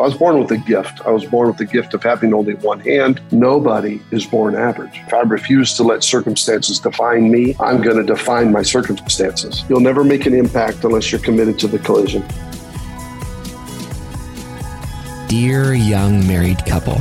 I 0.00 0.04
was 0.04 0.16
born 0.16 0.38
with 0.38 0.50
a 0.50 0.56
gift. 0.56 1.02
I 1.04 1.10
was 1.10 1.24
born 1.26 1.48
with 1.48 1.58
the 1.58 1.66
gift 1.66 1.92
of 1.92 2.02
having 2.02 2.32
only 2.32 2.54
one 2.54 2.80
hand. 2.80 3.20
Nobody 3.32 4.00
is 4.10 4.24
born 4.24 4.54
average. 4.54 4.98
If 5.06 5.12
I 5.12 5.20
refuse 5.20 5.76
to 5.76 5.82
let 5.82 6.02
circumstances 6.02 6.78
define 6.78 7.30
me, 7.30 7.54
I'm 7.60 7.82
going 7.82 7.96
to 7.98 8.02
define 8.02 8.50
my 8.50 8.62
circumstances. 8.62 9.62
You'll 9.68 9.80
never 9.80 10.02
make 10.02 10.24
an 10.24 10.34
impact 10.34 10.84
unless 10.84 11.12
you're 11.12 11.20
committed 11.20 11.58
to 11.58 11.68
the 11.68 11.78
collision. 11.78 12.24
Dear 15.28 15.74
young 15.74 16.26
married 16.26 16.64
couple, 16.64 17.00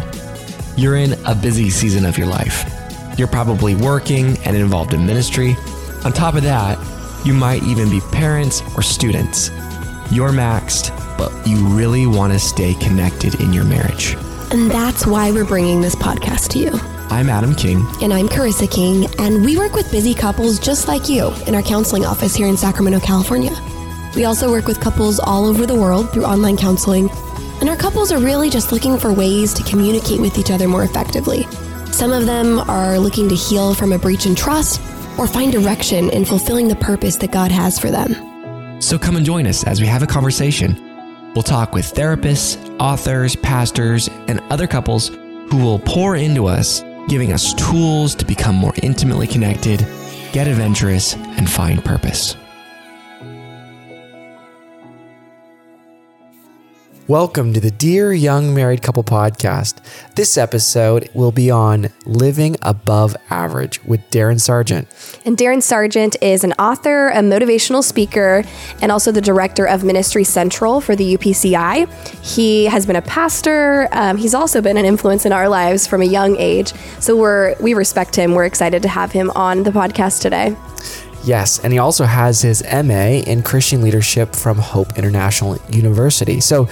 you're 0.76 0.98
in 0.98 1.14
a 1.26 1.34
busy 1.34 1.70
season 1.70 2.06
of 2.06 2.18
your 2.18 2.28
life. 2.28 2.70
You're 3.18 3.28
probably 3.28 3.76
working 3.76 4.38
and 4.46 4.56
involved 4.56 4.94
in 4.94 5.06
ministry. 5.06 5.56
On 6.04 6.12
top 6.12 6.36
of 6.36 6.44
that, 6.44 6.78
you 7.26 7.34
might 7.34 7.64
even 7.64 7.90
be 7.90 8.02
parents 8.12 8.62
or 8.76 8.82
students. 8.82 9.50
You're 10.12 10.32
maxed, 10.32 10.90
but 11.20 11.46
you 11.46 11.58
really 11.68 12.08
want 12.08 12.32
to 12.32 12.40
stay 12.40 12.74
connected 12.76 13.40
in 13.42 13.52
your 13.52 13.66
marriage. 13.66 14.16
And 14.52 14.72
that's 14.72 15.06
why 15.06 15.32
we're 15.32 15.46
bringing 15.46 15.82
this 15.82 15.93
podcast 15.93 16.48
to 16.52 16.60
you. 16.60 16.71
I'm 17.12 17.30
Adam 17.30 17.54
King. 17.54 17.86
And 18.02 18.14
I'm 18.14 18.30
Carissa 18.30 18.71
King, 18.71 19.07
and 19.20 19.43
we 19.43 19.57
work 19.57 19.74
with 19.74 19.92
busy 19.92 20.14
couples 20.14 20.60
just 20.60 20.88
like 20.88 21.10
you 21.10 21.34
in 21.46 21.56
our 21.56 21.62
counseling 21.62 22.06
office 22.06 22.36
here 22.36 22.48
in 22.48 22.56
Sacramento, 22.56 23.02
California. 23.02 23.52
We 24.16 24.24
also 24.24 24.50
work 24.50 24.66
with 24.66 24.79
couples 24.79 25.20
all 25.20 25.46
over 25.46 25.66
the 25.66 25.76
world 25.76 26.12
through 26.12 26.24
online 26.24 26.56
counseling, 26.56 27.10
and 27.60 27.68
our 27.68 27.76
couples 27.76 28.14
are 28.14 28.20
really 28.20 28.50
just 28.50 28.71
looking 28.71 28.98
for 28.98 29.12
ways 29.12 29.54
to 29.56 29.64
communicate 29.64 30.21
with 30.21 30.38
each 30.38 30.51
other 30.51 30.70
more 30.70 30.84
effectively. 30.84 31.43
Some 31.92 32.14
of 32.14 32.28
them 32.28 32.59
are 32.59 32.98
looking 32.98 33.28
to 33.28 33.36
heal 33.36 33.73
from 33.73 33.92
a 33.92 34.00
breach 34.00 34.26
in 34.26 34.36
trust 34.36 34.80
or 35.17 35.28
find 35.28 35.52
direction 35.52 36.09
in 36.12 36.23
fulfilling 36.23 36.70
the 36.70 36.78
purpose 36.78 37.17
that 37.17 37.31
God 37.31 37.52
has 37.52 37.78
for 37.78 37.92
them. 37.92 38.81
So 38.81 38.98
come 38.98 39.17
and 39.17 39.26
join 39.26 39.45
us 39.45 39.66
as 39.66 39.81
we 39.81 39.88
have 39.88 40.02
a 40.02 40.08
conversation. 40.08 40.89
We'll 41.36 41.44
talk 41.44 41.73
with 41.73 41.94
therapists, 41.94 42.58
authors, 42.80 43.36
pastors, 43.36 44.09
and 44.28 44.39
other 44.50 44.67
couples 44.67 45.09
who 45.09 45.58
will 45.58 45.80
pour 45.80 46.16
into 46.16 46.47
us, 46.47 46.83
giving 47.08 47.34
us 47.34 47.54
tools 47.54 48.16
to 48.16 48.26
become 48.26 48.56
more 48.56 48.73
intimately 48.81 49.28
connected, 49.28 49.80
get 50.31 50.48
adventurous, 50.48 51.16
and 51.16 51.50
find 51.50 51.84
purpose. 51.86 52.36
Welcome 57.10 57.54
to 57.54 57.60
the 57.60 57.72
Dear 57.72 58.14
Young 58.14 58.54
Married 58.54 58.84
Couple 58.84 59.04
podcast. 59.04 59.84
This 60.14 60.38
episode 60.38 61.10
will 61.16 61.32
be 61.32 61.50
on 61.50 61.90
living 62.06 62.56
above 62.62 63.18
average 63.32 63.84
with 63.84 64.08
Darren 64.12 64.40
Sargent. 64.40 64.88
And 65.26 65.36
Darren 65.36 65.64
Sargent 65.64 66.18
is 66.22 66.44
an 66.44 66.54
author, 66.60 67.10
a 67.10 67.22
motivational 67.22 67.84
speaker, 67.84 68.44
and 68.84 68.92
also 68.92 69.12
the 69.12 69.22
director 69.22 69.66
of 69.66 69.84
Ministry 69.84 70.24
Central 70.24 70.82
for 70.82 70.96
the 70.96 71.18
UPCI. 71.18 71.90
He 72.24 72.66
has 72.66 72.86
been 72.86 72.96
a 72.96 73.02
pastor. 73.02 73.90
Um, 73.92 74.18
he's 74.18 74.36
also 74.36 74.62
been 74.62 74.78
an 74.78 74.86
influence 74.86 75.26
in 75.26 75.34
our 75.34 75.50
lives 75.50 75.88
from 75.88 76.04
a 76.04 76.06
young 76.06 76.36
age. 76.38 76.73
So 77.00 77.18
we're 77.18 77.56
we 77.60 77.73
respect 77.73 78.16
him. 78.16 78.36
We're 78.36 78.46
excited 78.46 78.84
to 78.84 78.88
have 78.88 79.12
him 79.12 79.32
on 79.32 79.64
the 79.64 79.72
podcast 79.72 80.22
today. 80.22 80.56
Yes, 81.23 81.59
and 81.59 81.73
he 81.73 81.80
also 81.80 82.06
has 82.06 82.42
his 82.42 82.64
MA 82.64 83.22
in 83.25 83.44
Christian 83.44 83.81
leadership 83.81 84.36
from 84.36 84.58
Hope 84.58 84.98
International 84.98 85.58
University. 85.70 86.39
So 86.39 86.67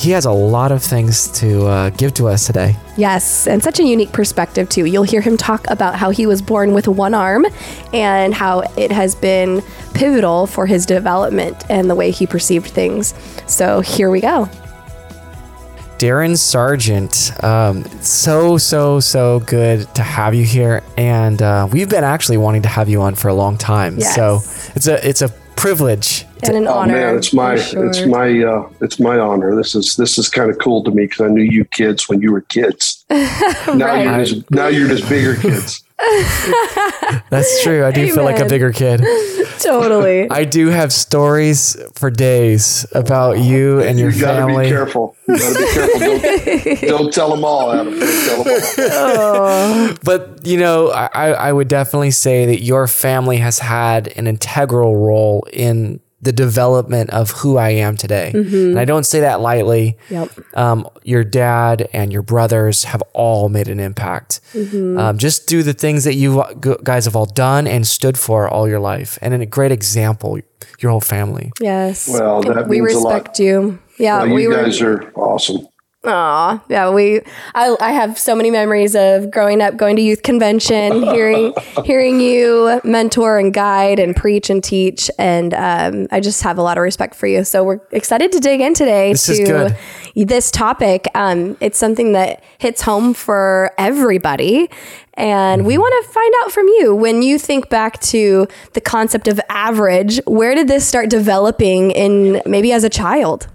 he 0.00 0.12
has 0.12 0.24
a 0.24 0.32
lot 0.32 0.72
of 0.72 0.82
things 0.82 1.28
to 1.40 1.66
uh, 1.66 1.90
give 1.90 2.14
to 2.14 2.26
us 2.26 2.46
today. 2.46 2.74
Yes, 2.96 3.46
and 3.46 3.62
such 3.62 3.80
a 3.80 3.84
unique 3.84 4.12
perspective, 4.12 4.68
too. 4.70 4.86
You'll 4.86 5.02
hear 5.02 5.20
him 5.20 5.36
talk 5.36 5.68
about 5.68 5.94
how 5.94 6.08
he 6.08 6.26
was 6.26 6.40
born 6.40 6.72
with 6.72 6.88
one 6.88 7.12
arm 7.12 7.44
and 7.92 8.32
how 8.32 8.60
it 8.78 8.90
has 8.90 9.14
been 9.14 9.62
pivotal 9.92 10.46
for 10.46 10.64
his 10.64 10.86
development 10.86 11.64
and 11.68 11.90
the 11.90 11.94
way 11.94 12.10
he 12.10 12.26
perceived 12.26 12.68
things. 12.68 13.12
So 13.46 13.80
here 13.80 14.10
we 14.10 14.22
go. 14.22 14.48
Darren 16.00 16.34
Sargent, 16.38 17.30
um, 17.44 17.84
so 18.00 18.56
so 18.56 19.00
so 19.00 19.40
good 19.40 19.86
to 19.94 20.02
have 20.02 20.34
you 20.34 20.44
here, 20.46 20.82
and 20.96 21.42
uh, 21.42 21.68
we've 21.70 21.90
been 21.90 22.04
actually 22.04 22.38
wanting 22.38 22.62
to 22.62 22.68
have 22.68 22.88
you 22.88 23.02
on 23.02 23.14
for 23.14 23.28
a 23.28 23.34
long 23.34 23.58
time. 23.58 23.98
Yes. 23.98 24.14
So 24.14 24.36
it's 24.74 24.86
a 24.86 25.06
it's 25.06 25.20
a 25.20 25.28
privilege 25.56 26.24
and 26.42 26.56
an 26.56 26.66
honor. 26.66 26.96
Oh 26.96 27.00
man, 27.08 27.16
it's 27.16 27.34
my 27.34 27.58
for 27.58 27.86
it's 27.86 28.06
my 28.06 28.42
uh, 28.42 28.70
it's 28.80 28.98
my 28.98 29.18
honor. 29.18 29.54
This 29.54 29.74
is 29.74 29.96
this 29.96 30.16
is 30.16 30.30
kind 30.30 30.50
of 30.50 30.58
cool 30.58 30.82
to 30.84 30.90
me 30.90 31.04
because 31.04 31.20
I 31.20 31.28
knew 31.28 31.42
you 31.42 31.66
kids 31.66 32.08
when 32.08 32.22
you 32.22 32.32
were 32.32 32.40
kids. 32.40 33.04
Now 33.10 33.86
Right. 33.86 34.04
you're 34.06 34.24
just 34.24 34.50
now 34.50 34.68
you're 34.68 34.88
just 34.88 35.06
bigger 35.06 35.36
kids. 35.36 35.82
That's 37.30 37.62
true. 37.62 37.84
I 37.84 37.90
do 37.92 38.12
feel 38.12 38.24
like 38.24 38.38
a 38.40 38.46
bigger 38.46 38.72
kid. 38.72 39.02
totally. 39.60 40.30
I 40.30 40.44
do 40.44 40.68
have 40.68 40.92
stories 40.92 41.76
for 41.94 42.10
days 42.10 42.86
about 42.92 43.38
you 43.38 43.80
and 43.80 43.98
your 43.98 44.10
You 44.10 44.20
got 44.20 44.40
to 44.40 44.46
be 44.46 44.52
family. 44.52 44.68
careful. 44.68 45.16
You 45.28 45.38
got 45.38 45.52
to 45.52 45.58
be 45.58 45.72
careful. 45.72 46.88
Don't, 46.88 46.88
don't 47.02 47.12
tell 47.12 47.30
them 47.30 47.44
all, 47.44 47.72
Adam. 47.72 47.98
Don't 47.98 48.24
tell 48.24 48.44
them 48.44 48.62
all. 48.96 49.36
Oh. 49.90 49.96
But 50.02 50.40
you 50.46 50.56
know, 50.58 50.88
I, 50.90 51.30
I 51.32 51.52
would 51.52 51.68
definitely 51.68 52.10
say 52.12 52.46
that 52.46 52.62
your 52.62 52.86
family 52.86 53.36
has 53.38 53.58
had 53.58 54.08
an 54.16 54.26
integral 54.26 54.96
role 54.96 55.46
in 55.52 56.00
the 56.22 56.32
development 56.32 57.08
of 57.10 57.30
who 57.30 57.56
I 57.56 57.70
am 57.70 57.96
today. 57.96 58.30
And 58.34 58.78
I 58.78 58.84
don't 58.84 59.04
say 59.04 59.20
that 59.20 59.40
lightly. 59.40 59.96
Yep. 60.10 60.30
Um, 60.54 60.86
your 61.02 61.24
dad 61.24 61.88
and 61.94 62.12
your 62.12 62.20
brothers 62.22 62.84
have 62.84 63.02
all 63.14 63.48
made 63.48 63.68
an 63.68 63.80
impact. 63.80 64.40
Um, 64.54 65.16
just 65.16 65.46
do 65.48 65.62
the 65.62 65.72
things 65.72 66.04
that 66.04 66.14
you 66.14 66.44
guys 66.82 67.06
have 67.06 67.16
all 67.16 67.26
done 67.26 67.66
and 67.66 67.86
stood 67.86 68.18
for 68.18 68.48
all 68.48 68.68
your 68.68 68.80
life, 68.80 69.18
and 69.22 69.32
in 69.32 69.40
a 69.40 69.46
great 69.46 69.72
example, 69.72 70.38
your 70.80 70.90
whole 70.90 71.00
family. 71.00 71.52
Yes. 71.60 72.08
Well, 72.08 72.42
that 72.42 72.68
we 72.68 72.80
means 72.80 72.94
a 72.94 72.98
lot. 72.98 73.14
respect 73.14 73.38
you. 73.38 73.78
Yeah, 73.98 74.22
Well, 74.24 74.34
we 74.34 74.42
you 74.42 74.50
were. 74.50 74.56
guys 74.56 74.80
are 74.80 75.10
awesome. 75.14 75.66
Aw, 76.02 76.62
yeah, 76.70 76.88
we. 76.88 77.20
I, 77.54 77.76
I 77.78 77.92
have 77.92 78.18
so 78.18 78.34
many 78.34 78.50
memories 78.50 78.96
of 78.96 79.30
growing 79.30 79.60
up, 79.60 79.76
going 79.76 79.96
to 79.96 80.02
youth 80.02 80.22
convention, 80.22 81.02
hearing 81.12 81.52
hearing 81.84 82.20
you 82.20 82.80
mentor 82.84 83.38
and 83.38 83.52
guide 83.52 83.98
and 83.98 84.16
preach 84.16 84.48
and 84.48 84.64
teach, 84.64 85.10
and 85.18 85.52
um, 85.52 86.08
I 86.10 86.20
just 86.20 86.42
have 86.42 86.56
a 86.56 86.62
lot 86.62 86.78
of 86.78 86.82
respect 86.82 87.14
for 87.14 87.26
you. 87.26 87.44
So 87.44 87.62
we're 87.62 87.80
excited 87.90 88.32
to 88.32 88.40
dig 88.40 88.62
in 88.62 88.72
today 88.72 89.12
This 89.12 89.26
to 89.26 89.76
this 90.14 90.50
topic. 90.50 91.06
Um, 91.14 91.58
it's 91.60 91.76
something 91.76 92.12
that 92.12 92.42
hits 92.56 92.80
home 92.80 93.12
for 93.12 93.72
everybody. 93.76 94.70
And 95.14 95.66
we 95.66 95.76
want 95.76 96.06
to 96.06 96.12
find 96.12 96.34
out 96.42 96.50
from 96.50 96.66
you 96.66 96.94
when 96.94 97.20
you 97.20 97.38
think 97.38 97.68
back 97.68 98.00
to 98.02 98.48
the 98.72 98.80
concept 98.80 99.28
of 99.28 99.38
average, 99.50 100.18
where 100.26 100.54
did 100.54 100.66
this 100.66 100.86
start 100.86 101.10
developing 101.10 101.90
in 101.90 102.40
maybe 102.46 102.72
as 102.72 102.84
a 102.84 102.88
child? 102.88 103.48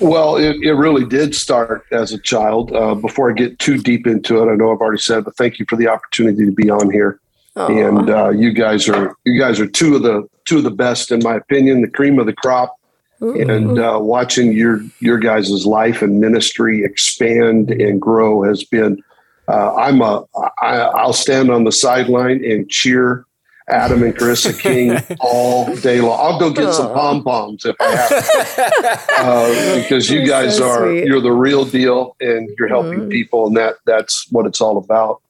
Well, 0.00 0.36
it, 0.36 0.56
it 0.62 0.72
really 0.72 1.04
did 1.04 1.34
start 1.34 1.84
as 1.92 2.12
a 2.12 2.18
child. 2.18 2.72
Uh, 2.72 2.94
before 2.94 3.30
I 3.30 3.34
get 3.34 3.58
too 3.58 3.78
deep 3.78 4.06
into 4.06 4.42
it, 4.42 4.50
I 4.50 4.56
know 4.56 4.72
I've 4.72 4.80
already 4.80 5.00
said, 5.00 5.24
but 5.24 5.36
thank 5.36 5.58
you 5.58 5.66
for 5.68 5.76
the 5.76 5.88
opportunity 5.88 6.44
to 6.44 6.52
be 6.52 6.70
on 6.70 6.90
here. 6.90 7.20
And 7.68 8.08
uh, 8.08 8.30
you 8.30 8.52
guys 8.52 8.88
are 8.88 9.14
you 9.24 9.38
guys 9.38 9.60
are 9.60 9.66
two 9.66 9.94
of 9.94 10.02
the 10.02 10.26
two 10.46 10.58
of 10.58 10.64
the 10.64 10.70
best 10.70 11.12
in 11.12 11.20
my 11.22 11.36
opinion, 11.36 11.82
the 11.82 11.90
cream 11.90 12.18
of 12.18 12.26
the 12.26 12.32
crop. 12.32 12.76
And 13.20 13.78
uh, 13.78 13.98
watching 14.00 14.52
your 14.52 14.80
your 15.00 15.18
guys' 15.18 15.64
life 15.66 16.02
and 16.02 16.18
ministry 16.18 16.82
expand 16.82 17.70
and 17.70 18.00
grow 18.00 18.42
has 18.42 18.64
been. 18.64 19.02
Uh, 19.48 19.74
I'm 19.76 20.00
a 20.00 20.24
I, 20.60 20.78
I'll 20.78 21.12
stand 21.12 21.50
on 21.50 21.64
the 21.64 21.72
sideline 21.72 22.44
and 22.44 22.68
cheer 22.68 23.26
Adam 23.72 24.02
and 24.02 24.14
Carissa 24.14 24.56
King 24.58 24.98
all 25.20 25.74
day 25.76 26.00
long. 26.00 26.18
I'll 26.20 26.38
go 26.38 26.50
get 26.50 26.72
some 26.74 26.92
pom 26.92 27.24
poms 27.24 27.64
if 27.64 27.74
I 27.80 27.90
have 27.96 28.08
to 28.08 29.00
uh, 29.18 29.82
because 29.82 30.10
you 30.10 30.26
guys 30.26 30.58
so 30.58 30.68
are 30.68 30.78
sweet. 30.88 31.06
you're 31.06 31.20
the 31.20 31.32
real 31.32 31.64
deal 31.64 32.16
and 32.20 32.48
you're 32.58 32.68
helping 32.68 33.08
people 33.08 33.46
and 33.46 33.56
that 33.56 33.76
that's 33.86 34.26
what 34.30 34.46
it's 34.46 34.60
all 34.60 34.76
about. 34.78 35.20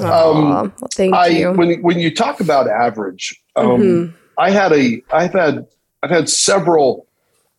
Um, 0.00 0.04
well, 0.50 0.72
thank 0.94 1.14
I 1.14 1.28
you. 1.28 1.52
when 1.52 1.80
when 1.82 1.98
you 2.00 2.14
talk 2.14 2.40
about 2.40 2.68
average, 2.68 3.40
um, 3.56 3.66
Mhm. 3.80 4.14
I 4.38 4.50
had 4.50 4.72
a 4.72 5.02
I've 5.12 5.32
had 5.32 5.66
I've 6.02 6.10
had 6.10 6.28
several 6.28 7.06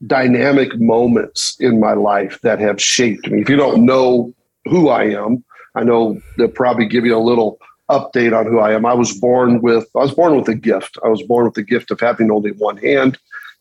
dynamic 0.05 0.77
moments 0.79 1.55
in 1.59 1.79
my 1.79 1.93
life 1.93 2.37
that 2.43 2.59
have 2.59 2.81
shaped 2.81 3.29
me. 3.31 3.41
If 3.41 3.49
you 3.49 3.55
don't 3.55 3.85
know 3.85 4.33
who 4.65 4.89
I 4.89 5.05
am, 5.05 5.43
I 5.75 5.83
know 5.83 6.19
they'll 6.37 6.49
probably 6.49 6.85
give 6.87 7.05
you 7.05 7.15
a 7.15 7.19
little 7.23 7.57
update 7.89 8.37
on 8.37 8.45
who 8.45 8.59
I 8.59 8.73
am. 8.73 8.85
I 8.85 8.93
was 8.93 9.17
born 9.17 9.61
with 9.61 9.87
I 9.95 9.99
was 9.99 10.13
born 10.13 10.35
with 10.35 10.47
a 10.47 10.55
gift. 10.55 10.97
I 11.03 11.07
was 11.07 11.21
born 11.23 11.45
with 11.45 11.53
the 11.53 11.63
gift 11.63 11.91
of 11.91 11.99
having 11.99 12.31
only 12.31 12.51
one 12.51 12.77
hand, 12.77 13.17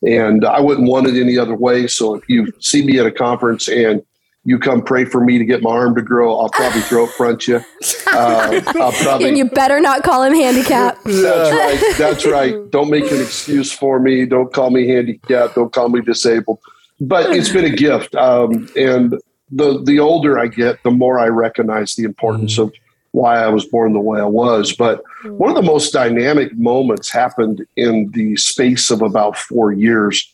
and 0.07 0.45
I 0.45 0.61
wouldn't 0.61 0.89
want 0.89 1.07
it 1.07 1.21
any 1.21 1.39
other 1.39 1.55
way. 1.55 1.87
So 1.87 2.15
if 2.15 2.29
you 2.29 2.53
see 2.61 2.85
me 2.85 2.99
at 2.99 3.07
a 3.07 3.13
conference 3.13 3.69
and 3.69 4.03
you 4.47 4.59
come 4.59 4.83
pray 4.83 5.07
for 5.07 5.25
me 5.25 5.39
to 5.39 5.45
get 5.45 5.63
my 5.63 5.71
arm 5.71 5.95
to 5.95 6.03
grow, 6.03 6.39
I'll 6.39 6.51
probably 6.51 6.83
throat 6.83 7.11
front 7.11 7.49
you. 7.49 7.61
Uh, 8.17 8.61
I'll 8.77 8.93
probably 8.93 9.27
and 9.27 9.37
you 9.37 9.45
better 9.51 9.81
not 9.81 10.05
call 10.05 10.23
him 10.23 10.33
handicap. 10.33 10.97
that's 11.03 11.51
right. 11.51 11.95
That's 11.99 12.25
right. 12.25 12.71
Don't 12.71 12.89
make 12.89 13.11
an 13.11 13.21
excuse 13.21 13.73
for 13.73 13.99
me. 13.99 14.25
Don't 14.25 14.53
call 14.53 14.71
me 14.71 14.87
handicapped. 14.87 15.57
Don't 15.57 15.73
call 15.73 15.89
me 15.89 16.01
disabled. 16.01 16.61
But 17.01 17.35
it's 17.35 17.49
been 17.49 17.65
a 17.65 17.75
gift. 17.75 18.15
Um, 18.15 18.69
and 18.77 19.21
the 19.51 19.83
the 19.83 19.99
older 19.99 20.39
I 20.39 20.47
get, 20.47 20.81
the 20.85 20.93
more 20.93 21.19
I 21.19 21.27
recognize 21.27 21.97
the 21.97 22.05
importance 22.05 22.57
of 22.57 22.73
why 23.15 23.39
I 23.39 23.49
was 23.49 23.65
born 23.65 23.93
the 23.93 24.01
way 24.01 24.21
I 24.21 24.25
was. 24.25 24.73
But 24.73 25.01
one 25.25 25.49
of 25.49 25.55
the 25.55 25.63
most 25.63 25.93
dynamic 25.93 26.53
moments 26.59 27.09
happened 27.13 27.65
in 27.77 28.11
the 28.11 28.37
space 28.37 28.91
of 28.91 29.03
about 29.03 29.37
four 29.37 29.73
years. 29.73 30.33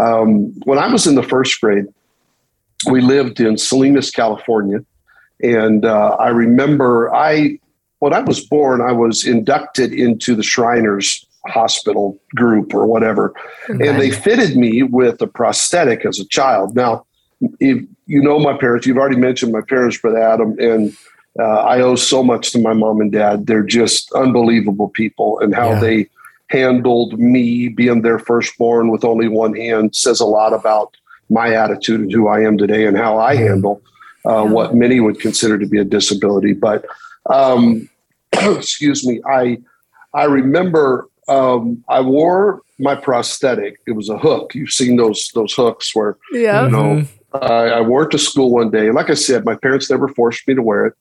Um, 0.00 0.54
when 0.64 0.78
I 0.78 0.90
was 0.90 1.06
in 1.06 1.14
the 1.14 1.22
first 1.22 1.60
grade, 1.60 1.84
we 2.90 3.02
lived 3.02 3.38
in 3.38 3.58
Salinas, 3.58 4.10
California. 4.10 4.78
And 5.42 5.84
uh, 5.84 6.16
I 6.18 6.30
remember 6.30 7.14
I, 7.14 7.58
when 7.98 8.14
I 8.14 8.20
was 8.20 8.40
born, 8.40 8.80
I 8.80 8.92
was 8.92 9.26
inducted 9.26 9.92
into 9.92 10.34
the 10.34 10.42
Shriners 10.42 11.26
hospital 11.48 12.18
group 12.34 12.72
or 12.72 12.86
whatever. 12.86 13.34
And 13.68 14.00
they 14.00 14.10
fitted 14.10 14.56
me 14.56 14.82
with 14.82 15.20
a 15.20 15.26
prosthetic 15.26 16.06
as 16.06 16.18
a 16.18 16.24
child. 16.28 16.74
Now, 16.74 17.04
if 17.60 17.84
you 18.06 18.22
know 18.22 18.38
my 18.38 18.56
parents, 18.56 18.86
you've 18.86 18.96
already 18.96 19.16
mentioned 19.16 19.52
my 19.52 19.60
parents, 19.68 19.98
Brother 19.98 20.22
Adam, 20.22 20.56
and 20.58 20.96
uh, 21.38 21.60
I 21.62 21.80
owe 21.80 21.96
so 21.96 22.22
much 22.22 22.50
to 22.52 22.58
my 22.58 22.74
mom 22.74 23.00
and 23.00 23.10
dad. 23.10 23.46
They're 23.46 23.62
just 23.62 24.12
unbelievable 24.12 24.88
people, 24.88 25.38
and 25.40 25.54
how 25.54 25.70
yeah. 25.70 25.80
they 25.80 26.10
handled 26.48 27.18
me 27.18 27.68
being 27.68 28.02
their 28.02 28.18
firstborn 28.18 28.90
with 28.90 29.04
only 29.04 29.26
one 29.26 29.56
hand 29.56 29.96
says 29.96 30.20
a 30.20 30.26
lot 30.26 30.52
about 30.52 30.94
my 31.30 31.54
attitude 31.54 32.00
and 32.00 32.12
who 32.12 32.28
I 32.28 32.42
am 32.42 32.58
today 32.58 32.86
and 32.86 32.94
how 32.94 33.18
I 33.18 33.36
handle 33.36 33.80
uh, 34.26 34.44
yeah. 34.44 34.50
what 34.50 34.74
many 34.74 35.00
would 35.00 35.18
consider 35.18 35.58
to 35.58 35.66
be 35.66 35.78
a 35.78 35.84
disability. 35.84 36.52
But 36.52 36.84
um, 37.30 37.88
excuse 38.32 39.06
me, 39.06 39.20
I 39.26 39.58
I 40.14 40.24
remember 40.24 41.08
um, 41.28 41.82
I 41.88 42.00
wore 42.00 42.60
my 42.78 42.94
prosthetic. 42.94 43.80
It 43.86 43.92
was 43.92 44.08
a 44.08 44.18
hook. 44.18 44.54
You've 44.54 44.70
seen 44.70 44.96
those 44.96 45.30
those 45.34 45.54
hooks 45.54 45.94
where 45.94 46.18
yeah. 46.32 46.64
you 46.64 46.70
know. 46.70 46.82
Mm-hmm. 46.82 47.18
I, 47.34 47.78
I 47.78 47.80
wore 47.80 48.02
it 48.02 48.10
to 48.10 48.18
school 48.18 48.50
one 48.50 48.70
day. 48.70 48.88
And 48.88 48.94
like 48.94 49.08
I 49.08 49.14
said, 49.14 49.46
my 49.46 49.54
parents 49.54 49.88
never 49.90 50.06
forced 50.06 50.46
me 50.46 50.54
to 50.54 50.60
wear 50.60 50.84
it. 50.84 50.94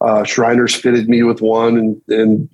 Uh, 0.00 0.24
Shriners 0.24 0.74
fitted 0.74 1.08
me 1.08 1.22
with 1.22 1.40
one, 1.40 1.76
and 1.76 2.00
and 2.08 2.48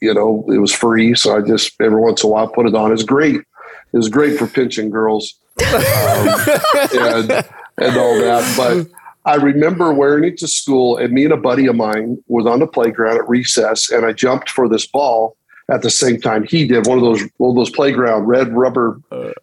you 0.00 0.12
know 0.12 0.44
it 0.48 0.58
was 0.58 0.72
free, 0.72 1.14
so 1.14 1.36
I 1.36 1.42
just 1.42 1.80
every 1.80 2.00
once 2.00 2.22
in 2.22 2.28
a 2.28 2.32
while 2.32 2.48
put 2.48 2.66
it 2.66 2.74
on. 2.74 2.92
It's 2.92 3.04
great. 3.04 3.36
It 3.36 3.96
was 3.96 4.08
great 4.08 4.38
for 4.38 4.46
pinching 4.46 4.90
girls 4.90 5.34
um, 5.60 5.66
and 6.94 7.30
and 7.78 7.96
all 7.96 8.18
that. 8.18 8.54
But 8.56 8.86
I 9.24 9.36
remember 9.36 9.92
wearing 9.92 10.24
it 10.24 10.38
to 10.38 10.48
school, 10.48 10.96
and 10.96 11.12
me 11.12 11.24
and 11.24 11.32
a 11.32 11.36
buddy 11.36 11.66
of 11.66 11.76
mine 11.76 12.22
was 12.26 12.46
on 12.46 12.58
the 12.58 12.66
playground 12.66 13.16
at 13.16 13.28
recess, 13.28 13.90
and 13.90 14.04
I 14.04 14.12
jumped 14.12 14.50
for 14.50 14.68
this 14.68 14.86
ball 14.86 15.36
at 15.70 15.82
the 15.82 15.90
same 15.90 16.20
time 16.20 16.44
he 16.44 16.66
did. 16.66 16.86
One 16.86 16.98
of 16.98 17.04
those 17.04 17.22
one 17.36 17.50
of 17.50 17.56
those 17.56 17.70
playground 17.70 18.26
red 18.26 18.52
rubber 18.52 19.00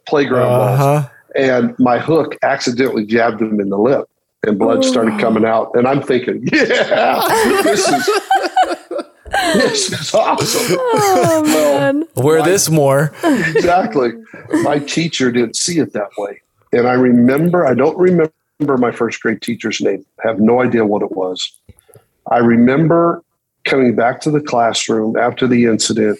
playground 0.07 0.51
uh-huh. 0.51 1.01
balls, 1.01 1.11
and 1.35 1.79
my 1.79 1.99
hook 1.99 2.35
accidentally 2.43 3.05
jabbed 3.05 3.41
him 3.41 3.59
in 3.59 3.69
the 3.69 3.77
lip, 3.77 4.09
and 4.45 4.57
blood 4.57 4.83
started 4.85 5.19
coming 5.19 5.45
out. 5.45 5.71
And 5.75 5.87
I'm 5.87 6.01
thinking, 6.01 6.47
yeah, 6.53 7.21
this 7.63 7.87
is. 7.87 8.09
this 9.53 9.91
is 9.99 10.13
awesome. 10.13 10.77
Oh, 10.79 11.43
man. 11.45 12.05
Well, 12.15 12.25
Wear 12.25 12.39
my, 12.39 12.45
this 12.49 12.69
more. 12.69 13.11
exactly. 13.23 14.11
My 14.63 14.79
teacher 14.79 15.31
didn't 15.31 15.55
see 15.55 15.79
it 15.79 15.93
that 15.93 16.09
way. 16.17 16.41
And 16.71 16.87
I 16.87 16.93
remember, 16.93 17.65
I 17.65 17.73
don't 17.73 17.97
remember 17.97 18.31
my 18.59 18.91
first 18.91 19.21
grade 19.21 19.41
teacher's 19.41 19.81
name. 19.81 20.05
I 20.23 20.27
have 20.27 20.39
no 20.39 20.61
idea 20.61 20.85
what 20.85 21.01
it 21.01 21.11
was. 21.11 21.51
I 22.31 22.37
remember 22.37 23.23
coming 23.65 23.95
back 23.95 24.21
to 24.21 24.31
the 24.31 24.41
classroom 24.41 25.17
after 25.17 25.47
the 25.47 25.65
incident 25.65 26.19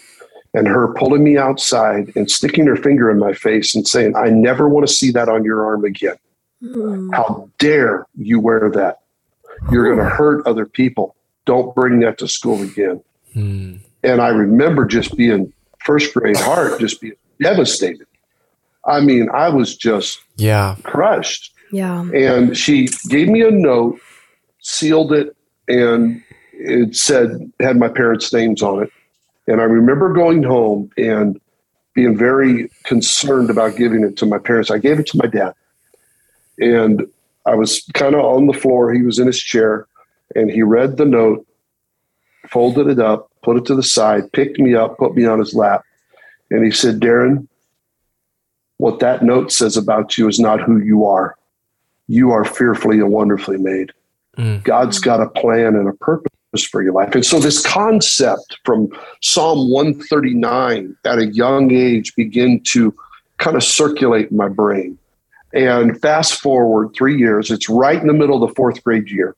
and 0.52 0.66
her 0.66 0.92
pulling 0.94 1.22
me 1.22 1.38
outside 1.38 2.12
and 2.16 2.28
sticking 2.30 2.66
her 2.66 2.76
finger 2.76 3.10
in 3.10 3.18
my 3.18 3.32
face 3.32 3.74
and 3.74 3.86
saying, 3.86 4.16
I 4.16 4.30
never 4.30 4.68
want 4.68 4.86
to 4.86 4.92
see 4.92 5.12
that 5.12 5.28
on 5.28 5.44
your 5.44 5.64
arm 5.64 5.84
again. 5.84 6.16
Mm. 6.62 7.14
How 7.14 7.48
dare 7.58 8.06
you 8.16 8.40
wear 8.40 8.70
that? 8.70 9.00
You're 9.70 9.94
going 9.94 9.98
to 9.98 10.14
hurt 10.14 10.46
other 10.46 10.66
people. 10.66 11.16
Don't 11.44 11.74
bring 11.74 12.00
that 12.00 12.18
to 12.18 12.28
school 12.28 12.62
again. 12.62 13.02
Mm. 13.34 13.80
And 14.02 14.20
I 14.20 14.28
remember 14.28 14.84
just 14.84 15.16
being 15.16 15.52
first 15.84 16.14
grade 16.14 16.36
heart, 16.36 16.80
just 16.80 17.00
being 17.00 17.14
devastated. 17.40 18.06
I 18.86 19.00
mean, 19.00 19.28
I 19.30 19.48
was 19.48 19.76
just 19.76 20.20
yeah 20.36 20.76
crushed. 20.82 21.52
Yeah. 21.72 22.02
And 22.14 22.56
she 22.56 22.88
gave 23.08 23.28
me 23.28 23.42
a 23.42 23.50
note, 23.50 24.00
sealed 24.60 25.12
it, 25.12 25.36
and 25.68 26.22
it 26.52 26.96
said 26.96 27.52
had 27.60 27.76
my 27.78 27.88
parents' 27.88 28.32
names 28.32 28.62
on 28.62 28.82
it. 28.82 28.90
And 29.46 29.60
I 29.60 29.64
remember 29.64 30.12
going 30.12 30.42
home 30.42 30.90
and 30.96 31.40
being 31.94 32.16
very 32.16 32.70
concerned 32.84 33.50
about 33.50 33.76
giving 33.76 34.04
it 34.04 34.16
to 34.18 34.26
my 34.26 34.38
parents. 34.38 34.70
I 34.70 34.78
gave 34.78 34.98
it 34.98 35.06
to 35.08 35.18
my 35.18 35.26
dad. 35.26 35.54
And 36.60 37.06
I 37.46 37.54
was 37.54 37.84
kind 37.94 38.14
of 38.14 38.24
on 38.24 38.46
the 38.46 38.52
floor. 38.52 38.92
He 38.92 39.02
was 39.02 39.18
in 39.18 39.26
his 39.26 39.40
chair 39.40 39.86
and 40.34 40.50
he 40.50 40.62
read 40.62 40.96
the 40.96 41.04
note, 41.04 41.46
folded 42.48 42.88
it 42.88 42.98
up, 42.98 43.30
put 43.42 43.56
it 43.56 43.64
to 43.66 43.74
the 43.74 43.82
side, 43.82 44.30
picked 44.32 44.58
me 44.58 44.74
up, 44.74 44.98
put 44.98 45.14
me 45.14 45.26
on 45.26 45.38
his 45.38 45.54
lap. 45.54 45.84
And 46.50 46.64
he 46.64 46.70
said, 46.70 47.00
Darren, 47.00 47.46
what 48.76 49.00
that 49.00 49.22
note 49.22 49.52
says 49.52 49.76
about 49.76 50.16
you 50.16 50.28
is 50.28 50.40
not 50.40 50.60
who 50.60 50.78
you 50.78 51.04
are. 51.04 51.36
You 52.08 52.32
are 52.32 52.44
fearfully 52.44 52.98
and 52.98 53.10
wonderfully 53.10 53.58
made. 53.58 53.92
Mm. 54.36 54.62
God's 54.64 54.98
got 54.98 55.20
a 55.20 55.28
plan 55.28 55.74
and 55.76 55.88
a 55.88 55.92
purpose 55.92 56.64
for 56.64 56.82
your 56.82 56.92
life. 56.92 57.14
And 57.14 57.24
so, 57.24 57.38
this 57.38 57.64
concept 57.64 58.58
from 58.64 58.88
Psalm 59.22 59.70
139 59.70 60.96
at 61.04 61.18
a 61.18 61.26
young 61.26 61.72
age 61.72 62.14
begin 62.16 62.60
to 62.64 62.94
kind 63.38 63.56
of 63.56 63.62
circulate 63.62 64.30
in 64.30 64.36
my 64.36 64.48
brain. 64.48 64.98
And 65.52 66.00
fast 66.00 66.40
forward 66.40 66.94
three 66.94 67.18
years, 67.18 67.50
it's 67.50 67.68
right 67.68 68.00
in 68.00 68.06
the 68.06 68.12
middle 68.12 68.42
of 68.42 68.48
the 68.48 68.54
fourth 68.54 68.82
grade 68.84 69.10
year. 69.10 69.34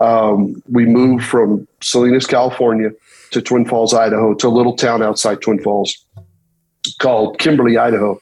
Um, 0.00 0.62
we 0.70 0.86
moved 0.86 1.24
from 1.24 1.68
Salinas, 1.82 2.26
California 2.26 2.90
to 3.30 3.42
Twin 3.42 3.66
Falls, 3.66 3.92
Idaho, 3.92 4.34
to 4.34 4.48
a 4.48 4.48
little 4.48 4.76
town 4.76 5.02
outside 5.02 5.40
Twin 5.40 5.62
Falls 5.62 6.04
called 6.98 7.38
Kimberly, 7.38 7.76
Idaho. 7.76 8.20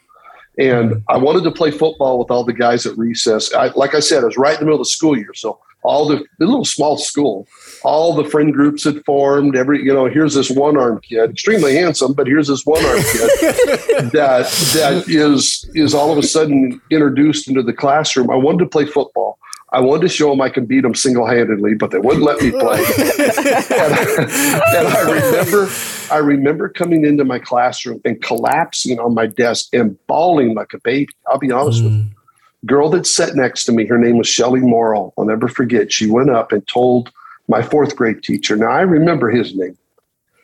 And 0.58 1.02
I 1.08 1.16
wanted 1.16 1.44
to 1.44 1.50
play 1.50 1.70
football 1.70 2.18
with 2.18 2.30
all 2.30 2.44
the 2.44 2.52
guys 2.52 2.86
at 2.86 2.98
recess. 2.98 3.52
I, 3.54 3.68
like 3.68 3.94
I 3.94 4.00
said, 4.00 4.22
I 4.22 4.26
was 4.26 4.36
right 4.36 4.54
in 4.54 4.60
the 4.60 4.64
middle 4.66 4.80
of 4.80 4.86
the 4.86 4.90
school 4.90 5.16
year. 5.16 5.32
So 5.34 5.58
all 5.82 6.06
the, 6.06 6.24
the 6.38 6.46
little 6.46 6.64
small 6.64 6.98
school, 6.98 7.46
all 7.82 8.14
the 8.14 8.24
friend 8.24 8.52
groups 8.52 8.84
had 8.84 9.04
formed. 9.04 9.56
Every 9.56 9.82
you 9.82 9.92
know, 9.92 10.06
here's 10.06 10.34
this 10.34 10.50
one 10.50 10.76
armed 10.76 11.02
kid, 11.02 11.30
extremely 11.30 11.74
handsome, 11.74 12.12
but 12.12 12.26
here's 12.26 12.48
this 12.48 12.64
one 12.64 12.84
armed 12.84 13.04
kid 13.04 13.30
that 14.12 14.46
that 14.74 15.04
is 15.08 15.68
is 15.74 15.94
all 15.94 16.12
of 16.12 16.18
a 16.18 16.22
sudden 16.22 16.80
introduced 16.90 17.48
into 17.48 17.62
the 17.62 17.72
classroom. 17.72 18.30
I 18.30 18.36
wanted 18.36 18.60
to 18.60 18.66
play 18.66 18.86
football. 18.86 19.38
I 19.72 19.80
wanted 19.80 20.02
to 20.02 20.08
show 20.08 20.30
them 20.30 20.40
I 20.40 20.48
can 20.48 20.66
beat 20.66 20.80
them 20.80 20.96
single 20.96 21.26
handedly, 21.26 21.74
but 21.74 21.92
they 21.92 21.98
wouldn't 21.98 22.24
let 22.24 22.42
me 22.42 22.50
play. 22.50 22.78
and, 22.98 24.28
and, 24.28 24.88
I 24.88 25.02
remember, 25.06 25.70
I 26.10 26.16
remember 26.16 26.68
coming 26.68 27.04
into 27.04 27.24
my 27.24 27.38
classroom 27.38 28.00
and 28.04 28.20
collapsing 28.20 28.98
on 28.98 29.14
my 29.14 29.28
desk 29.28 29.68
and 29.72 29.96
bawling 30.08 30.54
like 30.56 30.74
a 30.74 30.80
baby. 30.80 31.12
I'll 31.28 31.38
be 31.38 31.52
honest 31.52 31.82
mm. 31.82 31.84
with 31.84 31.92
you 31.92 32.04
girl 32.66 32.90
that 32.90 33.06
sat 33.06 33.34
next 33.34 33.64
to 33.64 33.72
me, 33.72 33.86
her 33.86 33.98
name 33.98 34.18
was 34.18 34.28
Shelly 34.28 34.60
Morrill. 34.60 35.14
I'll 35.16 35.24
never 35.24 35.48
forget. 35.48 35.92
She 35.92 36.10
went 36.10 36.30
up 36.30 36.52
and 36.52 36.66
told 36.68 37.10
my 37.50 37.62
fourth 37.62 37.96
grade 37.96 38.22
teacher. 38.22 38.56
Now 38.56 38.70
I 38.70 38.82
remember 38.82 39.28
his 39.28 39.54
name. 39.54 39.76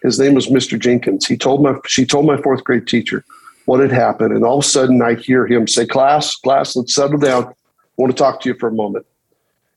His 0.02 0.18
name 0.18 0.34
was 0.34 0.48
Mr. 0.48 0.78
Jenkins. 0.78 1.26
He 1.26 1.36
told 1.36 1.62
my 1.62 1.76
she 1.86 2.04
told 2.04 2.26
my 2.26 2.36
fourth 2.42 2.64
grade 2.64 2.86
teacher 2.86 3.24
what 3.64 3.80
had 3.80 3.92
happened, 3.92 4.34
and 4.34 4.44
all 4.44 4.58
of 4.58 4.64
a 4.64 4.68
sudden 4.68 5.00
I 5.00 5.14
hear 5.14 5.46
him 5.46 5.66
say, 5.66 5.86
"Class, 5.86 6.34
class, 6.34 6.76
let's 6.76 6.94
settle 6.94 7.18
down. 7.18 7.44
I 7.46 7.52
want 7.96 8.14
to 8.14 8.18
talk 8.18 8.40
to 8.42 8.48
you 8.48 8.56
for 8.58 8.68
a 8.68 8.72
moment." 8.72 9.06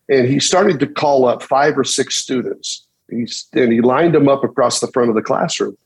And 0.09 0.27
he 0.27 0.39
started 0.39 0.79
to 0.79 0.87
call 0.87 1.25
up 1.25 1.43
five 1.43 1.77
or 1.77 1.83
six 1.83 2.15
students. 2.15 2.85
He's, 3.09 3.47
and 3.53 3.71
he 3.71 3.81
lined 3.81 4.15
them 4.15 4.27
up 4.27 4.43
across 4.43 4.79
the 4.79 4.87
front 4.87 5.09
of 5.09 5.15
the 5.15 5.21
classroom. 5.21 5.77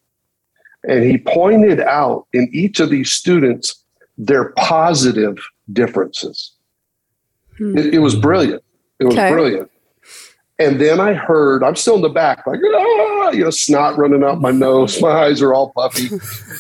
And 0.88 1.04
he 1.04 1.18
pointed 1.18 1.80
out 1.82 2.28
in 2.34 2.50
each 2.54 2.80
of 2.80 2.90
these 2.90 3.12
students 3.12 3.84
their 4.18 4.52
positive 4.58 5.38
differences. 5.72 6.52
Hmm. 7.58 7.78
It, 7.78 7.96
it, 7.96 8.00
was 8.00 8.16
brilliant. 8.16 8.64
It 9.00 9.06
was 9.06 9.16
okay. 9.16 9.32
brilliant. 9.32 9.70
And 10.60 10.80
then 10.80 11.00
I 11.00 11.14
heard, 11.14 11.64
I'm 11.64 11.76
still 11.76 11.96
in 11.96 12.02
the 12.02 12.10
back, 12.10 12.46
like, 12.46 12.60
ah, 12.64 13.32
you 13.32 13.44
know, 13.44 13.50
snot 13.50 13.98
running 13.98 14.24
out 14.24 14.40
my 14.40 14.52
nose. 14.52 15.02
My 15.02 15.10
eyes 15.10 15.42
are 15.42 15.54
all 15.54 15.72
puffy. 15.72 16.10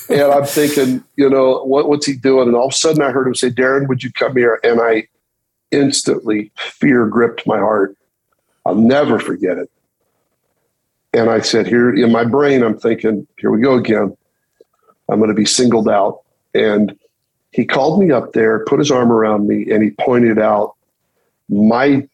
and 0.09 0.31
I'm 0.31 0.45
thinking, 0.45 1.03
you 1.15 1.29
know, 1.29 1.63
what, 1.63 1.87
what's 1.87 2.07
he 2.07 2.15
doing? 2.15 2.47
And 2.47 2.55
all 2.55 2.67
of 2.67 2.73
a 2.73 2.75
sudden 2.75 3.03
I 3.03 3.11
heard 3.11 3.27
him 3.27 3.35
say, 3.35 3.49
Darren, 3.49 3.87
would 3.87 4.03
you 4.03 4.11
come 4.11 4.35
here? 4.35 4.59
And 4.63 4.81
I 4.81 5.07
instantly, 5.71 6.51
fear 6.57 7.05
gripped 7.05 7.45
my 7.45 7.59
heart. 7.59 7.95
I'll 8.65 8.75
never 8.75 9.19
forget 9.19 9.57
it. 9.57 9.69
And 11.13 11.29
I 11.29 11.41
said, 11.41 11.67
here 11.67 11.93
in 11.93 12.11
my 12.11 12.23
brain, 12.23 12.63
I'm 12.63 12.77
thinking, 12.77 13.27
here 13.37 13.51
we 13.51 13.61
go 13.61 13.75
again. 13.75 14.17
I'm 15.09 15.19
going 15.19 15.29
to 15.29 15.35
be 15.35 15.45
singled 15.45 15.87
out. 15.87 16.21
And 16.55 16.97
he 17.51 17.65
called 17.65 17.99
me 17.99 18.11
up 18.11 18.33
there, 18.33 18.65
put 18.65 18.79
his 18.79 18.89
arm 18.89 19.11
around 19.11 19.47
me, 19.47 19.69
and 19.71 19.83
he 19.83 19.91
pointed 19.91 20.39
out 20.39 20.73
my 21.49 22.07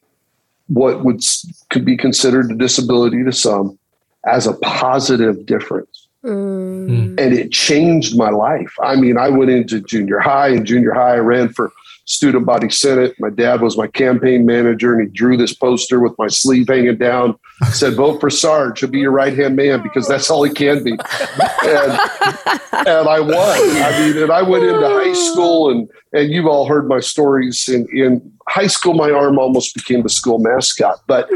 what 0.69 1.03
would 1.03 1.21
could 1.69 1.83
be 1.83 1.97
considered 1.97 2.51
a 2.51 2.55
disability 2.55 3.23
to 3.23 3.31
some 3.31 3.77
as 4.25 4.47
a 4.47 4.53
positive 4.53 5.45
difference. 5.45 6.07
Mm. 6.23 7.19
And 7.19 7.33
it 7.33 7.51
changed 7.51 8.17
my 8.17 8.29
life. 8.29 8.75
I 8.81 8.95
mean, 8.95 9.17
I 9.17 9.29
went 9.29 9.51
into 9.51 9.79
junior 9.79 10.19
high 10.19 10.49
and 10.49 10.65
junior 10.65 10.93
high. 10.93 11.13
I 11.13 11.19
ran 11.19 11.49
for 11.49 11.71
student 12.09 12.43
body 12.43 12.69
senate. 12.69 13.15
My 13.19 13.29
dad 13.29 13.61
was 13.61 13.77
my 13.77 13.85
campaign 13.85 14.43
manager, 14.43 14.93
and 14.93 15.07
he 15.07 15.13
drew 15.13 15.37
this 15.37 15.53
poster 15.53 15.99
with 15.99 16.17
my 16.17 16.27
sleeve 16.27 16.67
hanging 16.67 16.97
down. 16.97 17.37
Said, 17.71 17.93
"Vote 17.93 18.19
for 18.19 18.29
Sarge. 18.29 18.79
He'll 18.79 18.89
be 18.89 18.99
your 18.99 19.11
right 19.11 19.37
hand 19.37 19.55
man 19.55 19.83
because 19.83 20.07
that's 20.07 20.29
all 20.29 20.43
he 20.43 20.51
can 20.51 20.83
be." 20.83 20.91
And, 20.91 21.99
and 22.87 23.07
I 23.07 23.19
won. 23.19 23.33
I 23.35 23.99
mean, 23.99 24.23
and 24.23 24.31
I 24.31 24.41
went 24.41 24.63
into 24.63 24.87
high 24.87 25.13
school, 25.13 25.69
and 25.69 25.87
and 26.11 26.31
you've 26.31 26.47
all 26.47 26.67
heard 26.67 26.87
my 26.87 26.99
stories. 26.99 27.69
In 27.69 27.87
in 27.95 28.31
high 28.47 28.67
school, 28.67 28.95
my 28.95 29.11
arm 29.11 29.37
almost 29.37 29.75
became 29.75 30.01
the 30.01 30.09
school 30.09 30.39
mascot, 30.39 31.01
but 31.05 31.29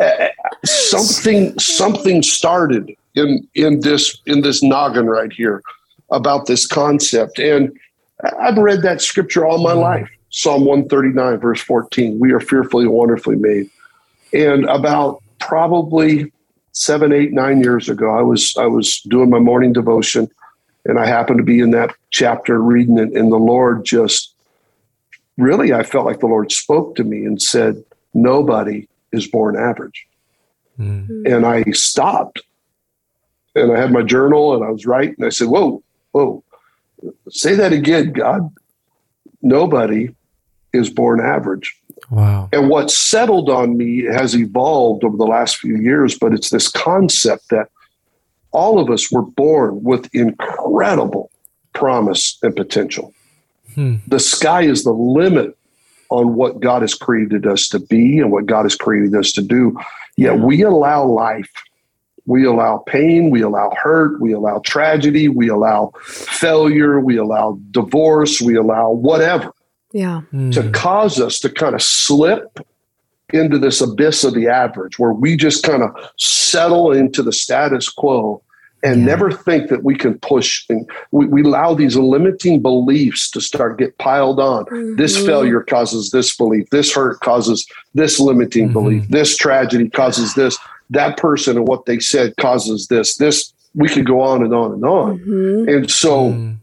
uh, 0.00 0.28
something 0.64 1.58
something 1.58 2.22
started 2.22 2.90
in 3.14 3.46
in 3.54 3.80
this 3.80 4.18
in 4.26 4.40
this 4.40 4.62
noggin 4.62 5.06
right 5.06 5.32
here 5.32 5.62
about 6.10 6.46
this 6.46 6.66
concept 6.66 7.38
and 7.38 7.72
I've 8.38 8.56
read 8.56 8.82
that 8.82 9.00
scripture 9.00 9.46
all 9.46 9.58
my 9.62 9.72
life. 9.72 10.08
Psalm 10.30 10.64
139, 10.64 11.38
verse 11.38 11.60
14. 11.60 12.18
We 12.18 12.32
are 12.32 12.40
fearfully 12.40 12.84
and 12.84 12.92
wonderfully 12.92 13.36
made. 13.36 13.70
And 14.32 14.64
about 14.64 15.22
probably 15.38 16.32
seven, 16.72 17.12
eight, 17.12 17.32
nine 17.32 17.62
years 17.62 17.88
ago, 17.88 18.10
I 18.10 18.22
was 18.22 18.56
I 18.56 18.66
was 18.66 19.00
doing 19.02 19.30
my 19.30 19.38
morning 19.38 19.72
devotion, 19.72 20.28
and 20.84 20.98
I 20.98 21.06
happened 21.06 21.38
to 21.38 21.44
be 21.44 21.60
in 21.60 21.70
that 21.70 21.94
chapter 22.10 22.60
reading 22.60 22.98
it, 22.98 23.12
and 23.12 23.32
the 23.32 23.36
Lord 23.36 23.84
just 23.84 24.34
really, 25.36 25.72
I 25.72 25.82
felt 25.82 26.04
like 26.04 26.20
the 26.20 26.26
Lord 26.26 26.52
spoke 26.52 26.96
to 26.96 27.04
me 27.04 27.24
and 27.24 27.40
said, 27.40 27.82
"Nobody 28.12 28.88
is 29.12 29.28
born 29.28 29.56
average." 29.56 30.06
Mm. 30.78 31.32
And 31.32 31.46
I 31.46 31.62
stopped, 31.70 32.42
and 33.54 33.72
I 33.72 33.80
had 33.80 33.92
my 33.92 34.02
journal, 34.02 34.54
and 34.54 34.64
I 34.64 34.70
was 34.70 34.84
writing. 34.84 35.24
I 35.24 35.28
said, 35.28 35.48
"Whoa, 35.48 35.82
whoa." 36.10 36.42
Say 37.30 37.54
that 37.54 37.72
again, 37.72 38.12
God. 38.12 38.50
Nobody 39.42 40.14
is 40.72 40.90
born 40.90 41.20
average. 41.20 41.76
Wow. 42.10 42.48
And 42.52 42.68
what 42.68 42.90
settled 42.90 43.48
on 43.48 43.76
me 43.76 44.04
has 44.04 44.34
evolved 44.36 45.04
over 45.04 45.16
the 45.16 45.24
last 45.24 45.56
few 45.56 45.76
years, 45.76 46.18
but 46.18 46.32
it's 46.32 46.50
this 46.50 46.68
concept 46.68 47.48
that 47.50 47.68
all 48.52 48.78
of 48.78 48.90
us 48.90 49.10
were 49.10 49.22
born 49.22 49.82
with 49.82 50.14
incredible 50.14 51.30
promise 51.72 52.38
and 52.42 52.54
potential. 52.54 53.12
Hmm. 53.74 53.96
The 54.06 54.20
sky 54.20 54.62
is 54.62 54.84
the 54.84 54.92
limit 54.92 55.56
on 56.10 56.34
what 56.34 56.60
God 56.60 56.82
has 56.82 56.94
created 56.94 57.46
us 57.46 57.68
to 57.70 57.80
be 57.80 58.18
and 58.18 58.30
what 58.30 58.46
God 58.46 58.64
has 58.64 58.76
created 58.76 59.14
us 59.14 59.32
to 59.32 59.42
do. 59.42 59.76
Yet 60.16 60.38
we 60.38 60.62
allow 60.62 61.04
life 61.04 61.50
we 62.26 62.44
allow 62.44 62.78
pain, 62.86 63.30
we 63.30 63.42
allow 63.42 63.70
hurt, 63.80 64.20
we 64.20 64.32
allow 64.32 64.60
tragedy, 64.60 65.28
we 65.28 65.48
allow 65.48 65.92
failure, 66.04 67.00
we 67.00 67.16
allow 67.16 67.58
divorce, 67.70 68.40
we 68.40 68.56
allow 68.56 68.90
whatever. 68.90 69.52
Yeah. 69.92 70.22
To 70.32 70.62
hmm. 70.62 70.70
cause 70.72 71.20
us 71.20 71.38
to 71.40 71.50
kind 71.50 71.74
of 71.74 71.82
slip 71.82 72.58
into 73.32 73.58
this 73.58 73.80
abyss 73.80 74.24
of 74.24 74.34
the 74.34 74.48
average 74.48 74.98
where 74.98 75.12
we 75.12 75.36
just 75.36 75.62
kind 75.62 75.82
of 75.82 75.90
settle 76.18 76.92
into 76.92 77.22
the 77.22 77.32
status 77.32 77.88
quo 77.88 78.42
and 78.82 79.00
yeah. 79.00 79.06
never 79.06 79.32
think 79.32 79.70
that 79.70 79.82
we 79.82 79.96
can 79.96 80.18
push 80.18 80.64
and 80.68 80.88
we, 81.10 81.26
we, 81.26 81.42
allow 81.42 81.74
these 81.74 81.96
limiting 81.96 82.60
beliefs 82.60 83.30
to 83.30 83.40
start 83.40 83.78
get 83.78 83.96
piled 83.98 84.38
on 84.38 84.66
mm-hmm. 84.66 84.96
this 84.96 85.16
failure 85.24 85.62
causes 85.62 86.10
this 86.10 86.36
belief 86.36 86.68
this 86.70 86.94
hurt 86.94 87.18
causes 87.20 87.66
this 87.94 88.20
limiting 88.20 88.64
mm-hmm. 88.66 88.74
belief 88.74 89.08
this 89.08 89.36
tragedy 89.36 89.88
causes 89.88 90.34
this 90.34 90.58
that 90.90 91.16
person 91.16 91.56
and 91.56 91.66
what 91.66 91.86
they 91.86 91.98
said 91.98 92.36
causes 92.36 92.88
this. 92.88 93.16
This 93.16 93.52
we 93.74 93.88
could 93.88 94.06
go 94.06 94.20
on 94.20 94.42
and 94.42 94.54
on 94.54 94.72
and 94.72 94.84
on. 94.84 95.18
Mm-hmm. 95.18 95.68
And 95.68 95.90
so 95.90 96.30
mm. 96.30 96.56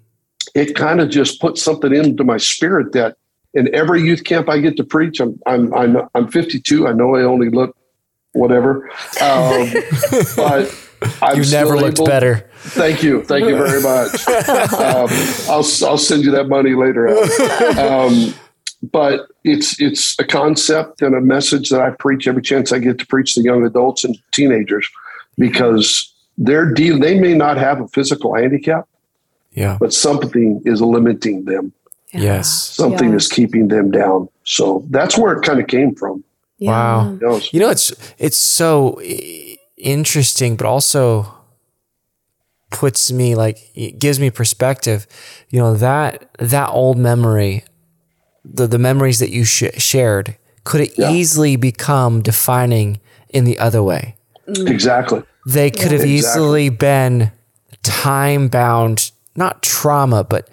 it 0.56 0.76
kind 0.76 1.02
of 1.02 1.10
just 1.10 1.42
put 1.42 1.58
something 1.58 1.94
into 1.94 2.24
my 2.24 2.38
spirit 2.38 2.94
that 2.94 3.18
in 3.54 3.74
every 3.76 4.02
youth 4.02 4.24
camp 4.24 4.50
I 4.50 4.60
get 4.60 4.78
to 4.78 4.84
preach, 4.84 5.20
I'm 5.20 5.40
I'm 5.46 5.74
I'm, 5.74 5.98
I'm 6.16 6.28
52. 6.30 6.88
I 6.88 6.94
know 6.94 7.16
I 7.16 7.24
only 7.24 7.50
look 7.50 7.76
whatever, 8.34 8.90
um, 9.22 9.74
but 10.36 10.74
I'm 11.22 11.38
you 11.38 11.52
never 11.52 11.76
looked 11.76 12.00
able, 12.00 12.06
better. 12.06 12.50
Thank 12.60 13.04
you, 13.04 13.24
thank 13.24 13.46
you 13.46 13.58
very 13.58 13.82
much. 13.82 14.28
um, 14.74 15.10
I'll 15.50 15.66
I'll 15.90 15.98
send 15.98 16.24
you 16.24 16.32
that 16.32 16.48
money 16.48 16.76
later. 16.76 17.10
Um, 17.78 18.34
but 18.84 19.28
it's 19.44 19.80
it's 19.80 20.18
a 20.20 20.24
concept 20.24 21.02
and 21.02 21.16
a 21.16 21.22
message 21.22 21.70
that 21.70 21.82
I 21.82 21.92
preach 21.92 22.28
every 22.28 22.42
chance 22.42 22.72
I 22.72 22.80
get 22.80 22.98
to 23.00 23.06
preach 23.06 23.36
to 23.36 23.42
young 23.42 23.66
adults 23.66 24.04
and 24.04 24.18
teenagers 24.32 24.90
because 25.38 26.12
they're 26.38 26.72
deal 26.72 27.00
they 27.00 27.20
may 27.20 27.34
not 27.34 27.58
have 27.58 27.82
a 27.82 27.88
physical 27.90 28.36
handicap, 28.36 28.88
yeah, 29.52 29.78
but 29.80 29.94
something 29.94 30.62
is 30.66 30.82
limiting 30.82 31.46
them. 31.46 31.74
Yeah. 32.14 32.22
Yes, 32.22 32.50
something 32.52 33.14
is 33.14 33.28
keeping 33.28 33.68
them 33.68 33.92
down. 33.92 34.28
So 34.44 34.84
that's 34.90 35.18
where 35.18 35.34
it 35.34 35.44
kind 35.44 35.60
of 35.60 35.68
came 35.68 35.96
from. 35.96 36.24
Yeah. 36.58 36.72
Wow, 36.72 37.40
you 37.52 37.60
know 37.60 37.70
it's 37.70 37.94
it's 38.18 38.38
so 38.38 39.00
interesting, 39.78 40.56
but 40.56 40.66
also 40.66 41.36
puts 42.72 43.12
me 43.12 43.36
like 43.36 43.60
it 43.76 44.00
gives 44.00 44.20
me 44.20 44.32
perspective. 44.32 45.06
You 45.50 45.60
know 45.60 45.76
that 45.76 46.30
that 46.40 46.70
old 46.70 46.98
memory 46.98 47.64
the, 48.44 48.68
the 48.68 48.80
memories 48.80 49.20
that 49.20 49.30
you 49.30 49.46
sh- 49.46 49.64
shared, 49.78 50.38
could 50.64 50.82
it 50.82 50.98
yeah. 50.98 51.12
easily 51.12 51.56
become 51.56 52.22
defining 52.22 53.00
in 53.30 53.46
the 53.46 53.60
other 53.60 53.82
way? 53.84 54.16
Mm. 54.48 54.70
Exactly. 54.70 55.24
They 55.46 55.72
could 55.72 55.92
yeah. 55.92 55.98
have 55.98 56.06
easily 56.06 56.70
been 56.70 57.32
time 57.84 58.48
bound, 58.48 59.12
not 59.36 59.64
trauma, 59.64 60.24
but 60.24 60.50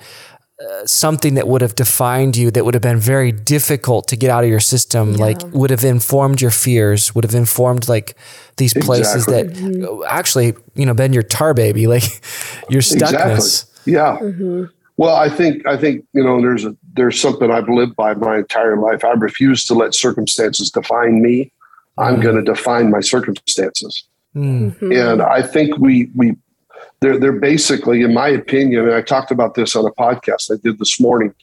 uh, 0.60 0.86
something 0.86 1.34
that 1.34 1.46
would 1.46 1.60
have 1.60 1.74
defined 1.74 2.36
you 2.36 2.50
that 2.50 2.64
would 2.64 2.74
have 2.74 2.82
been 2.82 2.98
very 2.98 3.30
difficult 3.30 4.08
to 4.08 4.16
get 4.16 4.28
out 4.28 4.42
of 4.42 4.50
your 4.50 4.58
system 4.58 5.12
yeah. 5.12 5.26
like 5.26 5.40
would 5.52 5.70
have 5.70 5.84
informed 5.84 6.40
your 6.40 6.50
fears 6.50 7.14
would 7.14 7.22
have 7.22 7.34
informed 7.34 7.88
like 7.88 8.16
these 8.56 8.74
places 8.74 9.28
exactly. 9.28 9.62
that 9.62 9.72
mm-hmm. 9.72 10.02
actually 10.08 10.56
you 10.74 10.84
know 10.84 10.94
been 10.94 11.12
your 11.12 11.22
tar 11.22 11.54
baby 11.54 11.86
like 11.94 12.02
your 12.68 12.82
stuckness 12.82 13.68
exactly. 13.86 13.92
yeah 13.92 14.18
mm-hmm. 14.20 14.64
Well, 14.98 15.14
I 15.14 15.30
think 15.30 15.64
I 15.64 15.76
think 15.76 16.04
you 16.12 16.24
know 16.24 16.40
there's 16.42 16.64
a 16.64 16.76
there's 16.98 17.20
something 17.20 17.50
I've 17.50 17.68
lived 17.68 17.96
by 17.96 18.14
my 18.14 18.38
entire 18.38 18.76
life. 18.76 19.04
I 19.04 19.12
refuse 19.12 19.64
to 19.66 19.74
let 19.74 19.94
circumstances 19.94 20.70
define 20.70 21.22
me. 21.22 21.52
I'm 21.96 22.14
mm-hmm. 22.14 22.22
going 22.22 22.36
to 22.36 22.42
define 22.42 22.90
my 22.90 23.00
circumstances, 23.00 24.04
mm-hmm. 24.34 24.92
and 24.92 25.20
I 25.20 25.42
think 25.42 25.78
we 25.78 26.10
we 26.14 26.36
they're 27.00 27.18
they're 27.18 27.32
basically, 27.32 28.02
in 28.02 28.14
my 28.14 28.28
opinion, 28.28 28.84
and 28.84 28.94
I 28.94 29.02
talked 29.02 29.30
about 29.30 29.54
this 29.54 29.76
on 29.76 29.84
a 29.86 29.90
podcast 29.92 30.52
I 30.52 30.60
did 30.62 30.78
this 30.78 31.00
morning, 31.00 31.34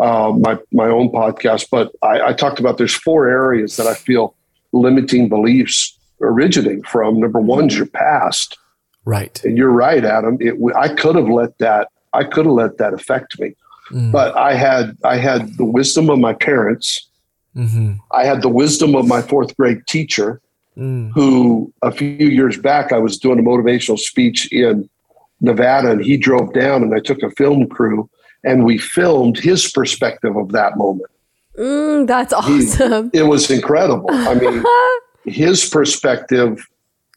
uh, 0.00 0.32
my 0.32 0.58
my 0.72 0.86
own 0.86 1.10
podcast. 1.10 1.68
But 1.70 1.92
I, 2.02 2.28
I 2.28 2.32
talked 2.32 2.60
about 2.60 2.78
there's 2.78 2.94
four 2.94 3.28
areas 3.28 3.76
that 3.76 3.86
I 3.86 3.94
feel 3.94 4.34
limiting 4.72 5.28
beliefs 5.28 5.98
originate 6.20 6.86
from. 6.86 7.20
Number 7.20 7.40
one 7.40 7.66
is 7.66 7.76
your 7.76 7.86
past, 7.86 8.58
right? 9.04 9.42
And 9.44 9.56
you're 9.56 9.70
right, 9.70 10.04
Adam. 10.04 10.38
It, 10.40 10.54
I 10.76 10.88
could 10.88 11.16
have 11.16 11.28
let 11.28 11.58
that 11.58 11.88
I 12.12 12.24
could 12.24 12.46
have 12.46 12.54
let 12.54 12.78
that 12.78 12.94
affect 12.94 13.38
me. 13.40 13.54
Mm. 13.90 14.12
But 14.12 14.36
I 14.36 14.54
had 14.54 14.96
I 15.04 15.16
had 15.16 15.56
the 15.56 15.64
wisdom 15.64 16.10
of 16.10 16.18
my 16.18 16.32
parents. 16.32 17.08
Mm-hmm. 17.56 17.94
I 18.10 18.24
had 18.24 18.42
the 18.42 18.48
wisdom 18.48 18.94
of 18.96 19.06
my 19.06 19.22
fourth 19.22 19.56
grade 19.56 19.86
teacher, 19.86 20.40
mm. 20.76 21.12
who 21.12 21.72
a 21.82 21.92
few 21.92 22.08
years 22.08 22.58
back 22.58 22.92
I 22.92 22.98
was 22.98 23.18
doing 23.18 23.38
a 23.38 23.42
motivational 23.42 23.98
speech 23.98 24.50
in 24.52 24.88
Nevada, 25.40 25.92
and 25.92 26.04
he 26.04 26.16
drove 26.16 26.52
down, 26.52 26.82
and 26.82 26.94
I 26.94 27.00
took 27.00 27.22
a 27.22 27.30
film 27.30 27.68
crew, 27.68 28.08
and 28.42 28.64
we 28.64 28.78
filmed 28.78 29.38
his 29.38 29.70
perspective 29.70 30.36
of 30.36 30.52
that 30.52 30.76
moment. 30.76 31.10
Mm, 31.58 32.06
that's 32.06 32.32
awesome. 32.32 33.10
He, 33.12 33.18
it 33.18 33.24
was 33.24 33.50
incredible. 33.50 34.08
I 34.10 34.34
mean, 34.34 34.64
his 35.24 35.68
perspective 35.68 36.66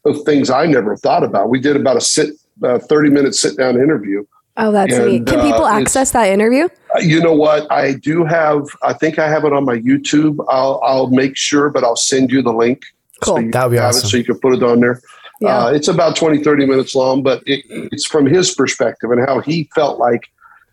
of 0.04 0.22
things 0.22 0.50
I 0.50 0.66
never 0.66 0.96
thought 0.96 1.24
about. 1.24 1.48
We 1.48 1.58
did 1.58 1.74
about 1.74 1.96
a 1.96 2.00
sit, 2.00 2.34
uh, 2.62 2.78
thirty 2.78 3.10
minute 3.10 3.34
sit 3.34 3.56
down 3.56 3.74
interview 3.74 4.24
Oh, 4.58 4.72
that's 4.72 4.94
and, 4.94 5.06
neat. 5.06 5.26
Can 5.26 5.40
people 5.40 5.64
uh, 5.64 5.80
access 5.80 6.10
that 6.10 6.28
interview? 6.28 6.68
Uh, 6.94 6.98
you 6.98 7.20
know 7.20 7.32
what? 7.32 7.70
I 7.70 7.94
do 7.94 8.24
have. 8.24 8.64
I 8.82 8.92
think 8.92 9.18
I 9.18 9.28
have 9.28 9.44
it 9.44 9.52
on 9.52 9.64
my 9.64 9.78
YouTube. 9.78 10.44
I'll 10.48 10.80
I'll 10.82 11.08
make 11.08 11.36
sure, 11.36 11.70
but 11.70 11.84
I'll 11.84 11.96
send 11.96 12.32
you 12.32 12.42
the 12.42 12.52
link. 12.52 12.82
Cool. 13.22 13.36
So 13.36 13.48
that 13.52 13.64
would 13.64 13.72
be 13.72 13.78
awesome. 13.78 14.06
It, 14.06 14.10
so 14.10 14.16
you 14.16 14.24
can 14.24 14.38
put 14.40 14.54
it 14.54 14.62
on 14.62 14.80
there. 14.80 15.00
Yeah. 15.40 15.66
Uh, 15.66 15.70
it's 15.70 15.86
about 15.86 16.16
20, 16.16 16.42
30 16.42 16.66
minutes 16.66 16.96
long, 16.96 17.22
but 17.22 17.44
it, 17.46 17.64
it's 17.68 18.04
from 18.04 18.26
his 18.26 18.52
perspective 18.52 19.12
and 19.12 19.20
how 19.20 19.40
he 19.40 19.70
felt 19.74 20.00
like 20.00 20.28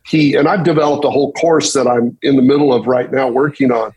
he. 0.08 0.36
And 0.36 0.48
I've 0.48 0.64
developed 0.64 1.06
a 1.06 1.12
whole 1.12 1.32
course 1.34 1.74
that 1.74 1.88
I'm 1.88 2.18
in 2.24 2.36
the 2.36 2.42
middle 2.42 2.74
of 2.74 2.88
right 2.88 3.12
now 3.12 3.30
working 3.30 3.72
on 3.72 3.94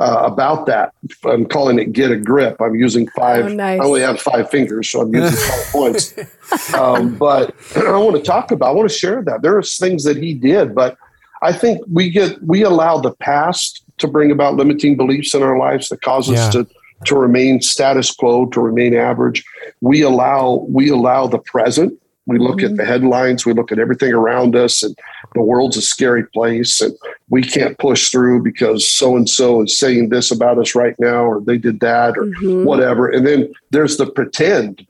uh, 0.00 0.22
about 0.24 0.66
that. 0.66 0.92
I'm 1.24 1.46
calling 1.46 1.78
it 1.78 1.92
"Get 1.92 2.10
a 2.10 2.16
Grip." 2.16 2.60
I'm 2.60 2.74
using 2.74 3.06
five. 3.08 3.44
Oh, 3.44 3.48
nice. 3.48 3.80
I 3.80 3.84
only 3.84 4.00
have 4.00 4.20
five 4.20 4.50
fingers, 4.50 4.88
so 4.88 5.02
I'm 5.02 5.14
using 5.14 5.38
five 5.38 5.66
points. 5.72 6.74
Um, 6.74 7.16
but 7.16 7.54
I 7.76 7.96
want 7.98 8.16
to 8.16 8.22
talk 8.22 8.50
about. 8.50 8.70
I 8.70 8.72
want 8.72 8.90
to 8.90 8.96
share 8.96 9.22
that. 9.22 9.42
There 9.42 9.56
are 9.56 9.62
things 9.62 10.04
that 10.04 10.16
he 10.16 10.34
did, 10.34 10.74
but 10.74 10.96
I 11.42 11.52
think 11.52 11.82
we 11.90 12.10
get 12.10 12.42
we 12.42 12.62
allow 12.62 12.98
the 12.98 13.12
past 13.12 13.84
to 13.98 14.08
bring 14.08 14.30
about 14.30 14.54
limiting 14.54 14.96
beliefs 14.96 15.34
in 15.34 15.42
our 15.42 15.58
lives 15.58 15.90
that 15.90 16.00
cause 16.00 16.30
us 16.30 16.52
to 16.52 16.66
to 17.06 17.16
remain 17.16 17.60
status 17.60 18.10
quo, 18.10 18.46
to 18.46 18.60
remain 18.60 18.94
average. 18.94 19.44
We 19.80 20.02
allow 20.02 20.66
we 20.68 20.88
allow 20.88 21.26
the 21.26 21.38
present 21.38 21.98
We 22.30 22.38
look 22.38 22.58
mm-hmm. 22.58 22.66
at 22.66 22.76
the 22.76 22.84
headlines, 22.84 23.44
we 23.44 23.52
look 23.52 23.72
at 23.72 23.80
everything 23.80 24.12
around 24.12 24.54
us, 24.54 24.84
and 24.84 24.96
the 25.34 25.42
world's 25.42 25.76
a 25.76 25.82
scary 25.82 26.24
place, 26.28 26.80
and 26.80 26.96
we 27.28 27.42
can't 27.42 27.76
push 27.78 28.08
through 28.08 28.44
because 28.44 28.88
so 28.88 29.16
and 29.16 29.28
so 29.28 29.62
is 29.62 29.76
saying 29.76 30.10
this 30.10 30.30
about 30.30 30.56
us 30.56 30.76
right 30.76 30.94
now, 31.00 31.24
or 31.24 31.40
they 31.40 31.58
did 31.58 31.80
that, 31.80 32.16
or 32.16 32.26
mm-hmm. 32.26 32.62
whatever. 32.62 33.08
And 33.08 33.26
then 33.26 33.52
there's 33.70 33.96
the 33.96 34.06
pretend. 34.06 34.86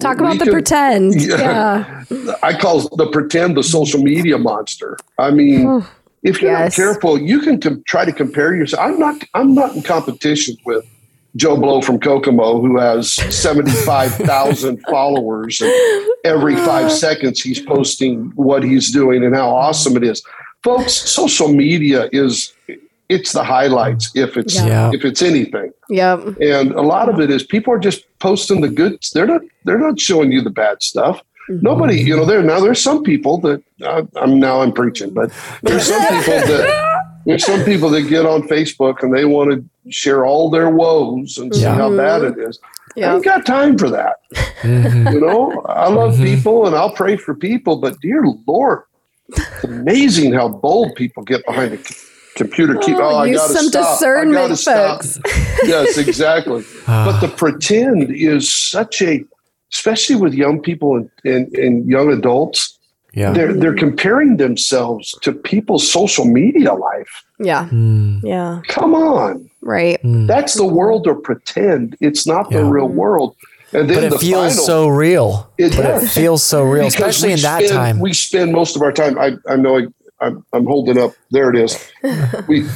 Talk 0.00 0.18
about 0.18 0.32
we 0.32 0.38
the 0.38 0.44
can, 0.44 0.52
pretend. 0.54 1.20
Yeah. 1.20 2.04
I 2.42 2.58
call 2.58 2.88
the 2.96 3.10
pretend 3.12 3.58
the 3.58 3.62
social 3.62 4.02
media 4.02 4.38
monster. 4.38 4.96
I 5.18 5.32
mean, 5.32 5.84
if 6.22 6.40
you're 6.40 6.52
yes. 6.52 6.78
not 6.78 6.82
careful, 6.82 7.20
you 7.20 7.40
can 7.40 7.60
com- 7.60 7.82
try 7.86 8.06
to 8.06 8.12
compare 8.12 8.54
yourself. 8.54 8.82
I'm 8.82 8.98
not. 8.98 9.22
I'm 9.34 9.54
not 9.54 9.76
in 9.76 9.82
competition 9.82 10.56
with 10.64 10.86
Joe 11.36 11.56
Blow 11.56 11.80
from 11.80 12.00
Kokomo, 12.00 12.60
who 12.60 12.78
has 12.78 13.12
75,000 13.34 14.82
followers. 14.88 15.60
And 15.60 15.72
every 16.24 16.56
five 16.56 16.90
seconds, 16.92 17.40
he's 17.40 17.60
posting 17.60 18.32
what 18.34 18.62
he's 18.62 18.90
doing 18.90 19.24
and 19.24 19.34
how 19.34 19.50
awesome 19.50 19.96
it 19.96 20.04
is. 20.04 20.22
Folks, 20.62 20.92
social 20.92 21.48
media 21.48 22.08
is 22.12 22.52
it's 23.08 23.32
the 23.32 23.42
highlights 23.42 24.12
if 24.14 24.36
it's 24.36 24.54
yeah. 24.54 24.90
if 24.92 25.04
it's 25.04 25.20
anything. 25.20 25.72
Yep. 25.88 26.38
And 26.40 26.72
a 26.72 26.82
lot 26.82 27.08
of 27.08 27.18
it 27.18 27.30
is 27.30 27.42
people 27.42 27.72
are 27.74 27.78
just 27.78 28.04
posting 28.20 28.60
the 28.60 28.68
good. 28.68 29.04
They're 29.12 29.26
not 29.26 29.40
they're 29.64 29.78
not 29.78 29.98
showing 29.98 30.30
you 30.30 30.42
the 30.42 30.50
bad 30.50 30.82
stuff. 30.82 31.22
Mm-hmm. 31.48 31.62
Nobody, 31.62 32.00
you 32.00 32.16
know, 32.16 32.24
there 32.24 32.42
now 32.42 32.60
there's 32.60 32.80
some 32.80 33.02
people 33.02 33.38
that 33.38 33.62
uh, 33.82 34.02
I'm 34.16 34.38
now 34.38 34.60
I'm 34.60 34.72
preaching, 34.72 35.12
but 35.12 35.32
there's 35.62 35.86
some 35.86 36.00
people 36.00 36.34
that 36.34 37.00
there's 37.26 37.44
some 37.44 37.64
people 37.64 37.90
that 37.90 38.02
get 38.02 38.26
on 38.26 38.42
Facebook 38.42 39.02
and 39.02 39.14
they 39.14 39.24
want 39.24 39.50
to 39.50 39.90
share 39.90 40.24
all 40.24 40.50
their 40.50 40.70
woes 40.70 41.38
and 41.38 41.54
see 41.54 41.62
how 41.62 41.94
bad 41.94 42.22
it 42.22 42.38
is. 42.38 42.58
Yeah. 42.96 43.12
I 43.12 43.14
ain't 43.16 43.24
got 43.24 43.46
time 43.46 43.78
for 43.78 43.90
that. 43.90 44.16
Mm-hmm. 44.62 45.08
You 45.08 45.20
know, 45.20 45.62
I 45.62 45.88
love 45.88 46.14
mm-hmm. 46.14 46.24
people 46.24 46.66
and 46.66 46.74
I'll 46.74 46.92
pray 46.92 47.16
for 47.16 47.34
people, 47.34 47.76
but 47.76 48.00
dear 48.00 48.24
Lord, 48.46 48.82
it's 49.28 49.64
amazing 49.64 50.32
how 50.32 50.48
bold 50.48 50.94
people 50.96 51.22
get 51.22 51.44
behind 51.46 51.74
a 51.74 51.78
computer. 52.36 52.76
Keep 52.76 52.96
oh, 52.96 53.02
oh 53.02 53.18
I 53.18 53.32
got 53.32 53.46
to 53.48 53.52
some 53.52 53.66
stop. 53.66 53.98
discernment, 53.98 54.58
folks. 54.58 55.20
yes, 55.64 55.98
exactly. 55.98 56.64
but 56.86 57.20
the 57.20 57.28
pretend 57.28 58.10
is 58.10 58.52
such 58.52 59.02
a, 59.02 59.24
especially 59.72 60.16
with 60.16 60.34
young 60.34 60.60
people 60.60 60.96
and, 60.96 61.10
and, 61.24 61.54
and 61.56 61.88
young 61.88 62.12
adults 62.12 62.79
yeah. 63.12 63.32
They're 63.32 63.52
they're 63.52 63.74
comparing 63.74 64.36
themselves 64.36 65.14
to 65.22 65.32
people's 65.32 65.90
social 65.90 66.24
media 66.24 66.74
life. 66.74 67.24
Yeah. 67.38 67.68
Mm. 67.70 68.20
Yeah. 68.22 68.62
Come 68.68 68.94
on. 68.94 69.50
Right. 69.62 70.02
Mm. 70.02 70.26
That's 70.26 70.54
the 70.54 70.66
world 70.66 71.06
of 71.06 71.22
pretend. 71.22 71.96
It's 72.00 72.26
not 72.26 72.50
yeah. 72.50 72.58
the 72.58 72.64
real 72.64 72.88
world. 72.88 73.36
And 73.72 73.88
then 73.88 73.98
but 73.98 74.04
it 74.04 74.10
the 74.10 74.18
feels 74.18 74.54
final, 74.54 74.64
so 74.64 74.88
real. 74.88 75.50
It, 75.56 75.76
but 75.76 76.02
it 76.02 76.08
feels 76.08 76.42
so 76.42 76.64
real, 76.64 76.86
especially 76.86 77.32
in 77.32 77.38
spend, 77.38 77.66
that 77.66 77.72
time. 77.72 78.00
We 78.00 78.12
spend 78.12 78.52
most 78.52 78.74
of 78.74 78.82
our 78.82 78.92
time. 78.92 79.16
I, 79.16 79.36
I 79.48 79.54
know 79.54 79.78
I, 79.78 79.86
I'm, 80.20 80.44
I'm 80.52 80.66
holding 80.66 80.98
up. 80.98 81.12
There 81.30 81.54
it 81.54 81.56
is. 81.56 81.92
we 82.48 82.66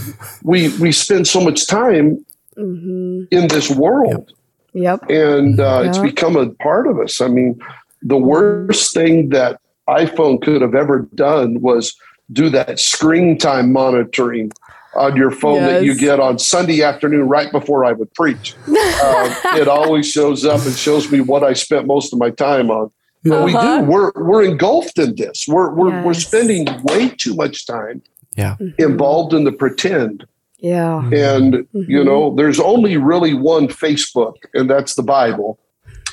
we 0.45 0.77
we 0.79 0.93
spend 0.93 1.27
so 1.27 1.41
much 1.41 1.67
time 1.67 2.25
mm-hmm. 2.57 3.25
in 3.31 3.49
this 3.49 3.71
world. 3.71 4.33
Yep. 4.73 5.11
And 5.11 5.59
uh, 5.59 5.81
yep. 5.81 5.89
it's 5.89 5.99
become 5.99 6.37
a 6.37 6.51
part 6.51 6.87
of 6.87 6.99
us. 7.01 7.21
I 7.21 7.29
mean, 7.29 7.61
the 8.03 8.17
worst 8.17 8.95
thing 8.95 9.31
that 9.31 9.61
iPhone 9.89 10.43
could 10.43 10.63
have 10.63 10.75
ever 10.75 11.09
done 11.15 11.61
was 11.61 11.95
do 12.33 12.49
that 12.51 12.81
screen 12.81 13.39
time 13.39 13.73
monitoring 13.73 14.51
on 14.97 15.17
your 15.17 15.31
phone 15.31 15.57
yes. 15.57 15.71
that 15.71 15.85
you 15.85 15.97
get 15.97 16.21
on 16.21 16.39
Sunday 16.39 16.83
afternoon 16.83 17.29
right 17.29 17.51
before 17.51 17.85
I 17.85 17.93
would 17.93 18.13
preach. 18.15 18.55
uh, 18.69 19.35
it 19.57 19.69
always 19.69 20.11
shows 20.11 20.45
up 20.45 20.65
and 20.65 20.75
shows 20.75 21.11
me 21.11 21.21
what 21.21 21.43
I 21.43 21.53
spent 21.53 21.87
most 21.87 22.13
of 22.13 22.19
my 22.19 22.31
time 22.31 22.71
on. 22.71 22.91
But 23.25 23.33
uh-huh. 23.33 23.45
we 23.45 23.53
do. 23.53 23.59
Uh-huh. 23.59 23.83
We're 23.85 24.13
we're 24.17 24.45
engulfed 24.45 24.99
in 24.99 25.15
this. 25.17 25.47
We're 25.49 25.71
we're 25.71 25.91
yes. 25.91 26.05
we're 26.05 26.15
spending 26.15 26.67
way 26.85 27.09
too 27.09 27.35
much 27.35 27.67
time 27.67 28.03
yeah. 28.37 28.57
involved 28.79 29.33
in 29.33 29.45
the 29.45 29.53
pretend. 29.53 30.27
Yeah. 30.59 30.99
And 31.05 31.55
mm-hmm. 31.55 31.91
you 31.91 32.05
know, 32.05 32.35
there's 32.35 32.61
only 32.61 32.97
really 32.97 33.35
one 33.35 33.69
Facebook, 33.69 34.37
and 34.53 34.69
that's 34.69 34.95
the 34.95 35.03
Bible. 35.03 35.59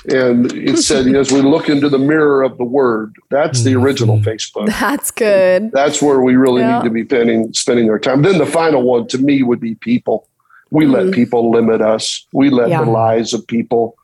And 0.09 0.51
it 0.53 0.77
said, 0.79 1.07
as 1.15 1.31
we 1.31 1.41
look 1.41 1.69
into 1.69 1.87
the 1.87 1.99
mirror 1.99 2.41
of 2.41 2.57
the 2.57 2.63
word, 2.63 3.15
that's 3.29 3.63
the 3.63 3.75
original 3.75 4.17
mm-hmm. 4.17 4.29
Facebook. 4.29 4.65
That's 4.67 5.11
good. 5.11 5.71
That's 5.71 6.01
where 6.01 6.21
we 6.21 6.35
really 6.35 6.61
yeah. 6.61 6.79
need 6.79 6.85
to 6.85 6.89
be 6.89 7.05
spending 7.05 7.53
spending 7.53 7.89
our 7.89 7.99
time. 7.99 8.23
Then 8.23 8.39
the 8.39 8.47
final 8.47 8.81
one 8.81 9.07
to 9.09 9.19
me 9.19 9.43
would 9.43 9.59
be 9.59 9.75
people. 9.75 10.27
We 10.71 10.85
mm-hmm. 10.85 10.93
let 10.93 11.13
people 11.13 11.51
limit 11.51 11.81
us. 11.81 12.25
We 12.33 12.49
let 12.49 12.69
yeah. 12.69 12.83
the 12.83 12.89
lies 12.89 13.33
of 13.33 13.45
people. 13.45 13.95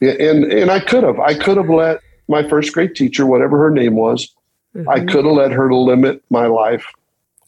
And 0.00 0.44
and 0.44 0.70
I 0.70 0.80
could 0.80 1.04
have. 1.04 1.20
I 1.20 1.34
could 1.34 1.58
have 1.58 1.70
let 1.70 2.00
my 2.26 2.46
first 2.48 2.72
grade 2.72 2.96
teacher, 2.96 3.24
whatever 3.24 3.58
her 3.58 3.70
name 3.70 3.94
was, 3.94 4.34
mm-hmm. 4.74 4.88
I 4.88 5.00
could 5.00 5.24
have 5.24 5.34
let 5.34 5.52
her 5.52 5.72
limit 5.72 6.24
my 6.30 6.46
life. 6.46 6.86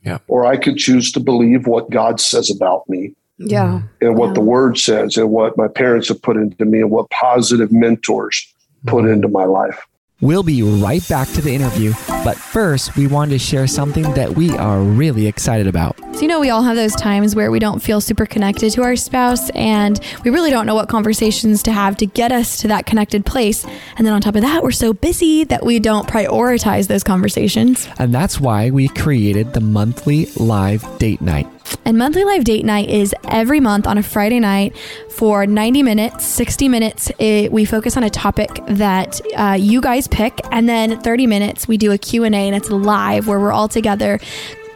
Yeah. 0.05 0.18
Or 0.29 0.46
I 0.46 0.57
could 0.57 0.76
choose 0.76 1.11
to 1.12 1.20
believe 1.20 1.66
what 1.66 1.90
God 1.90 2.20
says 2.20 2.48
about 2.48 2.88
me. 2.88 3.14
Yeah. 3.38 3.83
And 4.01 4.16
what 4.16 4.29
yeah. 4.29 4.33
the 4.35 4.40
word 4.40 4.79
says 4.79 5.16
and 5.16 5.31
what 5.31 5.57
my 5.57 5.68
parents 5.68 6.09
have 6.09 6.22
put 6.22 6.37
into 6.37 6.64
me 6.64 6.81
and 6.81 6.90
what 6.90 7.11
positive 7.11 7.70
mentors 7.72 8.53
put 8.87 9.05
mm-hmm. 9.05 9.12
into 9.12 9.29
my 9.29 9.44
life. 9.44 9.87
We'll 10.22 10.42
be 10.42 10.62
right 10.62 11.07
back 11.11 11.29
to 11.33 11.42
the 11.42 11.55
interview, 11.55 11.92
but 12.25 12.38
first, 12.38 12.96
we 12.96 13.07
wanted 13.07 13.33
to 13.33 13.38
share 13.38 13.66
something 13.66 14.14
that 14.14 14.35
we 14.35 14.57
are 14.57 14.81
really 14.81 15.27
excited 15.27 15.66
about. 15.66 15.99
So, 16.14 16.22
you 16.22 16.29
know, 16.29 16.40
we 16.40 16.49
all 16.49 16.62
have 16.62 16.75
those 16.75 16.96
times 16.96 17.37
where 17.37 17.51
we 17.51 17.59
don't 17.59 17.83
feel 17.83 18.01
super 18.01 18.25
connected 18.25 18.72
to 18.72 18.83
our 18.83 18.96
spouse 18.96 19.51
and 19.51 20.01
we 20.25 20.31
really 20.31 20.51
don't 20.51 20.64
know 20.64 20.75
what 20.75 20.88
conversations 20.88 21.62
to 21.64 21.72
have 21.72 21.99
to 21.99 22.07
get 22.07 22.33
us 22.33 22.57
to 22.62 22.68
that 22.68 22.87
connected 22.87 23.27
place. 23.27 23.66
And 23.99 24.07
then 24.07 24.14
on 24.14 24.22
top 24.22 24.37
of 24.37 24.40
that, 24.40 24.62
we're 24.62 24.70
so 24.70 24.94
busy 24.94 25.44
that 25.44 25.66
we 25.66 25.79
don't 25.79 26.09
prioritize 26.09 26.88
those 26.88 27.05
conversations. 27.05 27.87
And 27.99 28.14
that's 28.14 28.40
why 28.40 28.70
we 28.70 28.88
created 28.88 29.53
the 29.53 29.61
monthly 29.61 30.27
live 30.37 30.83
date 30.96 31.20
night. 31.20 31.46
And 31.85 31.96
monthly 31.98 32.24
live 32.24 32.44
date 32.44 32.64
night 32.64 32.88
is 32.88 33.14
every 33.29 33.61
month 33.61 33.87
on 33.87 33.98
a 33.98 34.02
Friday 34.02 34.40
night 34.40 34.76
for 35.11 35.46
90 35.46 35.83
minutes, 35.83 36.24
60 36.26 36.68
minutes. 36.68 37.11
It, 37.18 37.52
we 37.52 37.64
focus 37.64 37.96
on 37.96 38.02
a 38.02 38.11
topic 38.11 38.50
that 38.68 39.20
uh, 39.37 39.57
you 39.59 39.81
guys 39.81 40.09
pick, 40.09 40.40
and 40.50 40.68
then 40.68 41.00
30 41.00 41.26
minutes 41.26 41.68
we 41.68 41.76
do 41.76 41.92
a 41.92 41.98
Q&A 41.98 42.29
and 42.29 42.55
it's 42.55 42.70
live 42.70 43.29
where 43.29 43.40
we're 43.40 43.52
all 43.52 43.68
together 43.68 44.18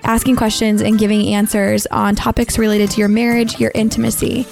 asking 0.03 0.35
questions 0.35 0.81
and 0.81 0.99
giving 0.99 1.27
answers 1.35 1.87
on 1.87 2.15
topics 2.15 2.59
related 2.59 2.91
to 2.91 2.99
your 2.99 3.09
marriage, 3.09 3.61
your 3.61 3.71
intimacy 3.75 4.47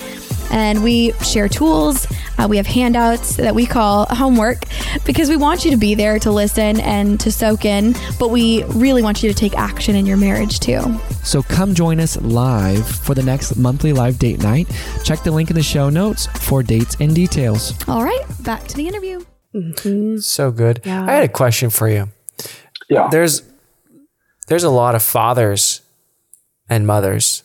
and 0.51 0.83
we 0.83 1.13
share 1.23 1.49
tools. 1.49 2.07
Uh, 2.39 2.47
we 2.49 2.57
have 2.57 2.67
handouts 2.67 3.37
that 3.37 3.55
we 3.55 3.67
call 3.67 4.07
homework 4.07 4.65
because 5.05 5.29
we 5.29 5.37
want 5.37 5.65
you 5.65 5.71
to 5.71 5.77
be 5.77 5.95
there 5.95 6.19
to 6.21 6.31
listen 6.31 6.81
and 6.81 7.19
to 7.21 7.33
soak 7.33 7.65
in, 7.65 7.95
but 8.19 8.31
we 8.31 8.65
really 8.65 9.03
want 9.03 9.23
you 9.23 9.29
to 9.29 9.35
take 9.35 9.57
action 9.57 9.97
in 9.97 10.07
your 10.07 10.17
marriage 10.17 10.61
too. 10.61 10.81
So 11.25 11.43
come 11.43 11.75
join 11.75 12.01
us 12.01 12.17
live 12.21 12.87
for 12.87 13.15
the 13.15 13.23
next 13.23 13.57
monthly 13.57 13.93
live 13.93 14.19
date 14.19 14.43
night. 14.43 14.69
Check 15.05 15.23
the 15.23 15.31
link 15.31 15.51
in 15.51 15.57
the 15.57 15.63
show 15.63 15.91
notes 15.91 16.27
for 16.27 16.63
dates 16.63 16.97
and 17.01 17.15
details. 17.15 17.75
All 17.89 18.05
right, 18.05 18.25
back 18.43 18.67
to 18.69 18.77
the 18.77 18.87
interview. 18.87 19.25
Mm-hmm. 19.55 20.19
So 20.19 20.51
good. 20.51 20.81
Yeah. 20.85 21.05
I 21.05 21.13
had 21.13 21.25
a 21.25 21.29
question 21.29 21.71
for 21.71 21.89
you. 21.89 22.09
Yeah. 22.89 23.09
There's 23.11 23.43
there's 24.47 24.65
a 24.65 24.71
lot 24.71 24.95
of 24.95 25.03
fathers 25.03 25.83
and 26.69 26.87
mothers 26.87 27.45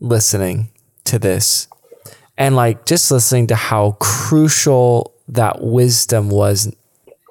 listening 0.00 0.70
to 1.04 1.18
this 1.18 1.68
and 2.36 2.56
like 2.56 2.86
just 2.86 3.10
listening 3.10 3.46
to 3.48 3.56
how 3.56 3.92
crucial 4.00 5.14
that 5.28 5.62
wisdom 5.62 6.30
was 6.30 6.74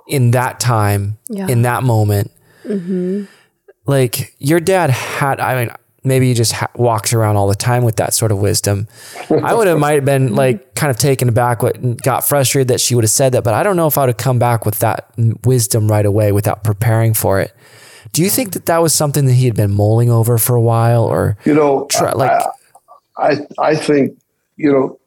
in 0.07 0.31
that 0.31 0.59
time, 0.59 1.17
yeah. 1.29 1.47
in 1.47 1.63
that 1.63 1.83
moment. 1.83 2.31
Mm-hmm. 2.65 3.25
Like 3.85 4.33
your 4.39 4.59
dad 4.59 4.89
had, 4.89 5.39
I 5.39 5.65
mean, 5.65 5.75
maybe 6.03 6.27
he 6.27 6.33
just 6.33 6.53
ha- 6.53 6.71
walks 6.75 7.13
around 7.13 7.35
all 7.35 7.47
the 7.47 7.55
time 7.55 7.83
with 7.83 7.97
that 7.97 8.13
sort 8.13 8.31
of 8.31 8.39
wisdom. 8.39 8.87
I 9.29 9.53
would 9.53 9.67
have 9.67 9.79
might 9.79 9.93
have 9.93 10.05
been 10.05 10.35
like 10.35 10.75
kind 10.75 10.91
of 10.91 10.97
taken 10.97 11.29
aback, 11.29 11.61
what 11.61 12.01
got 12.01 12.23
frustrated 12.25 12.69
that 12.69 12.81
she 12.81 12.95
would 12.95 13.03
have 13.03 13.11
said 13.11 13.33
that, 13.33 13.43
but 13.43 13.53
I 13.53 13.63
don't 13.63 13.75
know 13.75 13.87
if 13.87 13.97
I 13.97 14.01
would 14.01 14.09
have 14.09 14.17
come 14.17 14.39
back 14.39 14.65
with 14.65 14.79
that 14.79 15.11
wisdom 15.43 15.89
right 15.89 16.05
away 16.05 16.31
without 16.31 16.63
preparing 16.63 17.13
for 17.13 17.39
it. 17.39 17.53
Do 18.11 18.21
you 18.21 18.29
think 18.29 18.53
that 18.53 18.67
that 18.67 18.77
was 18.77 18.93
something 18.93 19.25
that 19.25 19.33
he 19.33 19.45
had 19.45 19.55
been 19.55 19.71
mulling 19.71 20.11
over 20.11 20.37
for 20.37 20.55
a 20.55 20.61
while, 20.61 21.03
or 21.03 21.35
you 21.45 21.53
know, 21.53 21.87
try, 21.89 22.11
like 22.11 22.31
I, 23.17 23.31
I 23.31 23.47
I 23.57 23.75
think 23.75 24.19
you 24.57 24.71
know, 24.71 24.99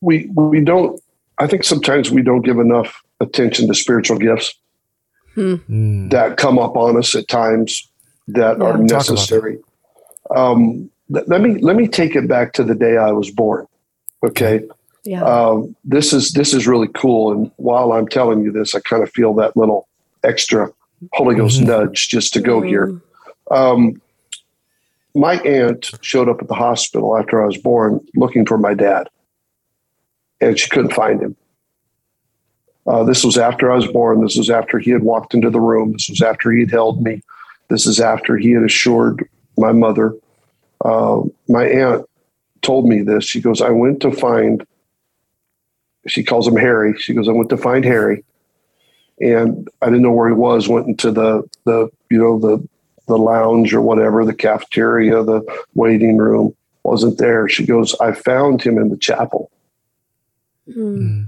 we 0.00 0.30
we 0.34 0.60
don't. 0.60 1.00
I 1.38 1.46
think 1.46 1.64
sometimes 1.64 2.10
we 2.10 2.22
don't 2.22 2.42
give 2.42 2.58
enough 2.58 3.02
attention 3.20 3.68
to 3.68 3.74
spiritual 3.74 4.18
gifts 4.18 4.54
hmm. 5.34 6.08
that 6.08 6.36
come 6.36 6.58
up 6.58 6.76
on 6.76 6.96
us 6.96 7.14
at 7.14 7.28
times 7.28 7.88
that 8.28 8.58
yeah, 8.58 8.64
are 8.64 8.78
necessary. 8.78 9.58
Um, 10.34 10.90
let 11.08 11.40
me 11.40 11.60
let 11.60 11.76
me 11.76 11.88
take 11.88 12.14
it 12.16 12.28
back 12.28 12.52
to 12.54 12.64
the 12.64 12.74
day 12.74 12.96
I 12.96 13.12
was 13.12 13.30
born. 13.30 13.66
Okay. 14.24 14.62
Yeah. 15.04 15.22
Um, 15.22 15.74
this 15.84 16.12
is 16.12 16.32
this 16.32 16.52
is 16.52 16.66
really 16.66 16.88
cool. 16.88 17.32
And 17.32 17.50
while 17.56 17.92
I'm 17.92 18.08
telling 18.08 18.42
you 18.42 18.52
this, 18.52 18.74
I 18.74 18.80
kind 18.80 19.02
of 19.02 19.10
feel 19.10 19.32
that 19.34 19.56
little 19.56 19.88
extra 20.22 20.70
Holy 21.12 21.34
Ghost 21.34 21.60
mm-hmm. 21.60 21.68
nudge 21.68 22.08
just 22.08 22.32
to 22.34 22.40
go 22.40 22.60
mm. 22.60 22.68
here. 22.68 23.00
Um, 23.50 24.00
my 25.18 25.38
aunt 25.40 25.90
showed 26.00 26.28
up 26.28 26.40
at 26.40 26.48
the 26.48 26.54
hospital 26.54 27.18
after 27.18 27.42
I 27.42 27.46
was 27.46 27.58
born 27.58 28.00
looking 28.14 28.46
for 28.46 28.56
my 28.56 28.72
dad 28.72 29.08
and 30.40 30.58
she 30.58 30.70
couldn't 30.70 30.94
find 30.94 31.20
him. 31.20 31.36
Uh, 32.86 33.02
this 33.02 33.24
was 33.24 33.36
after 33.36 33.70
I 33.70 33.76
was 33.76 33.86
born. 33.88 34.22
This 34.22 34.36
was 34.36 34.48
after 34.48 34.78
he 34.78 34.92
had 34.92 35.02
walked 35.02 35.34
into 35.34 35.50
the 35.50 35.60
room. 35.60 35.92
This 35.92 36.08
was 36.08 36.22
after 36.22 36.52
he 36.52 36.60
had 36.60 36.70
held 36.70 37.02
me. 37.02 37.20
This 37.68 37.86
is 37.86 38.00
after 38.00 38.38
he 38.38 38.52
had 38.52 38.62
assured 38.62 39.28
my 39.58 39.72
mother. 39.72 40.14
Uh, 40.84 41.22
my 41.48 41.66
aunt 41.66 42.06
told 42.62 42.88
me 42.88 43.02
this. 43.02 43.24
She 43.24 43.40
goes, 43.40 43.60
I 43.60 43.70
went 43.70 44.00
to 44.02 44.12
find, 44.12 44.64
she 46.06 46.22
calls 46.22 46.46
him 46.46 46.56
Harry. 46.56 46.94
She 46.98 47.12
goes, 47.12 47.28
I 47.28 47.32
went 47.32 47.50
to 47.50 47.58
find 47.58 47.84
Harry. 47.84 48.24
And 49.20 49.68
I 49.82 49.86
didn't 49.86 50.02
know 50.02 50.12
where 50.12 50.28
he 50.28 50.34
was, 50.34 50.68
went 50.68 50.86
into 50.86 51.10
the, 51.10 51.42
the, 51.64 51.90
you 52.08 52.18
know, 52.18 52.38
the, 52.38 52.66
the 53.08 53.18
lounge 53.18 53.74
or 53.74 53.80
whatever, 53.80 54.24
the 54.24 54.34
cafeteria, 54.34 55.22
the 55.22 55.42
waiting 55.74 56.16
room, 56.16 56.54
wasn't 56.84 57.18
there. 57.18 57.48
She 57.48 57.66
goes, 57.66 57.94
I 58.00 58.12
found 58.12 58.62
him 58.62 58.78
in 58.78 58.88
the 58.88 58.96
chapel. 58.96 59.50
Mm. 60.68 61.26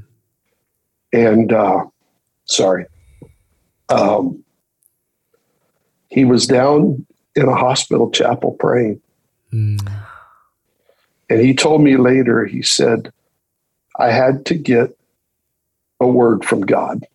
And, 1.12 1.52
uh, 1.52 1.86
sorry. 2.44 2.86
Um, 3.88 4.44
he 6.08 6.24
was 6.24 6.46
down 6.46 7.06
in 7.34 7.48
a 7.48 7.54
hospital 7.54 8.10
chapel 8.10 8.52
praying. 8.52 9.00
Mm. 9.52 9.90
And 11.28 11.40
he 11.40 11.54
told 11.54 11.82
me 11.82 11.96
later, 11.96 12.44
he 12.44 12.62
said, 12.62 13.12
I 13.98 14.10
had 14.10 14.46
to 14.46 14.54
get 14.54 14.96
a 16.00 16.06
word 16.06 16.44
from 16.44 16.62
God 16.62 17.06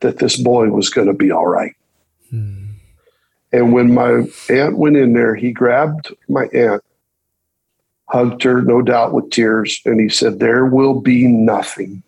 that 0.00 0.18
this 0.18 0.36
boy 0.36 0.68
was 0.68 0.90
going 0.90 1.06
to 1.06 1.14
be 1.14 1.30
all 1.30 1.46
right. 1.46 1.74
Mm. 2.32 2.65
And 3.52 3.72
when 3.72 3.94
my 3.94 4.24
aunt 4.50 4.78
went 4.78 4.96
in 4.96 5.12
there, 5.12 5.34
he 5.34 5.52
grabbed 5.52 6.14
my 6.28 6.46
aunt, 6.52 6.82
hugged 8.08 8.42
her, 8.42 8.62
no 8.62 8.82
doubt 8.82 9.12
with 9.12 9.30
tears, 9.30 9.80
and 9.84 10.00
he 10.00 10.08
said, 10.08 10.38
There 10.38 10.66
will 10.66 11.00
be 11.00 11.26
nothing 11.26 12.02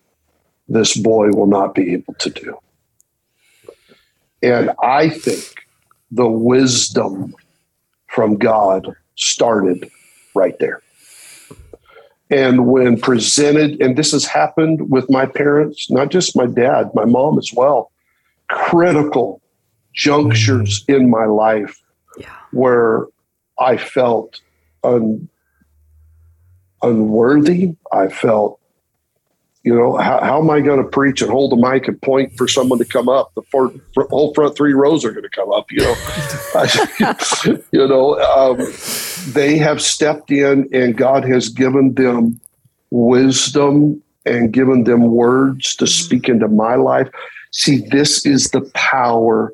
this 0.67 0.95
boy 0.95 1.29
will 1.31 1.47
not 1.47 1.73
be 1.73 1.93
able 1.93 2.13
to 2.15 2.29
do. 2.29 2.57
And 4.41 4.71
I 4.81 5.09
think 5.09 5.67
the 6.11 6.27
wisdom 6.27 7.35
from 8.07 8.37
God 8.37 8.95
started 9.15 9.89
right 10.35 10.57
there. 10.59 10.81
And 12.29 12.67
when 12.67 12.99
presented, 12.99 13.81
and 13.81 13.97
this 13.97 14.11
has 14.11 14.25
happened 14.25 14.91
with 14.91 15.09
my 15.09 15.25
parents, 15.25 15.89
not 15.89 16.09
just 16.09 16.37
my 16.37 16.45
dad, 16.45 16.91
my 16.93 17.05
mom 17.05 17.39
as 17.39 17.51
well, 17.51 17.91
critical 18.49 19.38
junctures 19.99 20.85
mm. 20.85 20.95
in 20.95 21.09
my 21.09 21.25
life 21.25 21.81
yeah. 22.17 22.35
where 22.51 23.07
I 23.59 23.77
felt 23.77 24.41
un, 24.83 25.27
unworthy. 26.81 27.75
I 27.91 28.07
felt 28.07 28.59
you 29.63 29.75
know, 29.75 29.97
how, 29.97 30.21
how 30.21 30.39
am 30.39 30.49
I 30.49 30.61
going 30.61 30.81
to 30.81 30.89
preach 30.89 31.21
and 31.21 31.29
hold 31.29 31.51
the 31.51 31.57
mic 31.57 31.87
and 31.87 32.01
point 32.01 32.35
for 32.37 32.47
someone 32.47 32.79
to 32.79 32.85
come 32.85 33.09
up? 33.09 33.33
The 33.35 33.41
four, 33.51 33.73
whole 34.09 34.33
front 34.33 34.55
three 34.55 34.73
rows 34.73 35.03
are 35.03 35.11
going 35.11 35.23
to 35.23 35.29
come 35.29 35.51
up. 35.51 35.69
You 35.69 35.81
know, 35.83 35.95
you 37.71 37.87
know, 37.87 38.19
um, 38.21 38.65
they 39.33 39.57
have 39.57 39.81
stepped 39.81 40.31
in, 40.31 40.69
and 40.71 40.97
God 40.97 41.25
has 41.25 41.49
given 41.49 41.93
them 41.95 42.39
wisdom 42.89 44.01
and 44.25 44.53
given 44.53 44.85
them 44.85 45.11
words 45.11 45.75
to 45.75 45.87
speak 45.87 46.29
into 46.29 46.47
my 46.47 46.75
life. 46.75 47.09
See, 47.51 47.85
this 47.91 48.25
is 48.25 48.49
the 48.51 48.61
power 48.73 49.53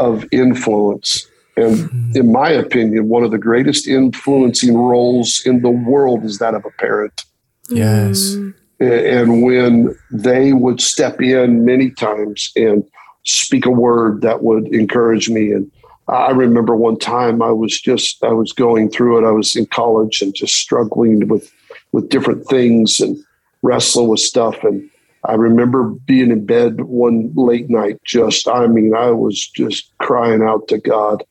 of 0.00 0.24
influence. 0.32 1.26
And 1.56 1.76
mm-hmm. 1.76 2.16
in 2.16 2.32
my 2.32 2.50
opinion, 2.50 3.08
one 3.08 3.22
of 3.22 3.30
the 3.30 3.38
greatest 3.38 3.86
influencing 3.86 4.76
roles 4.76 5.42
in 5.44 5.62
the 5.62 5.70
world 5.70 6.24
is 6.24 6.38
that 6.38 6.54
of 6.54 6.64
a 6.64 6.70
parent. 6.70 7.24
Yes. 7.68 8.34
And 8.80 9.42
when 9.42 9.94
they 10.10 10.52
would 10.52 10.80
step 10.80 11.20
in 11.20 11.64
many 11.64 11.90
times 11.90 12.50
and 12.56 12.82
speak 13.24 13.66
a 13.66 13.70
word 13.70 14.22
that 14.22 14.42
would 14.42 14.66
encourage 14.68 15.28
me 15.28 15.52
and 15.52 15.70
i 16.08 16.30
remember 16.30 16.74
one 16.74 16.98
time 16.98 17.42
i 17.42 17.50
was 17.50 17.78
just 17.78 18.24
i 18.24 18.32
was 18.32 18.52
going 18.52 18.88
through 18.90 19.18
it 19.18 19.28
i 19.28 19.30
was 19.30 19.54
in 19.54 19.66
college 19.66 20.22
and 20.22 20.34
just 20.34 20.54
struggling 20.54 21.28
with 21.28 21.52
with 21.92 22.08
different 22.08 22.46
things 22.46 22.98
and 22.98 23.22
wrestling 23.62 24.08
with 24.08 24.20
stuff 24.20 24.64
and 24.64 24.88
i 25.24 25.34
remember 25.34 25.84
being 25.84 26.30
in 26.30 26.44
bed 26.44 26.82
one 26.82 27.32
late 27.34 27.68
night 27.68 28.00
just 28.04 28.48
i 28.48 28.66
mean 28.66 28.94
i 28.94 29.10
was 29.10 29.48
just 29.48 29.90
crying 29.98 30.42
out 30.42 30.66
to 30.68 30.78
god 30.78 31.22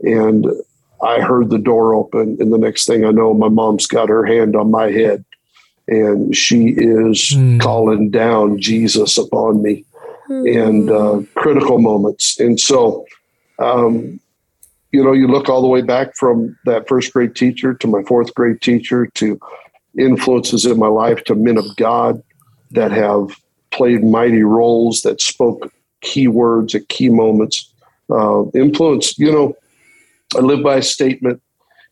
and 0.00 0.46
i 1.02 1.20
heard 1.20 1.50
the 1.50 1.58
door 1.58 1.94
open 1.94 2.36
and 2.40 2.52
the 2.52 2.58
next 2.58 2.86
thing 2.86 3.04
i 3.04 3.10
know 3.10 3.34
my 3.34 3.48
mom's 3.48 3.86
got 3.86 4.08
her 4.08 4.24
hand 4.24 4.56
on 4.56 4.70
my 4.70 4.90
head 4.90 5.24
and 5.88 6.36
she 6.36 6.68
is 6.68 7.30
mm. 7.30 7.58
calling 7.60 8.10
down 8.10 8.60
Jesus 8.60 9.16
upon 9.16 9.62
me 9.62 9.84
mm. 10.28 10.46
in 10.46 10.90
uh, 10.90 11.22
critical 11.40 11.78
moments. 11.78 12.38
And 12.38 12.60
so, 12.60 13.06
um, 13.58 14.20
you 14.92 15.02
know, 15.02 15.12
you 15.12 15.26
look 15.28 15.48
all 15.48 15.62
the 15.62 15.68
way 15.68 15.82
back 15.82 16.14
from 16.14 16.56
that 16.66 16.86
first 16.88 17.12
grade 17.12 17.34
teacher 17.34 17.74
to 17.74 17.86
my 17.86 18.02
fourth 18.02 18.34
grade 18.34 18.60
teacher 18.60 19.06
to 19.14 19.40
influences 19.98 20.66
in 20.66 20.78
my 20.78 20.86
life 20.86 21.24
to 21.24 21.34
men 21.34 21.56
of 21.56 21.64
God 21.76 22.22
that 22.72 22.92
have 22.92 23.36
played 23.70 24.04
mighty 24.04 24.42
roles 24.42 25.02
that 25.02 25.20
spoke 25.20 25.72
key 26.00 26.28
words 26.28 26.74
at 26.74 26.88
key 26.88 27.08
moments. 27.08 27.72
Uh, 28.10 28.44
influence, 28.54 29.18
you 29.18 29.30
know, 29.30 29.54
I 30.36 30.40
live 30.40 30.62
by 30.62 30.76
a 30.76 30.82
statement 30.82 31.42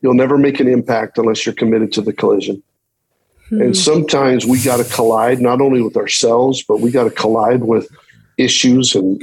you'll 0.00 0.14
never 0.14 0.38
make 0.38 0.60
an 0.60 0.68
impact 0.68 1.18
unless 1.18 1.44
you're 1.44 1.54
committed 1.54 1.92
to 1.92 2.00
the 2.00 2.12
collision. 2.12 2.62
Hmm. 3.48 3.60
And 3.62 3.76
sometimes 3.76 4.46
we 4.46 4.62
got 4.62 4.78
to 4.78 4.94
collide 4.94 5.40
not 5.40 5.60
only 5.60 5.82
with 5.82 5.96
ourselves, 5.96 6.62
but 6.62 6.80
we 6.80 6.90
got 6.90 7.04
to 7.04 7.10
collide 7.10 7.64
with 7.64 7.88
issues 8.38 8.94
and 8.94 9.22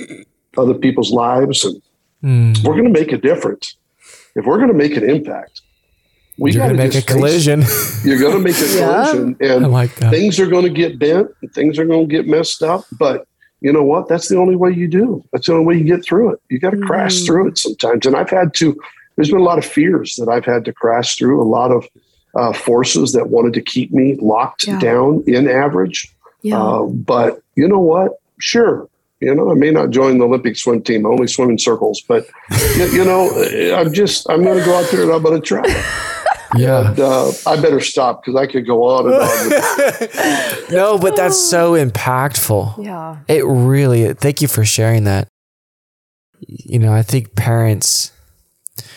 other 0.58 0.74
people's 0.74 1.12
lives. 1.12 1.64
And 1.64 1.82
hmm. 2.22 2.54
we're 2.64 2.74
going 2.74 2.92
to 2.92 3.00
make 3.00 3.12
a 3.12 3.18
difference. 3.18 3.76
If 4.36 4.46
we're 4.46 4.58
going 4.58 4.70
to 4.70 4.74
make 4.74 4.98
an 4.98 5.10
impact, 5.10 5.62
we 6.38 6.54
gonna 6.56 6.74
make 6.74 6.96
a 6.96 7.02
collision. 7.02 7.64
you're 8.04 8.20
going 8.20 8.34
to 8.34 8.40
make 8.40 8.56
a 8.56 8.78
collision, 8.78 9.38
and 9.40 9.72
like 9.72 9.92
things 9.92 10.40
are 10.40 10.48
going 10.48 10.64
to 10.64 10.70
get 10.70 11.00
bent, 11.00 11.30
and 11.42 11.54
things 11.54 11.78
are 11.78 11.86
going 11.86 12.08
to 12.08 12.12
get 12.12 12.28
messed 12.28 12.64
up. 12.64 12.86
But 12.94 13.28
you 13.62 13.72
know 13.72 13.84
what? 13.84 14.08
That's 14.08 14.28
the 14.28 14.38
only 14.38 14.56
way 14.56 14.72
you 14.72 14.88
do. 14.88 15.24
That's 15.32 15.48
the 15.48 15.54
only 15.54 15.66
way 15.66 15.76
you 15.76 15.86
get 15.86 16.04
through 16.04 16.34
it. 16.34 16.42
You 16.50 16.60
got 16.60 16.72
to 16.72 16.78
mm. 16.78 16.86
crash 16.86 17.24
through 17.24 17.50
it 17.50 17.58
sometimes. 17.58 18.06
And 18.06 18.16
I've 18.16 18.30
had 18.30 18.54
to. 18.56 18.80
There's 19.16 19.30
been 19.30 19.40
a 19.40 19.44
lot 19.44 19.60
of 19.60 19.66
fears 19.66 20.16
that 20.16 20.28
I've 20.28 20.46
had 20.46 20.66
to 20.66 20.74
crash 20.74 21.18
through. 21.18 21.42
A 21.42 21.46
lot 21.46 21.72
of 21.72 21.88
uh, 22.36 22.52
forces 22.52 23.14
that 23.14 23.30
wanted 23.30 23.54
to 23.54 23.62
keep 23.62 23.92
me 23.92 24.18
locked 24.20 24.68
yeah. 24.68 24.80
down 24.80 25.24
in 25.28 25.48
average. 25.48 26.14
Yeah. 26.42 26.62
Uh, 26.62 26.86
but 26.88 27.42
you 27.56 27.68
know 27.68 27.80
what? 27.80 28.14
Sure. 28.40 28.90
You 29.22 29.34
know, 29.34 29.52
I 29.52 29.54
may 29.54 29.72
not 29.72 29.92
join 29.92 30.18
the 30.18 30.26
Olympic 30.26 30.58
swim 30.58 30.82
team. 30.82 31.06
I 31.06 31.10
only 31.10 31.28
swim 31.28 31.50
in 31.50 31.58
circles, 31.58 32.02
but 32.02 32.28
you, 32.76 32.86
you 32.88 33.06
know, 33.06 33.30
I'm 33.78 33.94
just 33.94 34.30
I'm 34.30 34.44
going 34.44 34.60
to 34.60 34.66
go 34.66 34.76
out 34.76 34.92
there 34.92 35.04
and 35.04 35.12
I'm 35.12 35.24
going 35.24 35.40
to 35.40 35.48
try. 35.48 35.64
Yeah. 36.56 36.90
And, 36.90 37.00
uh, 37.00 37.32
I 37.46 37.60
better 37.60 37.80
stop 37.80 38.24
because 38.24 38.40
I 38.40 38.48
could 38.48 38.66
go 38.66 38.84
on 38.84 39.06
and 39.06 39.16
on. 39.16 40.72
no, 40.72 40.98
but 40.98 41.16
that's 41.16 41.38
so 41.38 41.74
impactful. 41.74 42.84
Yeah. 42.84 43.18
It 43.28 43.46
really. 43.46 44.14
Thank 44.14 44.42
you 44.42 44.48
for 44.48 44.66
sharing 44.66 45.06
that. 45.06 45.28
You 46.40 46.80
know, 46.80 46.94
I 46.94 47.02
think 47.02 47.36
parents. 47.36 48.12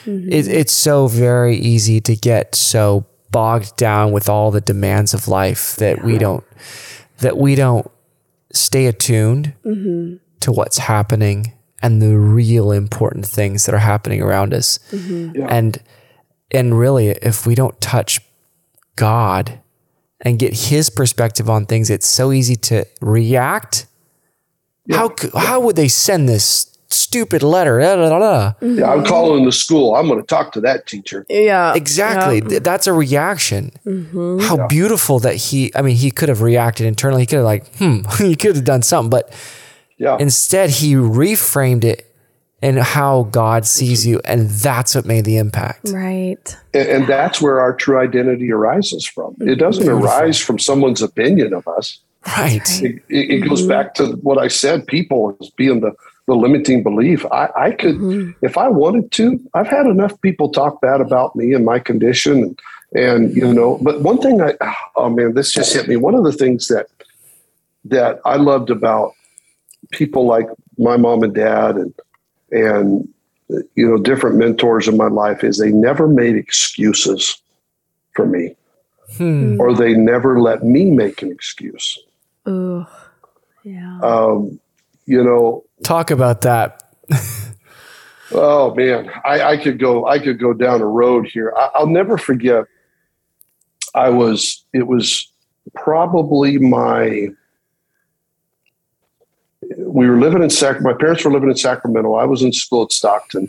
Mm-hmm. 0.05 0.33
It, 0.33 0.49
it's 0.49 0.73
so 0.73 1.07
very 1.07 1.57
easy 1.57 2.01
to 2.03 2.17
get 2.17 2.55
so 2.55 3.07
bogged 3.31 3.77
down 3.77 4.13
with 4.13 4.29
all 4.29 4.51
the 4.51 4.61
demands 4.61 5.13
of 5.13 5.29
life 5.29 5.77
that 5.77 6.03
we 6.05 6.17
don't 6.17 6.45
that 7.19 7.37
we 7.37 7.55
don't 7.55 7.91
stay 8.53 8.87
attuned 8.87 9.53
mm-hmm. 9.65 10.17
to 10.41 10.53
what's 10.53 10.79
happening 10.79 11.53
and 11.83 12.01
the 12.01 12.17
real 12.17 12.73
important 12.73 13.27
things 13.27 13.67
that 13.67 13.75
are 13.75 13.79
happening 13.79 14.23
around 14.23 14.55
us. 14.55 14.79
Mm-hmm. 14.91 15.37
Yeah. 15.37 15.47
And 15.51 15.79
and 16.51 16.79
really 16.79 17.09
if 17.09 17.47
we 17.47 17.55
don't 17.55 17.81
touch 17.81 18.21
God 18.97 19.61
and 20.21 20.39
get 20.39 20.55
his 20.55 20.91
perspective 20.91 21.51
on 21.51 21.67
things, 21.67 21.91
it's 21.91 22.09
so 22.09 22.33
easy 22.33 22.57
to 22.57 22.87
react. 23.01 23.87
Yeah. 24.87 24.97
How 24.99 25.15
how 25.35 25.61
would 25.61 25.77
they 25.77 25.89
send 25.89 26.29
this 26.29 26.77
stupid 26.89 27.43
letter. 27.43 27.81
Da, 27.81 27.97
da, 27.97 28.19
da, 28.19 28.53
Yeah, 28.61 28.91
I'm 28.91 29.05
calling 29.05 29.45
the 29.45 29.53
school. 29.53 29.95
I'm 29.95 30.07
going 30.09 30.21
to 30.21 30.27
talk 30.27 30.53
to 30.53 30.61
that 30.63 30.87
teacher. 30.87 31.27
Yeah. 31.29 31.75
Exactly. 31.75 32.43
Yeah. 32.49 32.61
That's 32.61 32.87
a 32.87 32.93
reaction. 32.93 33.73
Mm-hmm. 33.85 34.41
How 34.41 34.57
yeah. 34.57 34.67
beautiful 34.67 35.19
that 35.21 35.37
he, 35.37 35.73
I 35.75 35.83
mean, 35.83 35.97
he 35.97 36.11
could 36.11 36.29
have 36.29 36.43
reacted 36.43 36.87
internally. 36.87 37.23
He 37.23 37.27
could 37.27 37.37
have, 37.37 37.45
like, 37.45 37.75
hmm, 37.77 38.01
he 38.19 38.37
could 38.37 38.57
have 38.57 38.65
done 38.65 38.83
something. 38.83 39.11
But 39.11 39.33
yeah. 39.99 40.17
instead, 40.19 40.71
he 40.71 40.95
reframed 40.95 41.85
it 41.85 42.06
and 42.63 42.79
how 42.79 43.25
God 43.25 43.67
sees 43.67 44.07
you. 44.07 44.21
And 44.25 44.49
that's 44.49 44.95
what 44.95 45.05
made 45.05 45.25
the 45.25 45.37
impact. 45.37 45.91
Right. 45.91 46.57
And, 46.73 46.89
and 46.89 47.07
that's 47.07 47.41
where 47.41 47.61
our 47.61 47.75
true 47.75 47.99
identity 47.99 48.51
arises 48.51 49.07
from. 49.07 49.37
It 49.41 49.57
doesn't 49.57 49.85
beautiful. 49.85 50.07
arise 50.07 50.41
from 50.41 50.59
someone's 50.59 51.03
opinion 51.03 51.53
of 51.53 51.69
us. 51.69 51.99
Right. 52.27 52.83
It, 52.83 53.03
it, 53.09 53.31
it 53.31 53.49
goes 53.49 53.61
mm-hmm. 53.61 53.69
back 53.69 53.95
to 53.95 54.13
what 54.17 54.39
I 54.39 54.49
said 54.49 54.87
people 54.87 55.37
as 55.41 55.51
being 55.51 55.81
the 55.81 55.93
the 56.27 56.35
limiting 56.35 56.83
belief. 56.83 57.25
I, 57.27 57.49
I 57.57 57.71
could, 57.71 57.95
mm-hmm. 57.95 58.45
if 58.45 58.59
I 58.59 58.69
wanted 58.69 59.13
to, 59.13 59.41
I've 59.55 59.69
had 59.69 59.87
enough 59.87 60.21
people 60.23 60.51
talk 60.51 60.81
bad 60.81 61.01
about 61.01 61.37
me 61.37 61.53
and 61.53 61.65
my 61.65 61.79
condition. 61.79 62.43
And, 62.43 62.61
and, 62.95 63.37
you 63.37 63.53
know, 63.53 63.79
but 63.81 64.01
one 64.01 64.19
thing 64.19 64.41
I, 64.43 64.55
oh 64.97 65.09
man, 65.09 65.35
this 65.35 65.53
just 65.53 65.73
hit 65.73 65.87
me. 65.87 65.95
One 65.95 66.17
of 66.17 66.25
the 66.25 66.33
things 66.33 66.67
that 66.67 66.89
that 67.85 68.21
I 68.25 68.37
loved 68.37 68.71
about 68.71 69.13
people 69.93 70.27
like 70.27 70.49
my 70.79 70.97
mom 70.97 71.23
and 71.23 71.33
dad 71.33 71.77
and 71.77 71.95
and 72.51 73.09
you 73.75 73.89
know 73.89 73.99
different 73.99 74.37
mentors 74.37 74.89
in 74.89 74.97
my 74.97 75.09
life 75.09 75.45
is 75.45 75.59
they 75.59 75.71
never 75.71 76.09
made 76.09 76.37
excuses 76.37 77.41
for 78.15 78.27
me. 78.27 78.57
Hmm. 79.19 79.61
or 79.61 79.73
they 79.73 79.95
never 79.95 80.41
let 80.41 80.65
me 80.65 80.91
make 80.91 81.23
an 81.23 81.31
excuse. 81.31 81.97
Ooh, 82.49 82.85
yeah. 83.63 84.01
Um, 84.03 84.59
you 85.07 85.23
know. 85.23 85.65
Talk 85.85 86.11
about 86.11 86.41
that. 86.41 86.83
Oh 88.33 88.75
man. 88.75 89.11
I, 89.25 89.53
I, 89.53 89.57
could 89.57 89.79
go 89.79 90.07
i 90.07 90.19
could 90.19 90.41
go 90.41 90.53
down 90.53 90.81
a 90.81 90.87
road 90.87 91.29
here. 91.29 91.53
I, 91.57 91.71
i'll 91.77 91.87
never 91.87 92.19
forget. 92.19 92.65
I 93.95 94.11
was 94.11 94.65
it 94.73 94.87
was 94.87 95.31
probably 95.75 96.59
my 96.59 97.29
we 99.97 100.09
were 100.11 100.19
living 100.19 100.43
in 100.43 100.51
Sac. 100.51 100.83
My 100.83 100.93
parents 100.93 101.25
were 101.25 101.33
living 101.33 101.49
in 101.49 101.57
Sacramento. 101.57 102.17
I 102.17 102.27
was 102.27 102.43
in 102.43 102.53
school 102.53 102.83
at 102.83 102.93
Stockton. 102.93 103.49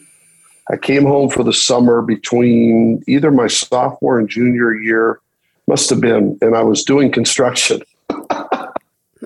I 0.72 0.78
came 0.78 1.04
home 1.04 1.30
for 1.30 1.44
the 1.44 1.52
summer 1.52 2.02
between 2.02 3.04
either 3.06 3.32
my 3.32 3.48
sophomore 3.48 4.18
and 4.18 4.30
junior 4.30 4.74
year, 4.74 5.20
must 5.68 5.90
have 5.90 6.00
been, 6.00 6.38
and 6.42 6.56
I 6.56 6.64
was 6.64 6.86
doing 6.86 7.12
construction, 7.12 7.82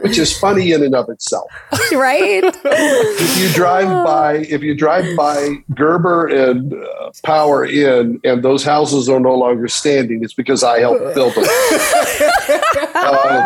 which 0.02 0.18
is 0.18 0.36
funny 0.40 0.72
in 0.72 0.82
and 0.82 0.96
of 0.96 1.10
itself. 1.10 1.46
Right? 1.94 2.42
if 2.44 3.40
you 3.40 3.54
drive 3.54 4.06
by, 4.06 4.38
if 4.38 4.64
you 4.64 4.74
drive 4.74 5.16
by 5.16 5.58
Gerber 5.76 6.26
and 6.28 6.74
uh, 6.74 7.12
Power 7.24 7.66
Inn, 7.66 8.20
and 8.24 8.42
those 8.42 8.64
houses 8.64 9.10
are 9.10 9.20
no 9.20 9.36
longer 9.36 9.68
standing, 9.68 10.24
it's 10.24 10.34
because 10.34 10.64
I 10.64 10.80
helped 10.80 11.14
build 11.14 11.36
them. 11.36 11.44
uh, 11.44 11.48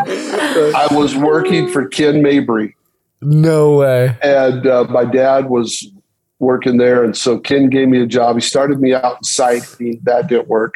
I 0.77 0.87
was 0.91 1.15
working 1.15 1.67
for 1.69 1.87
Ken 1.87 2.21
Mabry 2.21 2.75
no 3.25 3.77
way. 3.77 4.17
And 4.21 4.65
uh, 4.65 4.85
my 4.85 5.05
dad 5.05 5.49
was 5.49 5.87
working 6.39 6.77
there, 6.77 7.03
and 7.03 7.15
so 7.15 7.39
Ken 7.39 7.69
gave 7.69 7.87
me 7.87 8.01
a 8.01 8.05
job. 8.05 8.35
He 8.35 8.41
started 8.41 8.79
me 8.79 8.93
out 8.93 9.17
in 9.17 9.23
site. 9.23 9.63
That 10.03 10.27
didn't 10.27 10.47
work. 10.47 10.75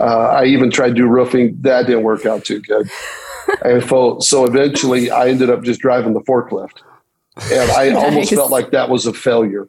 Uh, 0.00 0.28
I 0.28 0.44
even 0.44 0.70
tried 0.70 0.88
to 0.88 0.94
do 0.94 1.06
roofing. 1.06 1.56
That 1.60 1.86
didn't 1.86 2.02
work 2.02 2.26
out 2.26 2.44
too 2.44 2.60
good. 2.60 2.90
And 3.64 3.82
so, 3.88 4.18
so 4.20 4.44
eventually, 4.44 5.10
I 5.10 5.28
ended 5.28 5.50
up 5.50 5.62
just 5.62 5.80
driving 5.80 6.14
the 6.14 6.20
forklift, 6.20 6.82
and 7.50 7.70
I 7.70 7.90
nice. 7.90 7.96
almost 8.04 8.34
felt 8.34 8.50
like 8.50 8.70
that 8.72 8.90
was 8.90 9.06
a 9.06 9.12
failure. 9.12 9.68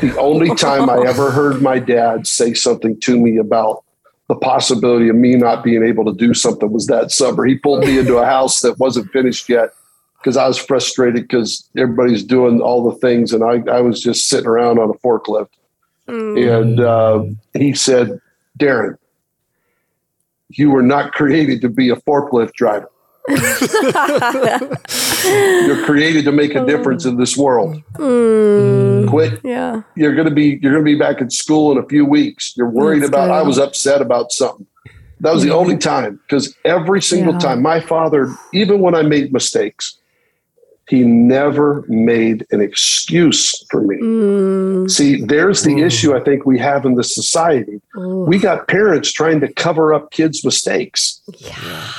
The 0.00 0.16
only 0.18 0.54
time 0.54 0.90
I 0.90 1.04
ever 1.06 1.30
heard 1.30 1.62
my 1.62 1.78
dad 1.78 2.26
say 2.26 2.54
something 2.54 2.98
to 3.00 3.18
me 3.18 3.36
about 3.36 3.84
the 4.28 4.36
possibility 4.36 5.08
of 5.08 5.16
me 5.16 5.34
not 5.36 5.64
being 5.64 5.82
able 5.82 6.04
to 6.04 6.12
do 6.12 6.34
something 6.34 6.70
was 6.70 6.86
that 6.86 7.10
summer. 7.10 7.44
He 7.44 7.56
pulled 7.56 7.84
me 7.84 7.98
into 7.98 8.18
a 8.18 8.26
house 8.26 8.60
that 8.60 8.78
wasn't 8.78 9.10
finished 9.10 9.48
yet 9.48 9.70
because 10.18 10.36
I 10.36 10.46
was 10.46 10.58
frustrated 10.58 11.22
because 11.22 11.68
everybody's 11.76 12.24
doing 12.24 12.60
all 12.60 12.90
the 12.90 12.96
things 12.98 13.32
and 13.32 13.44
I, 13.44 13.62
I 13.70 13.80
was 13.80 14.02
just 14.02 14.28
sitting 14.28 14.46
around 14.46 14.78
on 14.78 14.90
a 14.90 14.94
forklift. 14.94 15.50
Mm. 16.08 16.60
And 16.60 16.80
uh, 16.80 17.24
he 17.54 17.74
said, 17.74 18.20
Darren, 18.58 18.96
you 20.48 20.70
were 20.70 20.82
not 20.82 21.12
created 21.12 21.60
to 21.60 21.68
be 21.68 21.90
a 21.90 21.96
forklift 21.96 22.54
driver. 22.54 22.90
you're 23.28 23.44
created 25.84 26.24
to 26.24 26.32
make 26.32 26.54
a 26.54 26.64
difference 26.64 27.04
in 27.04 27.18
this 27.18 27.36
world. 27.36 27.82
Mm. 27.94 29.06
Quit. 29.06 29.38
Yeah. 29.44 29.82
You're 29.96 30.14
gonna 30.14 30.30
be 30.30 30.58
you're 30.62 30.72
gonna 30.72 30.82
be 30.82 30.94
back 30.94 31.20
in 31.20 31.28
school 31.28 31.70
in 31.70 31.76
a 31.76 31.86
few 31.86 32.06
weeks. 32.06 32.54
You're 32.56 32.70
worried 32.70 33.02
That's 33.02 33.10
about 33.10 33.26
good. 33.26 33.34
I 33.34 33.42
was 33.42 33.58
upset 33.58 34.00
about 34.00 34.32
something. 34.32 34.66
That 35.20 35.34
was 35.34 35.42
the 35.42 35.52
only 35.52 35.76
time 35.76 36.18
because 36.26 36.56
every 36.64 37.02
single 37.02 37.34
yeah. 37.34 37.40
time 37.40 37.60
my 37.60 37.80
father, 37.80 38.34
even 38.54 38.80
when 38.80 38.94
I 38.94 39.02
made 39.02 39.30
mistakes, 39.30 39.98
he 40.88 41.04
never 41.04 41.84
made 41.86 42.46
an 42.50 42.60
excuse 42.60 43.64
for 43.70 43.82
me. 43.82 43.96
Mm. 43.96 44.90
See, 44.90 45.22
there's 45.22 45.62
the 45.62 45.74
mm. 45.74 45.86
issue 45.86 46.16
I 46.16 46.20
think 46.20 46.46
we 46.46 46.58
have 46.58 46.86
in 46.86 46.94
the 46.94 47.04
society. 47.04 47.80
Ooh. 47.96 48.24
We 48.26 48.38
got 48.38 48.68
parents 48.68 49.12
trying 49.12 49.40
to 49.40 49.52
cover 49.52 49.92
up 49.92 50.10
kids' 50.10 50.44
mistakes. 50.44 51.20
Yeah. 51.38 51.92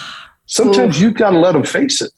Sometimes 0.47 0.97
Ooh. 0.97 1.03
you've 1.03 1.13
got 1.13 1.31
to 1.31 1.39
let 1.39 1.51
them 1.51 1.63
face 1.63 2.01
it. 2.01 2.11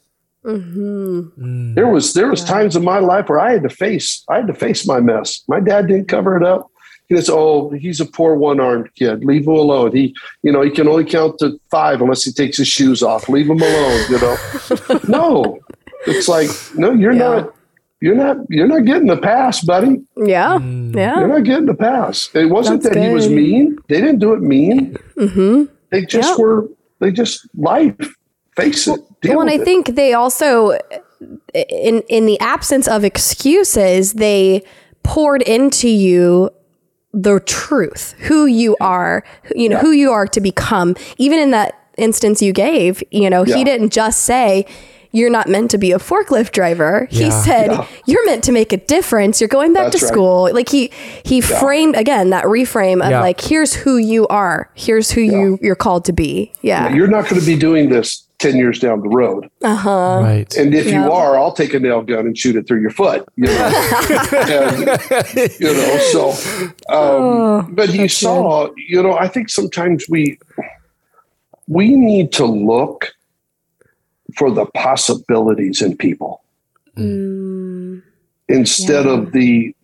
Mm-hmm. 0.46 1.20
Mm. 1.44 1.76
There 1.76 1.88
was 1.88 2.14
there 2.14 2.28
was 2.28 2.42
yeah. 2.42 2.48
times 2.48 2.76
in 2.76 2.84
my 2.84 2.98
life 3.00 3.30
where 3.30 3.40
I 3.40 3.52
had 3.52 3.64
to 3.64 3.70
face 3.70 4.24
I 4.28 4.38
had 4.38 4.48
to 4.48 4.56
face 4.56 4.88
my 4.88 5.00
mess. 5.00 5.44
My 5.48 5.60
dad 5.60 5.88
didn't 5.88 6.08
cover 6.08 6.36
it 6.36 6.44
up. 6.44 6.72
He 7.10 7.18
says, 7.18 7.30
"Oh, 7.30 7.70
he's 7.72 8.00
a 8.00 8.06
poor 8.06 8.36
one-armed 8.36 8.96
kid. 8.96 9.26
Leave 9.26 9.44
him 9.44 9.54
alone. 9.54 9.94
He, 9.94 10.16
you 10.44 10.52
know, 10.52 10.62
he 10.62 10.72
can 10.72 10.88
only 10.88 11.04
count 11.04 11.38
to 11.40 11.60
five 11.70 12.02
unless 12.02 12.24
he 12.24 12.32
takes 12.32 12.58
his 12.58 12.70
shoes 12.70 13.04
off. 13.04 13.28
Leave 13.28 13.50
him 13.50 13.62
alone." 13.62 14.06
You 14.10 14.20
know, 14.20 14.38
no, 15.10 15.60
it's 16.08 16.28
like, 16.28 16.50
no, 16.76 16.94
you're 16.94 17.14
yeah. 17.14 17.20
not. 17.20 17.56
You're 18.02 18.16
not. 18.16 18.38
You're 18.50 18.68
not 18.68 18.86
getting 18.86 19.08
the 19.08 19.18
pass, 19.18 19.64
buddy. 19.64 20.02
Yeah, 20.18 20.58
mm. 20.60 20.96
yeah. 20.96 21.20
You're 21.20 21.28
not 21.28 21.44
getting 21.44 21.68
the 21.68 21.76
pass. 21.76 22.30
It 22.34 22.46
wasn't 22.46 22.82
That's 22.82 22.96
that 22.96 23.00
good. 23.00 23.10
he 23.10 23.14
was 23.14 23.30
mean. 23.30 23.78
They 23.90 24.02
didn't 24.02 24.20
do 24.20 24.34
it 24.34 24.42
mean. 24.42 24.98
Mm-hmm. 25.16 25.66
They 25.92 26.06
just 26.06 26.30
yeah. 26.30 26.44
were. 26.44 26.68
They 27.00 27.12
just 27.12 27.48
life. 27.56 27.96
Face 28.56 28.88
it. 28.88 29.00
well, 29.26 29.42
and 29.42 29.50
I 29.50 29.56
it. 29.56 29.64
think 29.64 29.96
they 29.96 30.14
also, 30.14 30.78
in 31.54 32.02
in 32.10 32.26
the 32.26 32.40
absence 32.40 32.88
of 32.88 33.04
excuses, 33.04 34.14
they 34.14 34.64
poured 35.04 35.42
into 35.44 35.88
you 35.88 36.50
the 37.14 37.40
truth, 37.42 38.14
who 38.20 38.46
you 38.46 38.76
are, 38.80 39.24
you 39.56 39.70
know, 39.70 39.76
yeah. 39.76 39.82
who 39.82 39.92
you 39.92 40.12
are 40.12 40.28
to 40.28 40.42
become. 40.42 40.96
Even 41.18 41.40
in 41.40 41.52
that 41.52 41.78
instance 41.98 42.42
you 42.42 42.54
gave, 42.54 43.04
you 43.12 43.30
know, 43.30 43.46
yeah. 43.46 43.56
he 43.56 43.64
didn't 43.64 43.92
just 43.92 44.24
say, 44.24 44.66
you're 45.12 45.30
not 45.30 45.47
meant 45.47 45.71
to 45.71 45.78
be 45.78 45.91
a 45.91 45.97
forklift 45.97 46.52
driver. 46.52 47.08
Yeah. 47.12 47.26
He 47.26 47.32
said, 47.32 47.71
yeah. 47.71 47.88
you're 48.06 48.26
meant 48.26 48.43
to 48.45 48.52
make 48.52 48.71
a 48.74 48.78
difference. 48.78 49.41
You're 49.41 49.47
going 49.47 49.74
back 49.74 49.91
That's 49.91 50.00
to 50.02 50.08
school. 50.08 50.45
Right. 50.45 50.56
Like 50.56 50.69
he, 50.69 50.91
he 51.24 51.39
yeah. 51.39 51.60
framed 51.60 51.95
again, 51.95 52.30
that 52.30 52.45
reframe 52.45 53.04
of 53.04 53.12
like, 53.12 53.41
here's 53.41 53.74
who 53.74 53.97
you 53.97 54.28
are. 54.28 54.69
Here's 54.76 55.12
who 55.12 55.21
you 55.21 55.60
you're 55.62 55.76
called 55.76 56.06
to 56.06 56.13
be. 56.13 56.54
Yeah. 56.62 56.93
You're 56.93 57.08
not 57.08 57.28
going 57.28 57.39
to 57.39 57.45
be 57.45 57.58
doing 57.58 57.89
this 57.89 58.28
10 58.39 58.56
years 58.58 58.80
down 58.80 59.02
the 59.02 59.10
road. 59.10 59.50
Uh-huh. 59.62 60.19
Right. 60.21 60.56
And 60.58 60.74
if 60.74 60.88
you 60.88 61.12
are, 61.12 61.38
I'll 61.38 61.54
take 61.54 61.74
a 61.74 61.80
nail 61.80 62.02
gun 62.02 62.26
and 62.26 62.38
shoot 62.38 62.56
it 62.56 62.67
through 62.67 62.82
your 62.82 62.89
foot, 62.89 63.28
you 63.36 63.45
know, 63.45 63.52
and, 64.34 64.80
you 65.60 65.74
know, 65.74 65.97
so, 66.12 66.30
um, 66.30 66.76
oh, 66.89 67.67
but 67.69 67.89
he 67.89 68.08
saw, 68.08 68.67
good. 68.67 68.78
you 68.78 69.04
know, 69.04 69.13
I 69.13 69.28
think 69.28 69.50
sometimes 69.50 70.06
we, 70.10 70.39
we 71.67 71.95
need 71.95 72.32
to 72.34 72.45
look 72.45 73.13
for 74.36 74.52
the 74.52 74.65
possibilities 74.67 75.82
in 75.82 75.96
people 75.98 76.41
mm. 76.96 78.02
instead 78.48 79.06
yeah. 79.06 79.12
of 79.12 79.32
the 79.32 79.76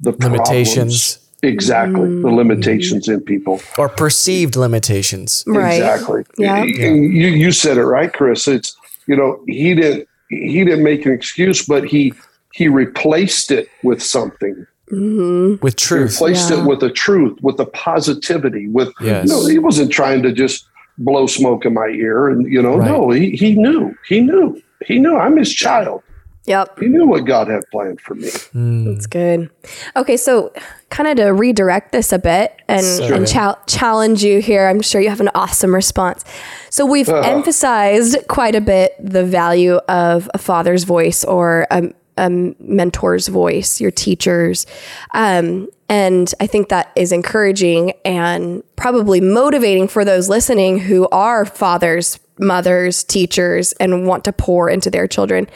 the 0.00 0.12
limitations. 0.12 1.14
Problems. 1.14 1.18
Exactly, 1.44 2.08
mm. 2.08 2.22
the 2.22 2.30
limitations 2.30 3.08
in 3.08 3.20
people 3.20 3.60
or 3.76 3.88
perceived 3.88 4.54
limitations. 4.54 5.42
Right. 5.44 5.74
Exactly. 5.74 6.22
Yeah. 6.38 6.62
You 6.62 7.26
you 7.26 7.50
said 7.50 7.78
it 7.78 7.84
right, 7.84 8.12
Chris. 8.12 8.46
It's 8.46 8.76
you 9.08 9.16
know 9.16 9.42
he 9.48 9.74
didn't 9.74 10.08
he 10.28 10.64
didn't 10.64 10.84
make 10.84 11.04
an 11.04 11.12
excuse, 11.12 11.66
but 11.66 11.84
he 11.84 12.14
he 12.52 12.68
replaced 12.68 13.50
it 13.50 13.68
with 13.82 14.00
something. 14.00 14.66
Mm-hmm. 14.92 15.64
With 15.64 15.74
truth, 15.74 16.18
he 16.18 16.24
replaced 16.24 16.50
yeah. 16.50 16.60
it 16.60 16.66
with 16.66 16.82
a 16.84 16.90
truth, 16.90 17.36
with 17.42 17.58
a 17.58 17.66
positivity. 17.66 18.68
With 18.68 18.92
yes. 19.00 19.26
you 19.26 19.34
know, 19.34 19.46
he 19.46 19.58
wasn't 19.58 19.90
trying 19.90 20.22
to 20.22 20.32
just 20.32 20.64
blow 20.98 21.26
smoke 21.26 21.64
in 21.64 21.74
my 21.74 21.88
ear. 21.88 22.28
And, 22.28 22.50
you 22.50 22.62
know, 22.62 22.76
right. 22.76 22.90
no, 22.90 23.10
he, 23.10 23.32
he 23.32 23.54
knew. 23.54 23.94
He 24.08 24.20
knew. 24.20 24.62
He 24.86 24.98
knew 24.98 25.16
I'm 25.16 25.36
his 25.36 25.52
child. 25.52 26.02
Yep. 26.44 26.80
He 26.80 26.88
knew 26.88 27.06
what 27.06 27.24
God 27.24 27.46
had 27.46 27.62
planned 27.70 28.00
for 28.00 28.16
me. 28.16 28.26
Mm. 28.26 28.84
That's 28.84 29.06
good. 29.06 29.48
Okay, 29.94 30.16
so 30.16 30.52
kind 30.90 31.08
of 31.08 31.16
to 31.24 31.32
redirect 31.32 31.92
this 31.92 32.12
a 32.12 32.18
bit 32.18 32.60
and, 32.66 32.84
and 33.12 33.28
cha- 33.28 33.62
challenge 33.68 34.24
you 34.24 34.40
here, 34.40 34.66
I'm 34.66 34.82
sure 34.82 35.00
you 35.00 35.08
have 35.08 35.20
an 35.20 35.30
awesome 35.36 35.72
response. 35.72 36.24
So 36.68 36.84
we've 36.84 37.08
uh 37.08 37.20
emphasized 37.20 38.16
quite 38.26 38.56
a 38.56 38.60
bit 38.60 38.96
the 38.98 39.24
value 39.24 39.74
of 39.88 40.28
a 40.34 40.38
father's 40.38 40.82
voice 40.82 41.22
or 41.22 41.68
a, 41.70 41.92
a 42.16 42.28
mentor's 42.28 43.28
voice, 43.28 43.80
your 43.80 43.90
teachers. 43.90 44.66
Um, 45.14 45.68
and 45.88 46.32
I 46.40 46.46
think 46.46 46.68
that 46.68 46.90
is 46.96 47.12
encouraging 47.12 47.92
and 48.04 48.62
probably 48.76 49.20
motivating 49.20 49.88
for 49.88 50.04
those 50.04 50.28
listening 50.28 50.78
who 50.78 51.08
are 51.10 51.44
fathers, 51.44 52.18
mothers, 52.38 53.04
teachers, 53.04 53.72
and 53.72 54.06
want 54.06 54.24
to 54.24 54.32
pour 54.32 54.70
into 54.70 54.90
their 54.90 55.06
children. 55.06 55.48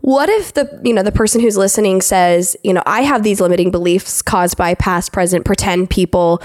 What 0.00 0.28
if 0.28 0.52
the 0.52 0.80
you 0.84 0.92
know 0.92 1.02
the 1.02 1.12
person 1.12 1.40
who's 1.40 1.56
listening 1.56 2.02
says, 2.02 2.56
you 2.62 2.74
know, 2.74 2.82
I 2.84 3.02
have 3.02 3.22
these 3.22 3.40
limiting 3.40 3.70
beliefs 3.70 4.20
caused 4.20 4.56
by 4.56 4.74
past, 4.74 5.12
present, 5.12 5.46
pretend 5.46 5.88
people, 5.88 6.42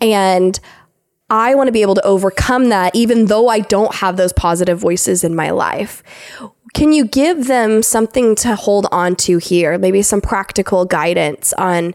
and 0.00 0.58
I 1.30 1.54
want 1.54 1.68
to 1.68 1.72
be 1.72 1.82
able 1.82 1.94
to 1.94 2.04
overcome 2.04 2.70
that 2.70 2.94
even 2.94 3.26
though 3.26 3.48
I 3.48 3.60
don't 3.60 3.94
have 3.96 4.16
those 4.16 4.32
positive 4.32 4.78
voices 4.78 5.24
in 5.24 5.34
my 5.34 5.50
life. 5.50 6.02
Can 6.74 6.92
you 6.92 7.04
give 7.06 7.46
them 7.46 7.82
something 7.82 8.34
to 8.36 8.54
hold 8.54 8.86
on 8.92 9.16
to 9.16 9.38
here? 9.38 9.78
Maybe 9.78 10.02
some 10.02 10.20
practical 10.20 10.84
guidance 10.84 11.52
on 11.54 11.94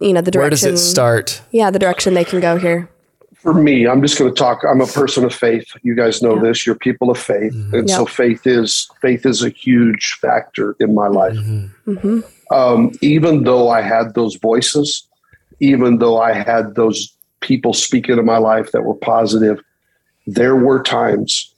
you 0.00 0.12
know 0.12 0.20
the 0.20 0.30
direction. 0.30 0.40
Where 0.40 0.50
does 0.50 0.64
it 0.64 0.78
start? 0.78 1.42
Yeah, 1.50 1.70
the 1.70 1.78
direction 1.78 2.14
they 2.14 2.24
can 2.24 2.40
go 2.40 2.56
here. 2.56 2.88
For 3.36 3.52
me, 3.54 3.86
I'm 3.86 4.00
just 4.00 4.18
going 4.18 4.32
to 4.32 4.36
talk. 4.38 4.62
I'm 4.68 4.80
a 4.80 4.86
person 4.86 5.22
of 5.24 5.34
faith. 5.34 5.66
You 5.82 5.94
guys 5.94 6.22
know 6.22 6.36
Yeah. 6.36 6.42
this. 6.42 6.66
You're 6.66 6.76
people 6.76 7.10
of 7.10 7.18
faith, 7.18 7.52
Mhm. 7.52 7.78
and 7.80 7.90
so 7.90 8.06
faith 8.06 8.46
is 8.46 8.88
faith 9.02 9.26
is 9.26 9.42
a 9.42 9.50
huge 9.50 10.18
factor 10.20 10.74
in 10.80 10.94
my 10.94 11.08
life. 11.08 11.36
Mhm. 11.36 11.70
hmm 11.84 12.20
um, 12.50 12.92
even 13.00 13.44
though 13.44 13.68
I 13.70 13.80
had 13.80 14.14
those 14.14 14.36
voices, 14.36 15.06
even 15.60 15.98
though 15.98 16.18
I 16.20 16.32
had 16.32 16.74
those 16.74 17.12
people 17.40 17.72
speak 17.72 18.08
into 18.08 18.22
my 18.22 18.38
life 18.38 18.70
that 18.72 18.82
were 18.84 18.94
positive, 18.94 19.60
there 20.26 20.54
were 20.56 20.82
times, 20.82 21.53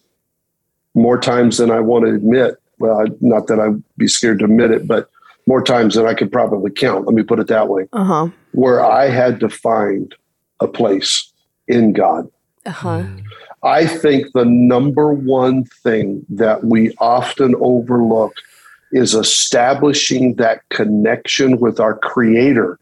more 0.97 1.19
times 1.21 1.59
than 1.59 1.71
I 1.71 1.79
want 1.81 2.07
to 2.07 2.15
admit. 2.15 2.57
Well, 2.79 3.01
I- 3.01 3.13
not 3.21 3.47
that 3.47 3.61
I'd 3.61 3.81
be 3.97 4.09
scared 4.09 4.41
to 4.41 4.47
admit 4.47 4.71
it, 4.73 4.89
but 4.89 5.09
more 5.47 5.63
times 5.63 5.95
than 5.95 6.07
I 6.07 6.15
could 6.15 6.33
probably 6.33 6.71
count. 6.73 7.07
Let 7.07 7.15
me 7.15 7.23
put 7.23 7.39
it 7.39 7.47
that 7.47 7.69
way, 7.69 7.87
Uh 7.93 8.03
huh. 8.05 8.29
where 8.53 8.85
I 8.85 9.09
had 9.09 9.39
to 9.41 9.49
find 9.49 10.13
a 10.61 10.67
place 10.67 11.31
in 11.69 11.93
God. 11.93 12.29
Uh 12.65 12.71
huh. 12.71 13.03
I 13.63 13.87
think 13.87 14.27
the 14.35 14.45
number 14.45 15.13
one 15.13 15.65
thing 15.83 16.25
that 16.31 16.65
we 16.65 16.93
often 16.99 17.55
overlook 17.61 18.35
is 18.93 19.15
establishing 19.15 20.35
that 20.37 20.61
connection 20.71 21.59
with 21.59 21.79
our 21.81 21.97
creator. 21.99 22.79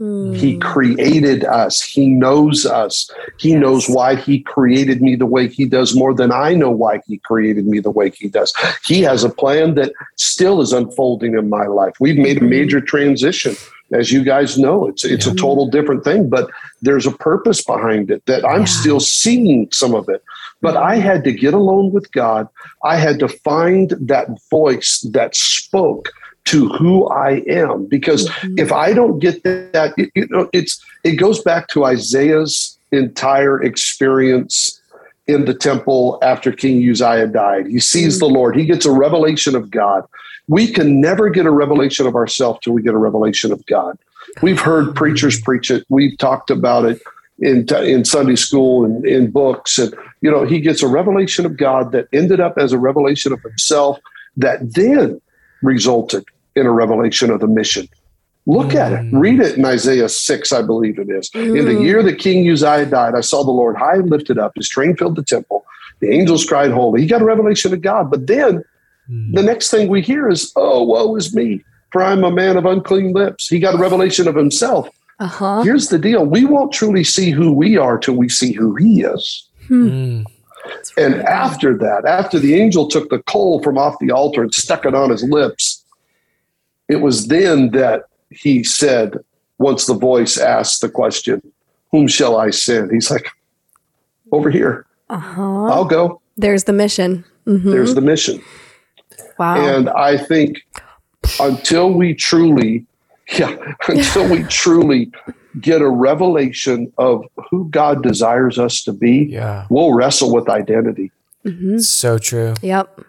Mm. 0.00 0.36
He 0.36 0.58
created 0.58 1.44
us. 1.44 1.80
He 1.80 2.08
knows 2.08 2.66
us. 2.66 3.08
He 3.38 3.54
knows 3.54 3.88
why 3.88 4.16
he 4.16 4.40
created 4.40 5.00
me 5.00 5.14
the 5.14 5.26
way 5.26 5.46
he 5.46 5.66
does 5.66 5.94
more 5.94 6.12
than 6.12 6.32
I 6.32 6.54
know 6.54 6.70
why 6.70 7.00
he 7.06 7.18
created 7.18 7.66
me 7.66 7.78
the 7.78 7.92
way 7.92 8.10
he 8.10 8.28
does. 8.28 8.52
He 8.84 9.02
has 9.02 9.22
a 9.22 9.30
plan 9.30 9.74
that 9.76 9.92
still 10.16 10.60
is 10.60 10.72
unfolding 10.72 11.34
in 11.38 11.48
my 11.48 11.66
life. 11.66 11.94
We've 12.00 12.18
made 12.18 12.42
a 12.42 12.44
major 12.44 12.80
transition. 12.80 13.54
As 13.92 14.10
you 14.10 14.24
guys 14.24 14.58
know, 14.58 14.88
it's 14.88 15.04
it's 15.04 15.26
a 15.26 15.34
total 15.34 15.68
different 15.68 16.02
thing, 16.02 16.28
but 16.28 16.50
there's 16.82 17.06
a 17.06 17.12
purpose 17.12 17.62
behind 17.62 18.10
it 18.10 18.24
that 18.26 18.44
I'm 18.44 18.60
Yeah. 18.60 18.64
still 18.80 19.00
seeing 19.00 19.68
some 19.70 19.94
of 19.94 20.08
it. 20.08 20.22
But 20.60 20.76
I 20.76 20.96
had 20.96 21.22
to 21.24 21.32
get 21.32 21.54
alone 21.54 21.92
with 21.92 22.10
God. 22.10 22.48
I 22.82 22.96
had 22.96 23.18
to 23.20 23.28
find 23.28 23.90
that 24.00 24.26
voice 24.50 25.00
that 25.12 25.36
spoke 25.36 26.10
to 26.44 26.68
who 26.68 27.08
I 27.08 27.42
am 27.48 27.86
because 27.86 28.28
mm-hmm. 28.28 28.58
if 28.58 28.72
I 28.72 28.92
don't 28.92 29.18
get 29.18 29.42
that, 29.44 29.94
it, 29.96 30.10
you 30.14 30.26
know, 30.28 30.48
it's 30.52 30.84
it 31.02 31.12
goes 31.12 31.42
back 31.42 31.68
to 31.68 31.84
Isaiah's 31.84 32.78
entire 32.92 33.62
experience 33.62 34.80
in 35.26 35.46
the 35.46 35.54
temple 35.54 36.18
after 36.22 36.52
King 36.52 36.88
Uzziah 36.88 37.26
died. 37.28 37.66
He 37.66 37.80
sees 37.80 38.18
the 38.18 38.26
mm-hmm. 38.26 38.34
Lord. 38.34 38.56
He 38.56 38.66
gets 38.66 38.84
a 38.84 38.92
revelation 38.92 39.54
of 39.54 39.70
God. 39.70 40.04
We 40.46 40.70
can 40.70 41.00
never 41.00 41.30
get 41.30 41.46
a 41.46 41.50
revelation 41.50 42.06
of 42.06 42.14
ourselves 42.14 42.60
till 42.62 42.74
we 42.74 42.82
get 42.82 42.94
a 42.94 42.98
revelation 42.98 43.50
of 43.50 43.64
God. 43.66 43.98
We've 44.42 44.60
heard 44.60 44.94
preachers 44.94 45.40
preach 45.40 45.70
it. 45.70 45.86
We've 45.88 46.16
talked 46.18 46.50
about 46.50 46.84
it 46.84 47.00
in 47.38 47.66
in 47.82 48.04
Sunday 48.04 48.36
school 48.36 48.84
and 48.84 49.04
in 49.06 49.30
books, 49.30 49.78
and 49.78 49.94
you 50.20 50.30
know, 50.30 50.44
he 50.44 50.60
gets 50.60 50.82
a 50.82 50.88
revelation 50.88 51.46
of 51.46 51.56
God 51.56 51.92
that 51.92 52.08
ended 52.12 52.40
up 52.40 52.58
as 52.58 52.72
a 52.72 52.78
revelation 52.78 53.32
of 53.32 53.40
himself 53.42 53.98
that 54.36 54.74
then 54.74 55.20
resulted 55.62 56.24
in 56.56 56.66
a 56.66 56.72
revelation 56.72 57.30
of 57.30 57.40
the 57.40 57.46
mission. 57.46 57.88
Look 58.46 58.74
at 58.74 58.92
it. 58.92 59.00
Mm. 59.00 59.20
Read 59.20 59.40
it 59.40 59.56
in 59.56 59.64
Isaiah 59.64 60.08
6, 60.08 60.52
I 60.52 60.62
believe 60.62 60.98
it 60.98 61.08
is. 61.08 61.30
In 61.34 61.64
the 61.64 61.72
Mm. 61.72 61.82
year 61.84 62.02
that 62.02 62.18
King 62.18 62.48
Uzziah 62.50 62.86
died, 62.86 63.14
I 63.14 63.20
saw 63.22 63.42
the 63.42 63.50
Lord 63.50 63.76
high 63.76 63.94
and 63.96 64.10
lifted 64.10 64.38
up. 64.38 64.52
His 64.54 64.68
train 64.68 64.96
filled 64.96 65.16
the 65.16 65.22
temple. 65.24 65.64
The 66.00 66.10
angels 66.10 66.44
cried 66.44 66.70
holy. 66.70 67.00
He 67.00 67.06
got 67.06 67.22
a 67.22 67.24
revelation 67.24 67.72
of 67.72 67.80
God. 67.80 68.10
But 68.10 68.26
then 68.26 68.62
Mm. 69.10 69.34
the 69.34 69.42
next 69.42 69.70
thing 69.70 69.88
we 69.88 70.00
hear 70.02 70.28
is, 70.30 70.52
oh, 70.56 70.82
woe 70.82 71.14
is 71.16 71.34
me, 71.34 71.62
for 71.90 72.02
I'm 72.02 72.24
a 72.24 72.30
man 72.30 72.56
of 72.56 72.64
unclean 72.66 73.12
lips. 73.12 73.48
He 73.48 73.58
got 73.58 73.74
a 73.74 73.78
revelation 73.78 74.26
of 74.28 74.34
himself. 74.34 74.88
Uh 75.20 75.26
huh. 75.26 75.62
Here's 75.62 75.88
the 75.88 75.98
deal 75.98 76.24
we 76.26 76.44
won't 76.44 76.72
truly 76.72 77.04
see 77.04 77.30
who 77.30 77.52
we 77.52 77.76
are 77.76 77.98
till 77.98 78.14
we 78.14 78.28
see 78.28 78.52
who 78.52 78.74
he 78.76 79.02
is. 79.02 79.46
Mm. 79.70 80.24
And 80.96 81.14
after 81.22 81.76
that, 81.78 82.04
after 82.06 82.38
the 82.38 82.54
angel 82.54 82.88
took 82.88 83.10
the 83.10 83.20
coal 83.20 83.62
from 83.62 83.76
off 83.78 83.96
the 84.00 84.10
altar 84.10 84.42
and 84.42 84.52
stuck 84.54 84.84
it 84.86 84.94
on 84.94 85.10
his 85.10 85.22
lips, 85.22 85.83
it 86.88 86.96
was 86.96 87.26
then 87.28 87.70
that 87.70 88.04
he 88.30 88.62
said, 88.64 89.18
once 89.58 89.86
the 89.86 89.94
voice 89.94 90.36
asked 90.38 90.80
the 90.80 90.88
question, 90.88 91.40
Whom 91.90 92.08
shall 92.08 92.36
I 92.36 92.50
send? 92.50 92.90
He's 92.90 93.10
like, 93.10 93.28
Over 94.32 94.50
here. 94.50 94.86
Uh 95.08 95.18
huh. 95.18 95.64
I'll 95.66 95.84
go. 95.84 96.20
There's 96.36 96.64
the 96.64 96.72
mission. 96.72 97.24
Mhm. 97.46 97.70
There's 97.70 97.94
the 97.94 98.00
mission. 98.00 98.42
wow. 99.38 99.56
And 99.56 99.88
I 99.90 100.16
think 100.16 100.58
until 101.40 101.92
we 101.92 102.14
truly, 102.14 102.84
yeah, 103.38 103.54
until 103.88 104.28
we 104.28 104.42
truly 104.48 105.10
get 105.60 105.80
a 105.80 105.88
revelation 105.88 106.92
of 106.98 107.24
who 107.50 107.68
God 107.70 108.02
desires 108.02 108.58
us 108.58 108.82
to 108.84 108.92
be, 108.92 109.28
Yeah. 109.30 109.66
we'll 109.70 109.94
wrestle 109.94 110.34
with 110.34 110.48
identity. 110.48 111.12
Mhm. 111.46 111.80
So 111.80 112.18
true. 112.18 112.54
Yep. 112.62 113.00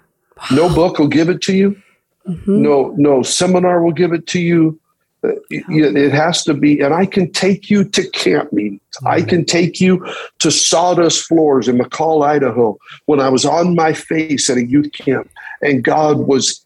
No 0.51 0.73
book 0.73 0.99
will 0.99 1.07
give 1.07 1.29
it 1.29 1.41
to 1.43 1.55
you. 1.55 1.81
Mhm. 2.27 2.47
No, 2.47 2.93
no 2.97 3.21
seminar 3.23 3.83
will 3.83 3.91
give 3.91 4.13
it 4.13 4.25
to 4.27 4.39
you. 4.39 4.79
Uh, 5.23 5.29
It, 5.49 5.95
it 5.97 6.11
has 6.11 6.43
to 6.43 6.53
be, 6.53 6.79
and 6.81 6.93
I 6.93 7.05
can 7.05 7.31
take 7.31 7.69
you 7.69 7.83
to 7.83 8.09
camp 8.11 8.51
meetings. 8.53 8.81
I 9.05 9.21
can 9.21 9.43
take 9.45 9.79
you 9.81 10.05
to 10.39 10.51
sawdust 10.51 11.23
floors 11.25 11.67
in 11.67 11.77
McCall, 11.77 12.23
Idaho, 12.25 12.77
when 13.05 13.19
I 13.19 13.29
was 13.29 13.45
on 13.45 13.75
my 13.75 13.93
face 13.93 14.49
at 14.49 14.57
a 14.57 14.65
youth 14.65 14.91
camp, 14.93 15.29
and 15.61 15.83
God 15.83 16.19
was 16.27 16.63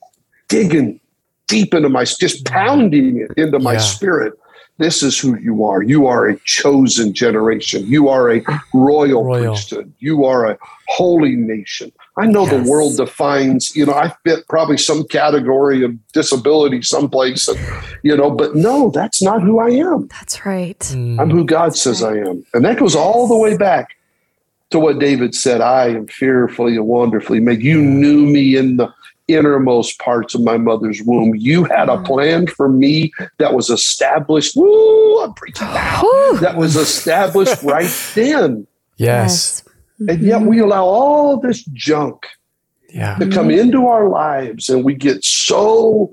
digging 0.49 0.99
deep 1.47 1.73
into 1.73 1.89
my, 1.89 2.03
just 2.03 2.45
pounding 2.45 3.17
it 3.17 3.31
into 3.37 3.59
my 3.59 3.73
Yeah. 3.73 3.79
spirit. 3.79 4.33
This 4.79 5.03
is 5.03 5.19
who 5.19 5.37
you 5.37 5.65
are. 5.65 5.83
You 5.83 6.07
are 6.07 6.25
a 6.27 6.37
chosen 6.45 7.13
generation. 7.13 7.85
You 7.85 8.07
are 8.07 8.31
a 8.31 8.41
royal, 8.73 9.25
Royal. 9.25 9.53
priesthood. 9.53 9.91
You 9.99 10.23
are 10.23 10.45
a 10.49 10.57
holy 10.87 11.35
nation. 11.35 11.91
I 12.17 12.25
know 12.27 12.45
Yes. 12.45 12.63
the 12.65 12.71
world 12.71 12.95
defines, 12.95 13.75
you 13.75 13.85
know, 13.85 13.93
I 13.93 14.13
fit 14.25 14.47
probably 14.47 14.77
some 14.77 15.03
category 15.07 15.83
of 15.83 15.91
disability 16.13 16.81
someplace, 16.81 17.49
and, 17.49 17.59
you 18.03 18.15
know, 18.15 18.31
but 18.31 18.55
no, 18.55 18.89
that's 18.89 19.21
not 19.21 19.41
who 19.43 19.59
I 19.59 19.69
am. 19.69 20.07
That's 20.07 20.45
right. 20.45 20.79
Mm. 20.79 21.19
I'm 21.19 21.29
who 21.29 21.43
God 21.43 21.75
says 21.75 22.01
I 22.01 22.15
am. 22.15 22.45
And 22.53 22.63
that 22.63 22.79
goes 22.79 22.95
all 22.95 23.27
the 23.27 23.37
way 23.37 23.57
back 23.57 23.97
to 24.69 24.79
what 24.79 24.99
David 24.99 25.35
said 25.35 25.59
I 25.61 25.87
am 25.89 26.07
fearfully 26.07 26.77
and 26.77 26.85
wonderfully 26.87 27.39
made. 27.41 27.61
You 27.61 27.81
knew 27.81 28.25
me 28.25 28.55
in 28.55 28.77
the 28.77 28.87
innermost 29.29 29.99
parts 29.99 30.35
of 30.35 30.43
my 30.43 30.57
mother's 30.57 31.01
womb. 31.03 31.35
You 31.35 31.63
had 31.65 31.89
a 31.89 31.97
mm. 31.97 32.05
plan 32.05 32.47
for 32.47 32.69
me 32.69 33.11
that 33.37 33.53
was 33.53 33.69
established. 33.69 34.55
Woo, 34.55 35.21
I'm 35.21 35.33
preaching 35.33 35.67
now. 35.67 36.01
That 36.41 36.55
was 36.57 36.75
established 36.75 37.61
right 37.63 37.89
then. 38.15 38.67
Yes. 38.97 39.63
And 39.99 40.09
mm-hmm. 40.09 40.25
yet 40.25 40.41
we 40.41 40.59
allow 40.59 40.85
all 40.85 41.39
this 41.39 41.63
junk 41.73 42.25
Yeah. 42.89 43.15
to 43.15 43.29
come 43.29 43.49
mm-hmm. 43.49 43.59
into 43.59 43.87
our 43.87 44.07
lives 44.09 44.69
and 44.69 44.83
we 44.83 44.95
get 44.95 45.23
so 45.23 46.11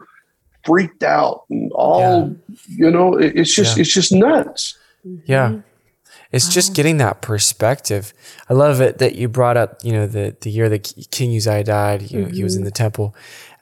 freaked 0.65 1.05
out 1.05 1.45
and 1.49 1.71
all 1.73 2.35
you 2.69 2.91
know 2.91 3.15
it's 3.17 3.55
just 3.55 3.77
Yeah. 3.77 3.83
it's 3.83 3.93
just 3.93 4.13
nuts 4.13 4.77
Yeah. 5.25 5.49
Mm-hmm. 5.49 5.61
It's 6.33 6.49
just 6.49 6.73
oh. 6.73 6.75
getting 6.75 6.97
that 6.99 7.23
perspective. 7.23 8.13
I 8.51 8.55
love 8.55 8.81
it 8.81 8.99
that 8.99 9.15
you 9.15 9.29
brought 9.29 9.57
up, 9.57 9.79
you 9.83 9.93
know, 9.93 10.07
the, 10.07 10.37
the 10.41 10.51
year 10.51 10.69
that 10.69 10.93
King 11.11 11.37
Uzziah 11.37 11.65
died, 11.65 12.11
you 12.11 12.23
know, 12.23 12.29
he 12.29 12.43
was 12.43 12.57
in 12.57 12.61
mm-hmm. 12.61 12.67
the 12.67 12.73
temple 12.73 13.15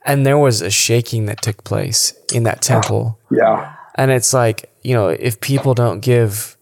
and 0.05 0.25
there 0.25 0.37
was 0.37 0.61
a 0.61 0.69
shaking 0.69 1.25
that 1.25 1.41
took 1.41 1.63
place 1.63 2.13
in 2.31 2.43
that 2.43 2.61
temple. 2.61 3.19
yeah 3.31 3.75
And 3.95 4.11
it's 4.11 4.33
like, 4.33 4.71
you 4.83 4.93
know, 4.93 5.09
if 5.09 5.41
people 5.41 5.73
don't 5.73 5.99
give 5.99 6.55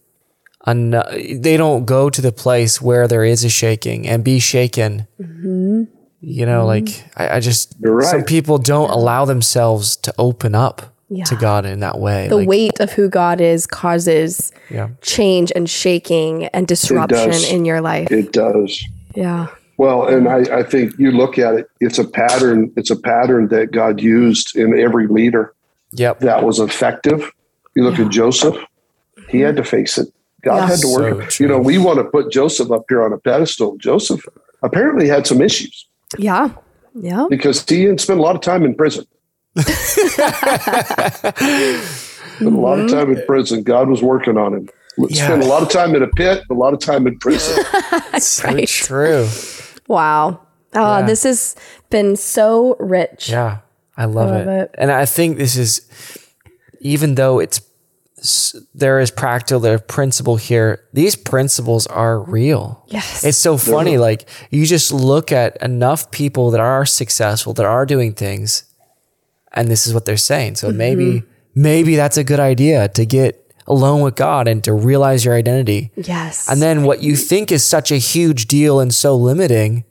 enough, 0.66 1.12
they 1.12 1.58
don't 1.58 1.86
go 1.86 2.10
to 2.10 2.22
the 2.22 2.32
place 2.32 2.82
where 2.82 3.08
there 3.08 3.26
is 3.26 3.44
a 3.44 3.50
shaking 3.50 4.08
and 4.08 4.24
be 4.24 4.40
shaken. 4.40 5.08
Mm-hmm. 5.20 5.84
You 6.22 6.46
know, 6.46 6.66
like 6.66 6.86
mm-hmm. 6.86 7.22
I, 7.22 7.36
I 7.36 7.40
just, 7.42 7.76
right. 7.82 8.08
some 8.08 8.24
people 8.24 8.58
don't 8.58 8.90
allow 8.90 9.26
themselves 9.26 9.98
to 9.98 10.14
open 10.18 10.56
up 10.56 10.93
Yeah. 11.16 11.26
to 11.26 11.36
God 11.36 11.66
in 11.66 11.80
that 11.82 12.00
way. 12.00 12.28
The 12.28 12.38
like, 12.38 12.48
weight 12.48 12.80
of 12.80 12.92
who 12.92 13.08
God 13.10 13.40
is 13.40 13.68
causes 13.68 14.52
Yeah. 14.70 14.90
change 15.02 15.52
and 15.56 15.70
shaking 15.70 16.46
and 16.48 16.66
disruption 16.68 17.34
in 17.56 17.66
your 17.66 17.82
life. 17.82 18.10
it 18.12 18.32
does 18.34 18.84
yeah. 19.16 19.48
well 19.78 20.08
and 20.08 20.28
I, 20.28 20.40
I 20.60 20.64
think 20.64 20.98
you 20.98 21.12
look 21.12 21.38
at 21.38 21.54
it 21.54 21.70
it's 21.80 22.00
a 22.00 22.08
pattern 22.08 22.72
it's 22.76 22.90
a 22.90 22.96
pattern 22.96 23.50
that 23.50 23.72
god 23.72 24.02
used 24.02 24.56
in 24.56 24.78
every 24.80 25.08
leader 25.08 25.54
Yep. 25.92 26.22
that 26.22 26.44
was 26.44 26.60
effective 26.60 27.30
you 27.76 27.84
look 27.84 28.00
at 28.00 28.10
joseph 28.10 28.58
he 29.30 29.40
had 29.42 29.56
to 29.58 29.64
face 29.64 29.98
it 30.00 30.08
god 30.44 30.56
Yeah. 30.58 30.68
had 30.68 30.80
to 30.80 30.88
work 31.00 31.32
So 31.32 31.44
you 31.44 31.48
know 31.48 31.60
we 31.60 31.78
want 31.78 31.98
to 32.00 32.06
put 32.06 32.32
joseph 32.32 32.72
up 32.72 32.86
here 32.90 33.04
on 33.04 33.14
a 33.14 33.20
pedestal 33.20 33.78
joseph 33.78 34.26
apparently 34.64 35.08
had 35.08 35.28
some 35.28 35.42
issues 35.42 35.76
Yeah. 36.18 36.50
Yeah. 36.96 37.26
because 37.30 37.58
he 37.68 37.86
didn't 37.86 38.02
spend 38.02 38.20
a 38.20 38.24
lot 38.24 38.36
of 38.36 38.42
time 38.42 38.64
in 38.66 38.74
prison. 38.76 39.06
Spent 39.62 40.18
a 42.56 42.60
lot 42.60 42.80
of 42.80 42.90
time 42.90 43.12
in 43.12 43.24
prison. 43.26 43.64
God 43.64 43.90
was 43.90 44.02
working 44.02 44.38
on 44.38 44.54
him. 44.54 44.70
Yeah. 44.98 45.26
Spent 45.26 45.44
a 45.44 45.48
lot 45.48 45.64
of 45.64 45.70
time 45.70 45.96
in 45.96 46.04
a 46.04 46.08
pit, 46.08 46.44
a 46.50 46.54
lot 46.54 46.74
of 46.74 46.80
time 46.80 47.08
in 47.08 47.18
prison. 47.20 47.64
So 48.20 48.48
right. 48.48 48.68
true. 48.68 49.28
Wow. 49.88 50.40
Oh, 50.76 51.00
Yeah. 51.00 51.06
this 51.08 51.24
has 51.24 51.56
been 51.90 52.16
so 52.16 52.76
rich. 52.80 53.28
Yeah, 53.30 53.60
I 53.98 54.06
love, 54.06 54.30
love 54.30 54.48
it. 54.48 54.50
it. 54.62 54.76
And 54.78 54.92
I 54.92 55.06
think 55.08 55.38
this 55.38 55.58
is, 55.58 55.82
even 56.82 57.16
though 57.16 57.40
it's 57.40 57.60
there 58.74 59.00
is 59.00 59.10
practical, 59.12 59.60
there 59.60 59.80
principle 59.80 60.38
here. 60.38 60.84
These 60.94 61.16
principles 61.16 61.88
are 61.88 62.20
real. 62.20 62.86
Yes. 62.88 63.24
It's 63.26 63.38
so 63.38 63.58
funny. 63.58 63.98
Like 63.98 64.30
you 64.52 64.66
just 64.68 64.94
look 64.94 65.32
at 65.32 65.58
enough 65.62 66.12
people 66.12 66.52
that 66.52 66.62
are 66.62 66.86
successful, 66.86 67.54
that 67.56 67.66
are 67.66 67.86
doing 67.86 68.14
things, 68.14 68.64
and 69.54 69.68
this 69.70 69.86
is 69.88 69.94
what 69.94 70.06
they're 70.06 70.18
saying. 70.18 70.56
So 70.56 70.72
maybe, 70.72 71.24
maybe 71.56 71.96
that's 71.96 72.18
a 72.18 72.24
good 72.24 72.40
idea 72.40 72.88
to 72.90 73.06
get 73.06 73.40
alone 73.68 74.02
with 74.02 74.16
God 74.16 74.48
and 74.48 74.64
to 74.66 74.74
realize 74.74 75.24
your 75.24 75.36
identity. 75.36 75.92
Yes. 75.96 76.50
And 76.50 76.62
then 76.62 76.84
what 76.84 77.02
you 77.02 77.16
think 77.16 77.52
is 77.52 77.64
such 77.64 77.92
a 77.92 77.98
huge 77.98 78.48
deal 78.48 78.80
and 78.80 78.94
so 78.94 79.16
limiting 79.16 79.86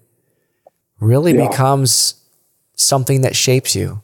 really 1.00 1.34
Yeah. 1.34 1.48
becomes 1.48 2.14
something 2.76 3.22
that 3.22 3.34
shapes 3.36 3.74
you. 3.74 4.02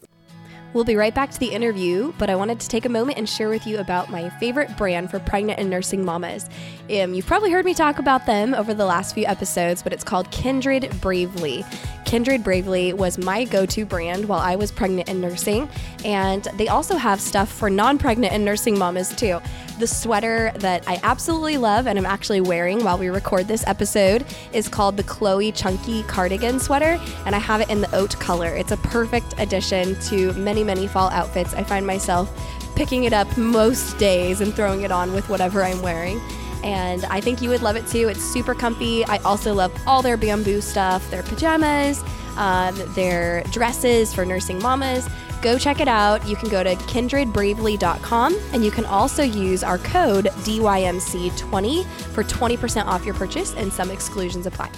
We'll 0.74 0.84
be 0.84 0.96
right 0.96 1.14
back 1.14 1.30
to 1.30 1.40
the 1.40 1.46
interview, 1.48 2.12
but 2.18 2.28
I 2.28 2.36
wanted 2.36 2.60
to 2.60 2.68
take 2.68 2.84
a 2.84 2.90
moment 2.90 3.16
and 3.18 3.26
share 3.28 3.48
with 3.48 3.66
you 3.66 3.78
about 3.78 4.10
my 4.10 4.28
favorite 4.38 4.76
brand 4.76 5.10
for 5.10 5.18
pregnant 5.18 5.58
and 5.58 5.70
nursing 5.70 6.04
mamas. 6.04 6.48
Um, 6.90 7.14
you've 7.14 7.26
probably 7.26 7.50
heard 7.50 7.64
me 7.64 7.72
talk 7.74 7.98
about 7.98 8.26
them 8.26 8.54
over 8.54 8.74
the 8.74 8.84
last 8.84 9.14
few 9.14 9.24
episodes, 9.24 9.82
but 9.82 9.92
it's 9.94 10.04
called 10.04 10.30
Kindred 10.30 10.88
Bravely. 11.00 11.64
Kindred 12.08 12.42
Bravely 12.42 12.94
was 12.94 13.18
my 13.18 13.44
go 13.44 13.66
to 13.66 13.84
brand 13.84 14.26
while 14.26 14.38
I 14.38 14.56
was 14.56 14.72
pregnant 14.72 15.10
and 15.10 15.20
nursing, 15.20 15.68
and 16.06 16.42
they 16.54 16.66
also 16.66 16.96
have 16.96 17.20
stuff 17.20 17.52
for 17.52 17.68
non 17.68 17.98
pregnant 17.98 18.32
and 18.32 18.46
nursing 18.46 18.78
mamas 18.78 19.14
too. 19.14 19.40
The 19.78 19.86
sweater 19.86 20.50
that 20.54 20.88
I 20.88 20.98
absolutely 21.02 21.58
love 21.58 21.86
and 21.86 21.98
I'm 21.98 22.06
actually 22.06 22.40
wearing 22.40 22.82
while 22.82 22.96
we 22.96 23.10
record 23.10 23.46
this 23.46 23.62
episode 23.66 24.24
is 24.54 24.68
called 24.68 24.96
the 24.96 25.02
Chloe 25.02 25.52
Chunky 25.52 26.02
Cardigan 26.04 26.58
Sweater, 26.58 26.98
and 27.26 27.34
I 27.34 27.38
have 27.40 27.60
it 27.60 27.68
in 27.68 27.82
the 27.82 27.94
oat 27.94 28.18
color. 28.18 28.56
It's 28.56 28.72
a 28.72 28.78
perfect 28.78 29.34
addition 29.36 29.94
to 30.04 30.32
many, 30.32 30.64
many 30.64 30.86
fall 30.86 31.10
outfits. 31.10 31.52
I 31.52 31.62
find 31.62 31.86
myself 31.86 32.32
picking 32.74 33.04
it 33.04 33.12
up 33.12 33.36
most 33.36 33.98
days 33.98 34.40
and 34.40 34.54
throwing 34.54 34.80
it 34.80 34.90
on 34.90 35.12
with 35.12 35.28
whatever 35.28 35.62
I'm 35.62 35.82
wearing. 35.82 36.18
And 36.62 37.04
I 37.06 37.20
think 37.20 37.40
you 37.40 37.48
would 37.50 37.62
love 37.62 37.76
it 37.76 37.86
too. 37.86 38.08
It's 38.08 38.22
super 38.22 38.54
comfy. 38.54 39.04
I 39.04 39.18
also 39.18 39.54
love 39.54 39.72
all 39.86 40.02
their 40.02 40.16
bamboo 40.16 40.60
stuff, 40.60 41.08
their 41.10 41.22
pajamas, 41.22 42.02
um, 42.36 42.74
their 42.94 43.42
dresses 43.44 44.12
for 44.12 44.24
nursing 44.24 44.60
mamas. 44.60 45.08
Go 45.40 45.56
check 45.56 45.80
it 45.80 45.88
out. 45.88 46.26
You 46.26 46.36
can 46.36 46.48
go 46.48 46.64
to 46.64 46.74
kindredbravely.com 46.74 48.36
and 48.52 48.64
you 48.64 48.70
can 48.70 48.84
also 48.86 49.22
use 49.22 49.62
our 49.62 49.78
code 49.78 50.26
DYMC20 50.26 51.84
for 51.84 52.24
20% 52.24 52.86
off 52.86 53.04
your 53.04 53.14
purchase 53.14 53.54
and 53.54 53.72
some 53.72 53.90
exclusions 53.90 54.46
apply. 54.46 54.70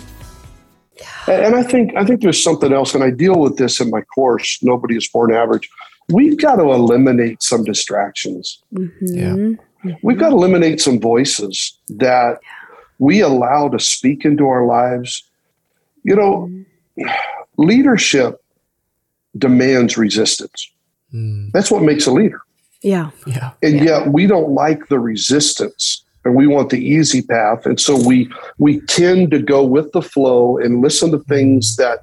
And 1.26 1.54
I 1.54 1.62
think 1.62 1.96
I 1.96 2.04
think 2.04 2.20
there's 2.20 2.42
something 2.42 2.72
else, 2.72 2.94
and 2.94 3.02
I 3.02 3.10
deal 3.10 3.38
with 3.38 3.56
this 3.56 3.80
in 3.80 3.90
my 3.90 4.02
course. 4.02 4.58
Nobody 4.62 4.96
is 4.96 5.08
born 5.08 5.32
average. 5.32 5.68
We've 6.08 6.36
got 6.36 6.56
to 6.56 6.70
eliminate 6.72 7.42
some 7.42 7.64
distractions. 7.64 8.62
Yeah. 9.00 9.54
We've 10.02 10.18
got 10.18 10.30
to 10.30 10.34
eliminate 10.36 10.80
some 10.80 11.00
voices 11.00 11.78
that 11.88 12.38
we 12.98 13.20
allow 13.20 13.68
to 13.68 13.78
speak 13.78 14.24
into 14.24 14.46
our 14.46 14.66
lives. 14.66 15.22
You 16.02 16.16
know, 16.16 16.50
leadership 17.56 18.42
demands 19.36 19.96
resistance. 19.96 20.70
That's 21.12 21.70
what 21.70 21.82
makes 21.82 22.06
a 22.06 22.12
leader. 22.12 22.40
Yeah. 22.82 23.10
Yeah. 23.26 23.50
and 23.62 23.84
yet 23.84 24.06
we 24.08 24.26
don't 24.26 24.50
like 24.52 24.88
the 24.88 24.98
resistance 24.98 26.02
and 26.24 26.34
we 26.34 26.46
want 26.46 26.70
the 26.70 26.82
easy 26.82 27.20
path 27.20 27.66
and 27.66 27.78
so 27.78 27.94
we 28.08 28.30
we 28.56 28.80
tend 28.82 29.30
to 29.32 29.38
go 29.38 29.62
with 29.62 29.92
the 29.92 30.00
flow 30.00 30.56
and 30.56 30.80
listen 30.80 31.10
to 31.10 31.18
things 31.18 31.76
that 31.76 31.98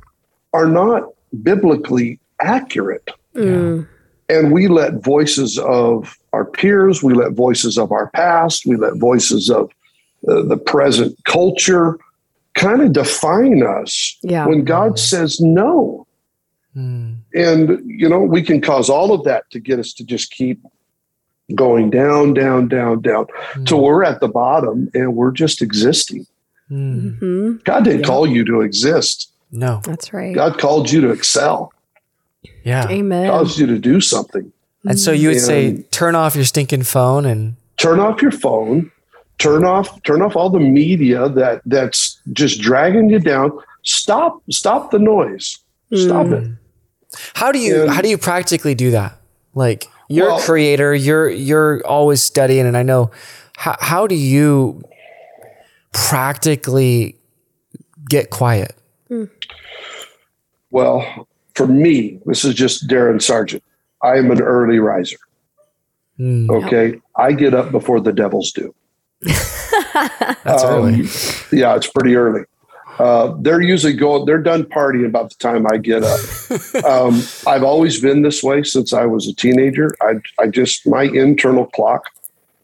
are 0.54 0.68
not 0.68 1.04
biblically 1.44 2.20
accurate 2.42 3.10
Mm. 3.34 3.88
and 4.30 4.52
we 4.52 4.68
let 4.68 4.96
voices 5.04 5.58
of 5.60 6.17
our 6.34 6.46
peers 6.46 7.02
we 7.04 7.14
let 7.14 7.32
voices 7.34 7.78
of 7.78 7.92
our 7.92 8.10
past 8.12 8.66
we 8.66 8.76
let 8.76 8.96
voices 8.98 9.50
of 9.50 9.72
uh, 10.30 10.42
the 10.44 10.58
present 10.58 11.16
culture 11.26 11.98
kind 12.54 12.82
of 12.82 12.92
define 12.94 13.64
us 13.64 14.18
Yeah. 14.22 14.46
when 14.48 14.64
god 14.64 15.00
says 15.00 15.40
no 15.40 16.06
Mm. 16.76 17.16
and 17.34 17.82
you 17.90 18.08
know 18.08 18.20
we 18.20 18.44
can 18.44 18.62
cause 18.62 18.88
all 18.88 19.12
of 19.12 19.24
that 19.24 19.50
to 19.50 19.60
get 19.60 19.80
us 19.80 19.94
to 19.94 20.04
just 20.04 20.30
keep 20.30 20.62
going 21.56 21.90
down 21.90 22.36
down 22.36 22.68
down 22.68 23.02
down 23.02 23.26
till 23.66 23.82
we're 23.82 24.04
at 24.04 24.20
the 24.20 24.28
bottom 24.28 24.88
and 24.94 25.16
we're 25.16 25.32
just 25.32 25.62
existing 25.62 26.26
Mm. 26.70 27.18
hmm 27.20 27.52
god 27.64 27.86
didn't 27.86 28.04
call 28.06 28.28
you 28.28 28.44
to 28.46 28.62
exist 28.62 29.32
No. 29.52 29.80
That's 29.86 30.12
right. 30.14 30.36
god 30.36 30.60
called 30.60 30.92
you 30.92 31.00
to 31.02 31.10
excel 31.10 31.72
Yeah. 32.64 32.88
Amen. 32.90 33.28
caused 33.30 33.58
you 33.58 33.66
to 33.68 33.80
do 33.80 34.00
something 34.02 34.52
And 34.90 35.00
so 35.00 35.12
you 35.12 35.30
would 35.30 35.42
say, 35.42 35.84
turn 35.92 36.16
off 36.16 36.36
your 36.36 36.46
stinking 36.46 36.84
phone 36.84 37.26
and 37.26 37.56
turn 37.78 38.00
off 38.00 38.22
your 38.22 38.32
phone 38.32 38.92
turn 39.38 39.64
off 39.64 40.02
turn 40.04 40.22
off 40.22 40.36
all 40.36 40.50
the 40.50 40.60
media 40.60 41.30
that 41.30 41.62
that's 41.66 42.20
just 42.34 42.60
dragging 42.60 43.10
you 43.10 43.20
down. 43.20 43.52
Stop 43.84 44.42
stop 44.50 44.92
the 44.92 45.00
noise. 45.00 45.60
Stop 45.94 46.28
it. 46.28 46.44
Hmm. 46.44 46.54
How 47.36 47.52
do 47.52 47.60
you 47.60 47.84
And- 47.84 47.92
how 47.92 48.02
do 48.02 48.10
you 48.10 48.18
practically 48.18 48.76
do 48.76 48.92
that? 48.92 49.18
Like 49.54 49.88
you're 50.10 50.28
Well- 50.28 50.40
a 50.40 50.42
creator, 50.42 50.94
you're 50.96 51.30
you're 51.30 51.86
always 51.86 52.22
studying, 52.22 52.66
and 52.66 52.76
I 52.76 52.84
know 52.84 53.12
how 53.56 53.76
how 53.80 54.08
do 54.08 54.16
you 54.16 54.82
practically 55.94 57.18
get 58.10 58.30
quiet? 58.30 58.74
Hmm. 59.08 59.26
well 60.70 61.28
for 61.56 61.66
me 61.66 62.20
this 62.26 62.44
is 62.44 62.54
just 62.54 62.90
darren 62.90 63.22
sargent 63.22 63.64
i 64.02 64.16
am 64.18 64.32
an 64.32 64.42
early 64.42 64.80
riser 64.80 65.18
Mm, 66.20 66.50
okay 66.50 67.00
i 67.16 67.32
get 67.32 67.54
up 67.54 67.72
before 67.72 68.02
the 68.02 68.12
devils 68.12 68.52
do 68.52 68.74
that's 70.44 70.64
early. 70.64 71.02
Um, 71.02 71.08
yeah, 71.52 71.76
it's 71.76 71.88
pretty 71.88 72.16
early. 72.16 72.44
Uh, 73.00 73.36
they're 73.40 73.62
usually 73.62 73.94
going, 73.94 74.26
they're 74.26 74.42
done 74.42 74.64
partying 74.64 75.06
about 75.06 75.30
the 75.30 75.36
time 75.36 75.68
I 75.72 75.78
get 75.78 76.04
up. 76.04 76.20
um, 76.86 77.22
I've 77.46 77.64
always 77.64 78.02
been 78.02 78.24
this 78.24 78.42
way 78.42 78.64
since 78.64 78.92
I 78.94 79.06
was 79.06 79.28
a 79.28 79.36
teenager. 79.36 79.92
I, 80.02 80.16
I 80.40 80.48
just, 80.48 80.88
my 80.88 81.04
internal 81.04 81.66
clock 81.68 82.06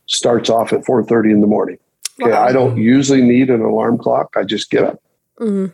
starts 0.07 0.49
off 0.49 0.73
at 0.73 0.81
4.30 0.81 1.31
in 1.31 1.41
the 1.41 1.47
morning. 1.47 1.77
Okay. 2.21 2.31
I 2.31 2.51
don't 2.51 2.77
usually 2.77 3.21
need 3.21 3.49
an 3.49 3.61
alarm 3.61 3.97
clock. 3.97 4.33
I 4.35 4.43
just 4.43 4.69
get 4.69 4.83
up. 4.83 5.01
Mhm. 5.39 5.71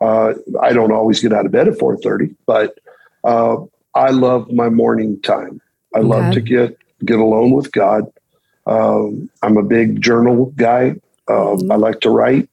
Uh, 0.00 0.34
I 0.60 0.72
don't 0.72 0.92
always 0.92 1.20
get 1.20 1.32
out 1.32 1.44
of 1.44 1.52
bed 1.52 1.68
at 1.68 1.74
4.30, 1.74 2.34
but 2.46 2.78
uh, 3.24 3.56
I 3.94 4.10
love 4.10 4.50
my 4.52 4.68
morning 4.68 5.20
time. 5.22 5.60
I 5.94 6.00
love 6.00 6.24
Okay. 6.26 6.34
to 6.34 6.40
get, 6.40 6.78
get 7.04 7.18
alone 7.18 7.50
with 7.52 7.72
God. 7.72 8.04
Um, 8.66 9.30
I'm 9.42 9.56
a 9.56 9.62
big 9.62 10.00
journal 10.02 10.52
guy. 10.56 10.96
Um, 11.28 11.70
I 11.70 11.76
like 11.76 12.00
to 12.00 12.10
write. 12.10 12.48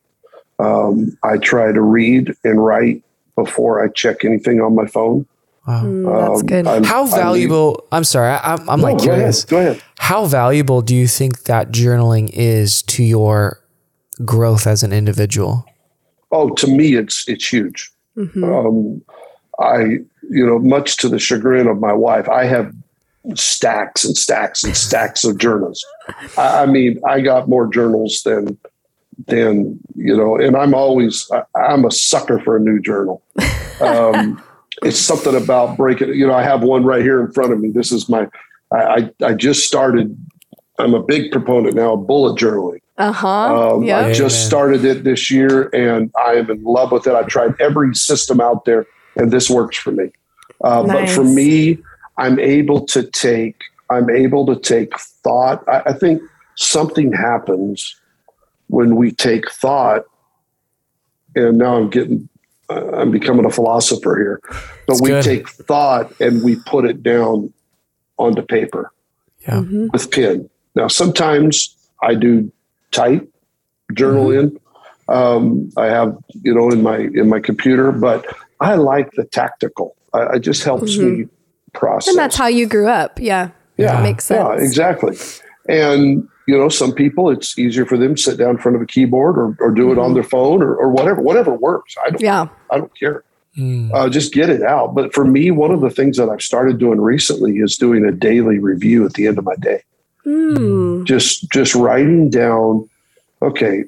Um, 0.59 1.17
I 1.23 1.37
try 1.37 1.71
to 1.71 1.81
read 1.81 2.33
and 2.43 2.63
write 2.63 3.03
before 3.35 3.83
I 3.83 3.89
check 3.89 4.23
anything 4.23 4.61
on 4.61 4.73
my 4.75 4.85
phone. 4.87 5.25
Wow. 5.67 5.83
Mm, 5.83 6.29
that's 6.29 6.39
Um, 6.41 6.45
good. 6.45 6.67
I- 6.67 6.85
How 6.85 7.03
I 7.05 7.09
valuable? 7.09 7.83
I'm 7.91 8.03
sorry, 8.05 8.29
I, 8.31 8.53
I'm, 8.53 8.69
I'm 8.69 8.79
No, 8.79 8.85
like 8.85 8.97
go 8.99 9.03
ahead, 9.05 9.15
curious. 9.17 9.45
Go 9.45 9.57
ahead. 9.59 9.81
How 9.99 10.25
valuable 10.25 10.81
do 10.81 10.95
you 10.95 11.07
think 11.07 11.43
that 11.43 11.71
journaling 11.71 12.29
is 12.33 12.81
to 12.83 13.03
your 13.03 13.59
growth 14.23 14.67
as 14.67 14.83
an 14.83 14.93
individual? 14.93 15.65
Oh, 16.31 16.49
to 16.51 16.67
me, 16.67 16.95
it's 16.95 17.27
it's 17.27 17.47
huge. 17.51 17.91
Um, 18.17 19.01
I, 19.59 19.97
you 20.29 20.45
know, 20.45 20.59
much 20.59 20.97
to 20.97 21.09
the 21.09 21.19
chagrin 21.19 21.67
of 21.67 21.79
my 21.79 21.93
wife, 21.93 22.27
I 22.29 22.45
have 22.45 22.73
stacks 23.33 24.05
and 24.05 24.15
stacks 24.15 24.63
and 24.63 24.75
stacks 24.77 25.23
of 25.23 25.37
journals. 25.37 25.83
I, 26.37 26.63
I 26.63 26.65
mean, 26.65 26.99
I 27.07 27.21
got 27.21 27.49
more 27.49 27.67
journals 27.67 28.21
than 28.23 28.57
than 29.27 29.79
you 29.95 30.15
know, 30.15 30.37
and 30.37 30.55
I'm 30.55 30.73
always 30.73 31.29
I, 31.31 31.43
I'm 31.57 31.85
a 31.85 31.91
sucker 31.91 32.39
for 32.39 32.57
a 32.57 32.59
new 32.59 32.79
journal. 32.79 33.21
Um, 33.81 34.41
it's 34.83 34.99
something 34.99 35.35
about 35.35 35.77
breaking. 35.77 36.13
You 36.13 36.27
know, 36.27 36.33
I 36.33 36.43
have 36.43 36.63
one 36.63 36.83
right 36.83 37.01
here 37.01 37.21
in 37.21 37.31
front 37.31 37.53
of 37.53 37.59
me. 37.59 37.69
This 37.69 37.91
is 37.91 38.09
my. 38.09 38.27
I 38.71 38.77
I, 38.77 39.11
I 39.23 39.33
just 39.33 39.65
started. 39.65 40.17
I'm 40.77 40.93
a 40.93 41.01
big 41.01 41.31
proponent 41.31 41.75
now 41.75 41.93
of 41.93 42.05
bullet 42.05 42.37
journaling. 42.37 42.81
Uh 42.97 43.11
huh. 43.11 43.75
Um, 43.75 43.83
yeah. 43.83 43.99
I 43.99 44.13
just 44.13 44.45
started 44.45 44.85
it 44.85 45.03
this 45.03 45.29
year, 45.29 45.69
and 45.73 46.11
I 46.17 46.33
am 46.33 46.49
in 46.49 46.63
love 46.63 46.91
with 46.91 47.07
it. 47.07 47.13
I've 47.13 47.27
tried 47.27 47.59
every 47.59 47.93
system 47.93 48.39
out 48.39 48.65
there, 48.65 48.85
and 49.15 49.31
this 49.31 49.49
works 49.49 49.77
for 49.77 49.91
me. 49.91 50.11
Uh, 50.63 50.83
But 50.85 51.09
for 51.09 51.23
me, 51.23 51.79
I'm 52.17 52.39
able 52.39 52.85
to 52.87 53.03
take. 53.03 53.61
I'm 53.89 54.09
able 54.09 54.45
to 54.47 54.55
take 54.59 54.97
thought. 55.23 55.63
I, 55.67 55.81
I 55.87 55.93
think 55.93 56.21
something 56.55 57.11
happens 57.11 57.95
when 58.67 58.95
we 58.95 59.11
take 59.11 59.49
thought, 59.51 60.05
and 61.35 61.57
now 61.57 61.75
I'm 61.77 61.89
getting. 61.89 62.29
Uh, 62.67 62.89
I'm 62.93 63.11
becoming 63.11 63.45
a 63.45 63.51
philosopher 63.51 64.15
here, 64.17 64.41
but 64.87 64.93
It's 64.93 65.01
we 65.01 65.09
good. 65.09 65.23
take 65.23 65.47
thought 65.49 66.11
and 66.19 66.41
we 66.43 66.55
put 66.65 66.83
it 66.85 67.03
down 67.03 67.53
onto 68.17 68.41
paper 68.41 68.91
Yeah. 69.47 69.61
Mhm. 69.61 69.93
with 69.93 70.09
pen. 70.09 70.49
Now, 70.73 70.87
sometimes 70.87 71.75
I 72.01 72.15
do 72.15 72.51
type, 72.91 73.29
journal 73.93 74.29
Mm-hmm. 74.29 74.55
in. 74.55 74.59
Um, 75.15 75.69
I 75.77 75.85
have, 75.85 76.17
you 76.41 76.55
know, 76.55 76.71
in 76.71 76.81
my 76.81 76.97
in 76.97 77.29
my 77.29 77.39
computer, 77.39 77.91
but 77.91 78.25
I 78.59 78.75
like 78.75 79.11
the 79.11 79.25
tactical. 79.25 79.95
I, 80.13 80.35
it 80.35 80.39
just 80.39 80.63
helps 80.63 80.97
me 80.97 81.27
process. 81.73 82.09
Mm-hmm. 82.09 82.19
And 82.19 82.23
that's 82.23 82.35
how 82.35 82.47
you 82.47 82.67
grew 82.67 82.87
up. 82.87 83.19
Yeah. 83.19 83.49
yeah, 83.77 83.93
That 83.93 84.03
makes 84.03 84.29
Yeah, 84.29 84.53
exactly. 84.53 85.17
And 85.67 86.27
you 86.47 86.57
know, 86.57 86.69
some 86.69 86.93
people 86.93 87.29
it's 87.29 87.57
easier 87.57 87.85
for 87.85 87.97
them 87.97 88.15
to 88.15 88.21
sit 88.21 88.37
down 88.37 88.51
in 88.51 88.57
front 88.57 88.75
of 88.75 88.81
a 88.81 88.85
keyboard 88.85 89.37
or, 89.37 89.57
or 89.59 89.71
do 89.71 89.91
it 89.91 89.97
on 89.97 90.13
their 90.13 90.23
phone 90.23 90.61
or, 90.61 90.75
or 90.75 90.89
whatever, 90.89 91.21
whatever 91.21 91.53
works. 91.53 91.95
I 92.05 92.11
don't, 92.11 92.21
Yeah. 92.21 92.47
I 92.71 92.77
don't 92.77 92.97
care. 92.97 93.23
Uh, 93.57 94.09
just 94.09 94.33
get 94.33 94.49
it 94.49 94.61
out. 94.63 94.93
But 94.93 95.13
for 95.13 95.23
me, 95.23 95.49
one 95.49 95.71
of 95.71 95.79
the 95.79 95.89
things 95.89 96.17
that 96.17 96.27
I've 96.27 96.41
started 96.41 96.77
doing 96.77 96.99
recently 96.99 97.57
is 97.59 97.77
doing 97.77 98.03
a 98.03 98.11
daily 98.11 98.59
review 98.59 99.05
at 99.05 99.13
the 99.13 99.27
end 99.27 99.37
of 99.37 99.45
my 99.45 99.55
day. 99.55 99.81
Hmm. 100.25 101.05
Just 101.05 101.49
just 101.51 101.73
writing 101.73 102.29
down, 102.29 102.89
okay, 103.41 103.85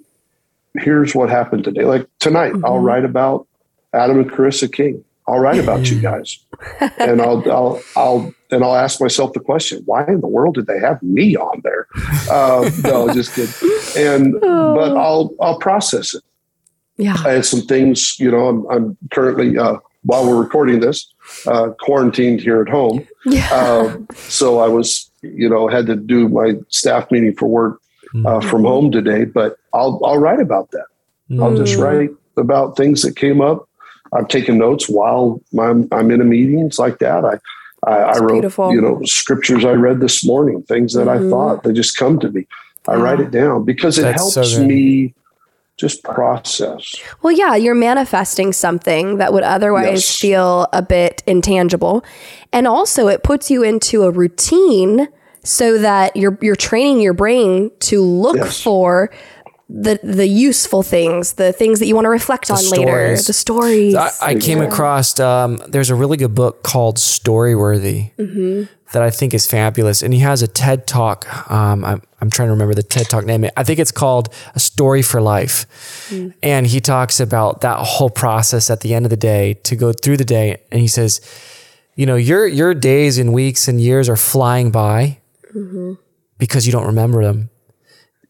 here's 0.75 1.13
what 1.13 1.29
happened 1.29 1.63
today. 1.63 1.83
Like 1.83 2.07
tonight, 2.19 2.53
I'll 2.63 2.79
write 2.79 3.03
about 3.03 3.46
Adam 3.97 4.19
and 4.19 4.29
Carissa 4.31 4.71
King. 4.71 5.03
I'll 5.29 5.39
write 5.39 5.59
about 5.59 5.91
you 5.91 5.99
guys, 5.99 6.39
and 6.99 7.21
I'll 7.21 7.43
I'll 7.51 7.81
I'll 7.97 8.33
and 8.49 8.63
I'll 8.63 8.75
ask 8.75 9.01
myself 9.01 9.33
the 9.33 9.41
question: 9.41 9.81
Why 9.85 10.05
in 10.07 10.21
the 10.21 10.27
world 10.27 10.55
did 10.55 10.67
they 10.67 10.79
have 10.79 11.03
me 11.03 11.35
on 11.35 11.59
there? 11.65 11.87
Uh, 12.31 12.69
no, 12.83 13.13
just 13.13 13.33
kidding. 13.35 13.53
And 13.97 14.39
but 14.39 14.95
I'll 14.95 15.33
I'll 15.41 15.59
process 15.59 16.13
it. 16.13 16.23
Yeah. 16.97 17.15
I 17.25 17.31
had 17.33 17.45
some 17.45 17.61
things, 17.61 18.17
you 18.19 18.31
know, 18.31 18.47
I'm, 18.47 18.65
I'm 18.71 18.97
currently, 19.11 19.55
uh, 19.55 19.77
while 20.01 20.25
we're 20.27 20.41
recording 20.41 20.79
this, 20.79 21.13
uh, 21.45 21.69
quarantined 21.79 22.41
here 22.41 22.59
at 22.59 22.67
home. 22.69 23.05
Yeah. 23.23 23.47
Um, 23.51 24.07
so 24.15 24.57
I 24.61 24.67
was, 24.67 25.11
you 25.21 25.47
know, 25.47 25.67
had 25.67 25.85
to 25.87 25.95
do 25.95 26.27
my 26.27 26.55
staff 26.69 27.11
meeting 27.11 27.35
for 27.35 27.47
work 27.47 27.81
uh, 28.25 28.39
from 28.41 28.63
home 28.63 28.91
today, 28.91 29.25
but 29.25 29.57
I'll, 29.75 30.01
I'll 30.03 30.17
write 30.17 30.39
about 30.39 30.71
that. 30.71 30.87
I'll 31.39 31.55
just 31.55 31.77
Mm. 31.77 31.83
write 31.83 32.09
about 32.35 32.75
things 32.77 33.03
that 33.03 33.15
came 33.15 33.41
up. 33.41 33.69
I've 34.13 34.27
taken 34.27 34.57
notes 34.57 34.89
while 34.89 35.41
I'm, 35.59 35.87
I'm 35.91 36.11
in 36.11 36.21
a 36.21 36.25
meetings 36.25 36.79
like 36.79 36.99
that. 36.99 37.25
I, 37.25 37.39
I, 37.85 37.97
I 37.97 38.17
wrote, 38.19 38.33
beautiful. 38.33 38.71
you 38.73 38.81
know, 38.81 39.01
scriptures 39.03 39.63
I 39.63 39.73
read 39.73 39.99
this 39.99 40.25
morning, 40.25 40.63
things 40.63 40.93
that 40.93 41.07
I 41.07 41.17
mm-hmm. 41.17 41.29
thought 41.29 41.63
they 41.63 41.73
just 41.73 41.97
come 41.97 42.19
to 42.19 42.29
me. 42.31 42.47
I 42.87 42.95
write 42.95 43.19
it 43.19 43.31
down 43.31 43.65
because 43.65 43.99
it 43.99 44.03
That's 44.03 44.35
helps 44.35 44.57
good. 44.57 44.67
me 44.67 45.13
just 45.77 46.03
process. 46.03 46.95
Well, 47.21 47.33
yeah, 47.33 47.55
you're 47.55 47.75
manifesting 47.75 48.51
something 48.51 49.17
that 49.17 49.31
would 49.31 49.43
otherwise 49.43 50.05
Yes. 50.05 50.19
feel 50.19 50.67
a 50.73 50.81
bit 50.81 51.21
intangible. 51.27 52.03
And 52.51 52.67
also 52.67 53.07
it 53.07 53.23
puts 53.23 53.51
you 53.51 53.61
into 53.61 54.03
a 54.03 54.11
routine 54.11 55.07
so 55.43 55.77
that 55.77 56.15
you're 56.15 56.37
you're 56.41 56.55
training 56.55 56.99
your 56.99 57.13
brain 57.13 57.71
to 57.79 58.01
look 58.01 58.37
Yes. 58.37 58.61
for 58.61 59.11
the 59.69 59.99
the 60.01 60.27
useful 60.27 60.81
things, 60.81 61.33
the 61.33 61.51
things 61.51 61.79
that 61.79 61.87
you 61.87 61.95
want 61.95 62.05
to 62.05 62.09
reflect 62.09 62.49
on 62.49 62.57
later, 62.69 63.15
the 63.17 63.33
stories. 63.33 63.95
I, 63.95 64.11
I 64.21 64.35
came 64.35 64.61
across 64.61 65.19
um, 65.19 65.61
there's 65.67 65.89
a 65.89 65.95
really 65.95 66.17
good 66.17 66.33
book 66.33 66.63
called 66.63 66.97
Storyworthy 66.97 68.11
that 68.93 69.03
I 69.03 69.09
think 69.09 69.33
is 69.33 69.45
fabulous, 69.45 70.01
and 70.01 70.13
he 70.13 70.21
has 70.21 70.41
a 70.41 70.47
TED 70.47 70.87
talk. 70.87 71.51
Um, 71.51 71.83
I'm, 71.83 72.01
I'm 72.21 72.29
trying 72.29 72.47
to 72.47 72.53
remember 72.53 72.73
the 72.73 72.83
TED 72.83 73.09
talk 73.09 73.25
name. 73.25 73.45
I 73.57 73.63
think 73.63 73.79
it's 73.79 73.91
called 73.91 74.33
A 74.55 74.59
Story 74.59 75.01
for 75.01 75.19
Life, 75.19 75.65
and 76.41 76.65
he 76.65 76.79
talks 76.79 77.19
about 77.19 77.59
that 77.61 77.79
whole 77.79 78.09
process 78.09 78.69
at 78.69 78.79
the 78.79 78.93
end 78.93 79.05
of 79.05 79.09
the 79.09 79.17
day 79.17 79.55
to 79.63 79.75
go 79.75 79.91
through 79.91 80.15
the 80.15 80.25
day, 80.25 80.61
and 80.71 80.79
he 80.79 80.87
says, 80.87 81.19
you 81.95 82.05
know, 82.05 82.15
your 82.15 82.47
your 82.47 82.73
days 82.73 83.17
and 83.17 83.33
weeks 83.33 83.67
and 83.67 83.81
years 83.81 84.07
are 84.07 84.15
flying 84.15 84.71
by 84.71 85.19
because 86.37 86.65
you 86.65 86.71
don't 86.71 86.85
remember 86.85 87.21
them. 87.23 87.49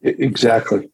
Exactly. 0.01 0.89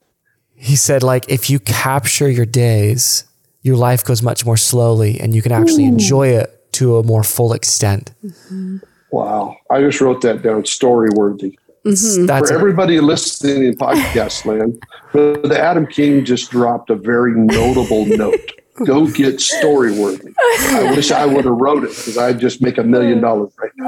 He 0.64 0.78
said, 0.78 1.04
like, 1.04 1.26
if 1.28 1.50
you 1.50 1.60
capture 1.60 2.30
your 2.30 2.46
days, 2.46 3.26
your 3.64 3.76
life 3.76 4.06
goes 4.06 4.22
much 4.24 4.46
more 4.46 4.56
slowly 4.56 5.20
and 5.20 5.36
you 5.36 5.42
can 5.42 5.52
actually 5.52 5.84
enjoy 5.84 6.28
it 6.30 6.72
to 6.74 6.98
a 6.98 7.04
more 7.04 7.22
full 7.24 7.52
extent. 7.52 8.12
Mm-hmm. 8.26 8.78
Wow. 9.12 9.58
I 9.70 9.82
just 9.82 10.00
wrote 10.00 10.22
that 10.22 10.42
down, 10.42 10.64
story 10.66 11.10
worthy. 11.14 11.60
Mm-hmm. 11.86 12.28
That's 12.28 12.50
For 12.50 12.56
a- 12.56 12.60
everybody 12.60 13.02
listening 13.02 13.66
in 13.66 13.76
podcast 13.76 14.46
land, 14.50 14.82
but 15.12 15.44
the 15.44 15.60
Adam 15.60 15.86
King 15.86 16.24
just 16.24 16.50
dropped 16.50 16.90
a 16.90 16.96
very 16.96 17.34
notable 17.36 18.06
note. 18.24 18.52
Go 18.86 19.06
get 19.08 19.40
story 19.40 19.92
worthy. 19.98 20.34
I 20.40 20.94
wish 20.96 21.12
I 21.12 21.26
would 21.28 21.46
have 21.46 21.54
wrote 21.54 21.84
it 21.84 21.90
because 21.90 22.18
I'd 22.18 22.40
just 22.40 22.60
make 22.62 22.80
a 22.80 22.84
million 22.84 23.22
dollars 23.22 23.52
right 23.62 23.72
now. 23.76 23.88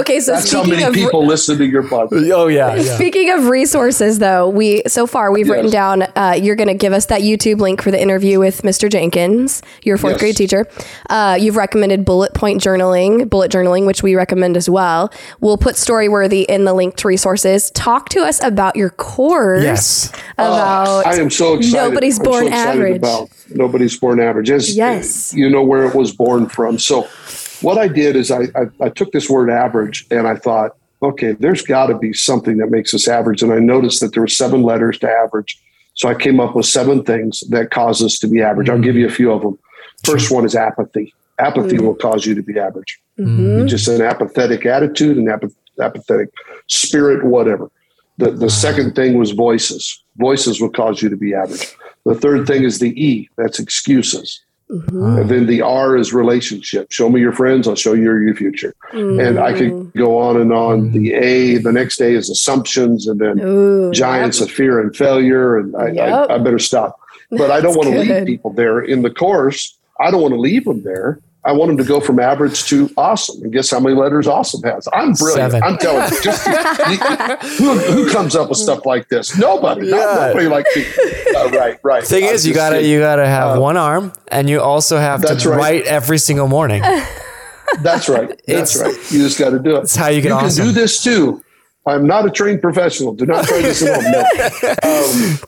okay, 0.00 0.20
so 0.20 0.32
That's 0.32 0.52
how 0.52 0.62
many 0.62 0.82
of 0.84 0.94
people 0.94 1.26
listen 1.26 1.58
to 1.58 1.64
your 1.66 1.82
podcast. 1.82 2.30
oh, 2.32 2.46
yeah. 2.46 2.74
yeah. 2.76 2.94
Speaking 2.94 3.30
of 3.30 3.46
resources, 3.48 4.18
though, 4.20 4.48
we 4.48 4.82
so 4.86 5.06
far 5.06 5.32
we've 5.32 5.46
Yes. 5.48 5.54
written 5.56 5.70
down. 5.72 6.02
Uh, 6.14 6.38
you're 6.40 6.54
going 6.56 6.68
to 6.68 6.74
give 6.74 6.92
us 6.92 7.06
that 7.06 7.22
YouTube 7.22 7.58
link 7.60 7.82
for 7.82 7.90
the 7.90 8.00
interview 8.00 8.38
with 8.38 8.62
Mr. 8.62 8.90
Jenkins, 8.90 9.62
your 9.82 9.96
fourth 9.98 10.12
Yes. 10.14 10.20
grade 10.20 10.36
teacher. 10.36 10.66
Uh, 11.10 11.36
you've 11.40 11.56
recommended 11.56 12.04
bullet 12.04 12.32
point 12.34 12.62
journaling, 12.62 13.28
bullet 13.28 13.50
journaling, 13.50 13.86
which 13.86 14.02
we 14.02 14.14
recommend 14.14 14.56
as 14.56 14.68
well. 14.70 15.10
We'll 15.40 15.58
put 15.58 15.74
Storyworthy 15.76 16.44
in 16.46 16.64
the 16.64 16.74
link 16.74 16.96
to 16.96 17.08
resources. 17.08 17.70
Talk 17.72 18.08
to 18.10 18.20
us 18.20 18.42
about 18.42 18.76
your 18.76 18.90
course. 18.90 19.62
Yes. 19.64 20.12
About 20.34 21.06
I 21.06 21.14
am 21.16 21.30
so 21.30 21.54
excited. 21.54 21.74
Nobody's 21.76 22.18
born 22.18 22.44
so 22.44 22.48
excited 22.48 22.67
average. 22.74 22.96
About 22.96 23.30
nobody's 23.50 23.98
born 23.98 24.20
average. 24.20 24.50
As 24.50 24.76
Yes. 24.76 25.34
you 25.34 25.48
know 25.48 25.62
where 25.62 25.84
it 25.84 25.94
was 25.94 26.12
born 26.12 26.48
from. 26.48 26.78
So 26.78 27.08
what 27.60 27.78
I 27.78 27.88
did 27.88 28.16
is 28.16 28.30
I, 28.30 28.42
I, 28.54 28.66
I 28.80 28.88
took 28.88 29.12
this 29.12 29.28
word 29.28 29.50
average 29.50 30.06
and 30.10 30.26
I 30.28 30.36
thought, 30.36 30.76
okay, 31.02 31.32
there's 31.32 31.62
got 31.62 31.86
to 31.86 31.98
be 31.98 32.12
something 32.12 32.58
that 32.58 32.70
makes 32.70 32.92
us 32.94 33.08
average. 33.08 33.42
And 33.42 33.52
I 33.52 33.58
noticed 33.58 34.00
that 34.00 34.12
there 34.12 34.22
were 34.22 34.28
seven 34.28 34.62
letters 34.62 34.98
to 35.00 35.10
average. 35.10 35.60
So 35.94 36.08
I 36.08 36.14
came 36.14 36.38
up 36.40 36.54
with 36.54 36.66
seven 36.66 37.02
things 37.02 37.40
that 37.50 37.70
cause 37.70 38.02
us 38.02 38.18
to 38.20 38.28
be 38.28 38.40
average. 38.40 38.68
I'll 38.68 38.78
give 38.78 38.96
you 38.96 39.06
a 39.06 39.10
few 39.10 39.32
of 39.32 39.42
them. 39.42 39.58
First 40.04 40.30
one 40.30 40.44
is 40.44 40.54
apathy. 40.54 41.12
Apathy 41.38 41.76
mm. 41.76 41.82
will 41.82 41.94
cause 41.94 42.26
you 42.26 42.34
to 42.34 42.42
be 42.42 42.58
average. 42.58 43.00
Mm-hmm. 43.18 43.66
Just 43.66 43.88
an 43.88 44.02
apathetic 44.02 44.64
attitude 44.64 45.16
and 45.16 45.28
apath- 45.28 45.54
apathetic 45.80 46.30
spirit, 46.68 47.24
whatever. 47.24 47.70
The, 48.18 48.30
the 48.30 48.50
second 48.50 48.94
thing 48.94 49.18
was 49.18 49.32
voices. 49.32 50.02
Voices 50.16 50.60
will 50.60 50.70
cause 50.70 51.02
you 51.02 51.08
to 51.08 51.16
be 51.16 51.34
average. 51.34 51.74
The 52.08 52.14
third 52.14 52.46
thing 52.46 52.64
is 52.64 52.78
the 52.78 52.90
E, 53.02 53.28
that's 53.36 53.58
excuses. 53.58 54.40
Mm-hmm. 54.70 55.18
And 55.18 55.30
then 55.30 55.46
the 55.46 55.62
R 55.62 55.96
is 55.96 56.12
relationship. 56.12 56.90
Show 56.90 57.08
me 57.08 57.20
your 57.20 57.32
friends, 57.32 57.66
I'll 57.66 57.74
show 57.74 57.94
you 57.94 58.02
your 58.02 58.34
future. 58.34 58.74
And 58.92 59.38
I 59.38 59.52
could 59.52 59.70
mm. 59.70 59.94
go 59.94 60.18
on 60.18 60.38
and 60.38 60.52
on. 60.52 60.92
The 60.92 61.14
A, 61.14 61.56
the 61.56 61.72
next 61.72 62.00
A 62.00 62.10
is 62.10 62.28
assumptions, 62.28 63.06
and 63.06 63.18
then 63.18 63.40
Ooh, 63.40 63.90
giants 63.92 64.40
of 64.40 64.50
fear 64.50 64.80
and 64.80 64.94
failure. 64.94 65.58
And 65.58 65.74
I, 65.76 65.88
Yep. 65.90 66.30
I, 66.30 66.34
I 66.34 66.38
better 66.38 66.58
stop. 66.58 67.00
But 67.30 67.50
I 67.50 67.60
don't 67.60 67.76
want 67.76 67.90
to 67.90 67.98
leave 67.98 68.26
people 68.26 68.52
there 68.52 68.80
in 68.80 69.02
the 69.02 69.10
course. 69.10 69.76
I 70.00 70.10
don't 70.10 70.22
want 70.22 70.32
to 70.32 70.40
leave 70.40 70.64
them 70.64 70.82
there. 70.82 71.20
I 71.48 71.52
want 71.52 71.70
them 71.70 71.78
to 71.78 71.84
go 71.84 71.98
from 71.98 72.20
average 72.20 72.64
to 72.66 72.90
awesome. 72.98 73.42
And 73.42 73.50
guess 73.50 73.70
how 73.70 73.80
many 73.80 73.94
letters 73.94 74.26
awesome 74.26 74.62
has? 74.64 74.86
I'm 74.92 75.14
brilliant. 75.14 75.52
Seven. 75.52 75.62
I'm 75.62 75.78
telling 75.78 76.12
you. 76.12 76.22
Just 76.22 76.46
who, 77.58 77.78
who 77.78 78.10
comes 78.12 78.36
up 78.36 78.50
with 78.50 78.58
stuff 78.58 78.84
like 78.84 79.08
this? 79.08 79.34
Nobody. 79.38 79.90
Not 79.90 80.28
nobody 80.28 80.46
like 80.46 80.66
me. 80.76 80.84
Uh, 81.34 81.48
right, 81.48 81.78
right. 81.82 82.04
Thing 82.04 82.24
I'm 82.24 82.34
is, 82.34 82.46
you 82.46 82.52
gotta 82.52 82.76
kidding. 82.76 82.90
you 82.90 82.98
gotta 82.98 83.26
have 83.26 83.58
one 83.58 83.78
arm, 83.78 84.12
and 84.30 84.50
you 84.50 84.60
also 84.60 84.98
have 84.98 85.22
to 85.22 85.48
right. 85.48 85.56
write 85.58 85.84
every 85.86 86.18
single 86.18 86.48
morning. 86.48 86.82
That's 87.80 88.10
right. 88.10 88.28
That's 88.46 88.76
It's- 88.76 88.82
right. 88.82 89.12
You 89.12 89.20
just 89.24 89.38
got 89.38 89.50
to 89.50 89.58
do 89.58 89.76
it. 89.76 89.84
It's 89.84 89.96
how 89.96 90.08
you 90.08 90.20
get 90.20 90.28
you 90.28 90.34
awesome. 90.34 90.66
can 90.66 90.74
do 90.74 90.80
this 90.80 91.02
too. 91.02 91.42
I'm 91.86 92.06
not 92.06 92.26
a 92.26 92.30
trained 92.30 92.60
professional. 92.60 93.14
Do 93.14 93.24
not 93.24 93.46
try 93.46 93.62
this 93.62 93.82
at 93.82 94.02
home. 94.02 94.12
No. 94.12 95.32
Um, 95.32 95.38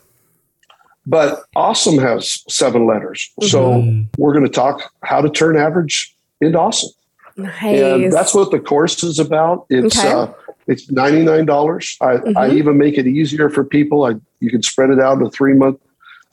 but 1.06 1.44
awesome 1.56 1.98
has 1.98 2.42
seven 2.48 2.86
letters. 2.86 3.30
So 3.42 3.72
Mm-hmm. 3.74 4.02
we're 4.22 4.32
going 4.32 4.44
to 4.44 4.50
talk 4.52 4.92
how 5.02 5.20
to 5.20 5.30
turn 5.30 5.56
average 5.56 6.14
into 6.40 6.58
awesome. 6.58 6.90
And 8.02 8.12
that's 8.12 8.34
what 8.34 8.50
the 8.50 8.58
course 8.60 9.02
is 9.02 9.18
about. 9.18 9.66
It's 9.70 9.98
Okay. 9.98 10.08
uh, 10.12 10.26
it's 10.66 10.90
ninety 10.90 11.22
nine 11.24 11.46
dollars. 11.46 11.96
I, 12.00 12.18
I 12.36 12.50
even 12.50 12.76
make 12.76 12.98
it 12.98 13.06
easier 13.06 13.48
for 13.48 13.64
people. 13.64 14.04
I 14.04 14.14
you 14.40 14.50
can 14.50 14.62
spread 14.62 14.90
it 14.90 15.00
out 15.00 15.18
in 15.18 15.26
a 15.26 15.30
three 15.30 15.54
month 15.54 15.78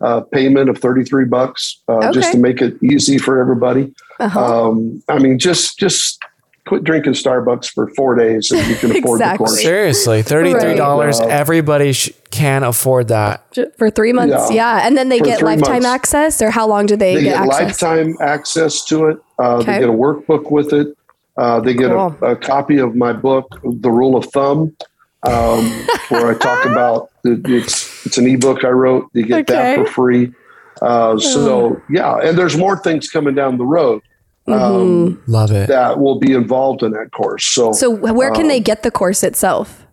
uh, 0.01 0.22
payment 0.22 0.70
of 0.70 0.78
thirty 0.80 1.03
three 1.03 1.26
bucks 1.26 1.82
uh, 1.88 2.11
just 2.11 2.34
to 2.34 2.38
make 2.38 2.61
it 2.61 2.78
easy 2.84 3.18
for 3.18 3.39
everybody. 3.39 3.93
Uh-huh. 4.20 4.68
Um, 4.70 5.01
I 5.07 5.18
mean, 5.20 5.39
just 5.39 5.80
just 5.80 6.20
quit 6.68 6.84
drinking 6.84 7.13
Starbucks 7.13 7.72
for 7.74 7.88
four 7.95 8.15
days 8.15 8.51
and 8.51 8.65
you 8.68 8.76
can 8.76 8.91
afford 8.97 9.20
Exactly. 9.22 9.45
the 9.45 9.49
course. 9.49 9.61
Seriously, 9.61 10.22
thirty 10.22 10.53
three 10.53 10.76
dollars. 10.76 11.20
Right. 11.20 11.30
Everybody 11.30 11.93
sh- 11.93 12.11
can 12.30 12.63
afford 12.63 13.07
that. 13.07 13.43
For 13.78 13.89
three 13.89 14.13
months, 14.13 14.51
Yeah. 14.51 14.80
yeah. 14.80 14.88
And 14.88 14.97
then 14.97 15.09
they 15.09 15.20
For 15.20 15.26
get 15.26 15.41
lifetime 15.41 15.84
months. 15.84 15.86
access, 15.88 16.41
or 16.41 16.51
how 16.51 16.68
long 16.68 16.86
do 16.86 16.95
they, 16.95 17.15
They 17.15 17.24
get, 17.24 17.34
get 17.47 17.53
access? 17.59 17.82
lifetime 17.82 18.15
access 18.22 18.84
to 18.86 19.05
it. 19.07 19.18
Uh, 19.39 19.57
Okay. 19.57 19.74
They 19.74 19.80
get 19.80 19.89
a 19.89 19.93
workbook 19.93 20.51
with 20.51 20.74
it. 20.74 20.95
Uh, 21.38 21.59
they 21.59 21.74
get 21.74 21.89
Cool. 21.91 22.15
a, 22.22 22.32
a 22.32 22.36
copy 22.36 22.78
of 22.80 22.95
my 22.95 23.13
book, 23.13 23.59
The 23.63 23.91
Rule 23.91 24.15
of 24.15 24.26
Thumb, 24.26 24.76
um, 25.24 25.65
where 26.09 26.32
I 26.32 26.34
talk 26.38 26.65
about 26.65 27.09
the, 27.24 27.39
it's 27.45 28.05
it's 28.05 28.18
an 28.18 28.28
ebook 28.28 28.63
I 28.65 28.70
wrote. 28.70 29.09
You 29.13 29.24
get 29.26 29.47
that 29.47 29.78
for 29.78 29.86
free. 29.86 30.34
Uh, 30.82 31.18
so 31.18 31.82
yeah, 31.89 32.18
and 32.18 32.38
there's 32.38 32.55
more 32.57 32.78
things 32.78 33.09
coming 33.09 33.34
down 33.36 33.57
the 33.57 33.65
road 33.65 34.01
um, 34.48 35.22
Love 35.28 35.52
it. 35.52 35.68
that 35.68 36.00
will 36.00 36.20
be 36.20 36.34
involved 36.34 36.84
in 36.84 36.91
that 36.91 37.12
course. 37.12 37.43
So, 37.45 37.72
So 37.74 37.89
where 37.89 38.32
can 38.32 38.48
they 38.48 38.60
get 38.60 38.84
the 38.84 38.91
course 38.91 39.24
itself? 39.24 39.84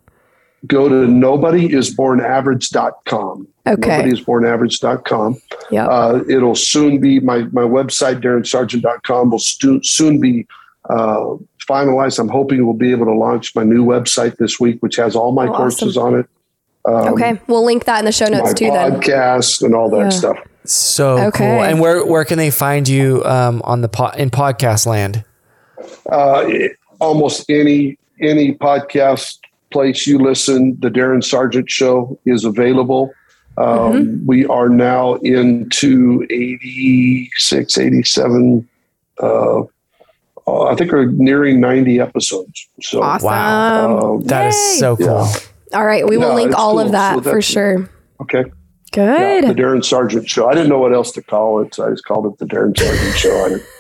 go 0.67 0.89
to 0.89 0.95
nobodyisbornaverage.com. 2.25 3.49
Okay. 3.67 4.03
Nobodyisbornaverage.com. 4.03 5.41
Yeah. 5.71 5.87
Uh, 5.87 6.23
it'll 6.29 6.55
soon 6.55 7.01
be 7.01 7.21
my, 7.21 7.39
my 7.53 7.63
website, 7.63 8.21
darrensargent.com 8.23 9.31
will 9.31 9.39
stu- 9.39 9.83
soon 9.83 10.21
be 10.21 10.47
uh, 10.91 11.37
finalized. 11.69 12.19
I'm 12.19 12.29
hoping 12.29 12.65
we'll 12.65 12.75
be 12.75 12.91
able 12.93 13.07
to 13.07 13.13
launch 13.15 13.55
my 13.55 13.63
new 13.65 13.85
website 13.85 14.37
this 14.37 14.61
week, 14.61 14.83
which 14.83 14.97
has 14.97 15.17
all 15.17 15.33
my 15.33 15.47
Oh, 15.49 15.53
courses 15.55 15.97
awesome. 15.97 16.15
on 16.15 16.21
it. 16.21 16.27
Um, 16.87 17.15
okay, 17.15 17.41
we'll 17.47 17.65
link 17.65 17.85
that 17.85 17.99
in 17.99 18.05
the 18.05 18.13
show 18.13 18.27
notes 18.27 18.49
my 18.51 18.53
too. 18.53 18.71
Then 18.71 19.01
podcast 19.01 19.63
and 19.63 19.75
all 19.75 19.89
that 19.91 19.97
Yeah. 19.99 20.09
stuff. 20.11 20.39
So 20.67 21.19
Okay. 21.19 21.39
cool. 21.39 21.63
And 21.63 21.81
where 21.81 22.05
where 22.05 22.25
can 22.25 22.39
they 22.39 22.51
find 22.51 22.89
you 22.89 23.23
um, 23.25 23.61
on 23.65 23.81
the 23.81 23.89
po- 23.89 24.11
in 24.17 24.31
podcast 24.31 24.87
land? 24.87 25.25
Uh, 26.11 26.45
almost 27.01 27.45
any 27.51 27.99
any 28.21 28.55
podcast 28.55 29.39
place 29.73 30.07
you 30.07 30.19
listen, 30.19 30.77
the 30.81 30.89
Darren 30.89 31.23
Sargent 31.25 31.69
Show 31.71 32.19
is 32.27 32.45
available. 32.45 33.11
Um, 33.57 33.67
Mm-hmm. 33.67 34.27
We 34.27 34.47
are 34.47 34.69
now 34.69 35.15
into 35.17 36.27
86, 36.31 37.79
87. 37.79 38.69
Uh, 39.23 39.61
uh, 40.47 40.63
I 40.65 40.75
think 40.75 40.93
we're 40.93 41.07
nearing 41.07 41.61
90 41.61 42.01
episodes. 42.01 42.67
So, 42.83 43.03
awesome. 43.03 43.29
um, 43.29 44.21
That 44.25 44.47
is 44.49 44.55
Yay. 44.57 44.79
so 44.79 44.97
cool. 44.97 45.07
yeah. 45.07 45.33
All 45.75 45.85
right, 45.85 46.07
we 46.09 46.17
will 46.17 46.29
Yeah, 46.31 46.35
link 46.35 46.59
all 46.59 46.73
cool. 46.73 46.81
of 46.81 46.93
that 46.93 47.17
So 47.25 47.31
for 47.31 47.43
sure. 47.43 47.89
Okay. 48.23 48.45
Yeah, 48.97 49.41
Good. 49.41 49.49
the 49.57 49.61
Darren 49.61 49.85
Sargent 49.85 50.29
Show. 50.29 50.49
I 50.49 50.55
didn't 50.55 50.69
know 50.69 50.79
what 50.79 50.93
else 50.95 51.11
to 51.13 51.23
call 51.23 51.61
it. 51.63 51.75
So 51.75 51.87
I 51.87 51.91
just 51.91 52.05
called 52.05 52.27
it 52.27 52.39
the 52.39 52.47
Darren 52.47 52.79
Sargent 52.79 53.17
Show. 53.17 53.45
I 53.45 53.49
didn't- 53.51 53.63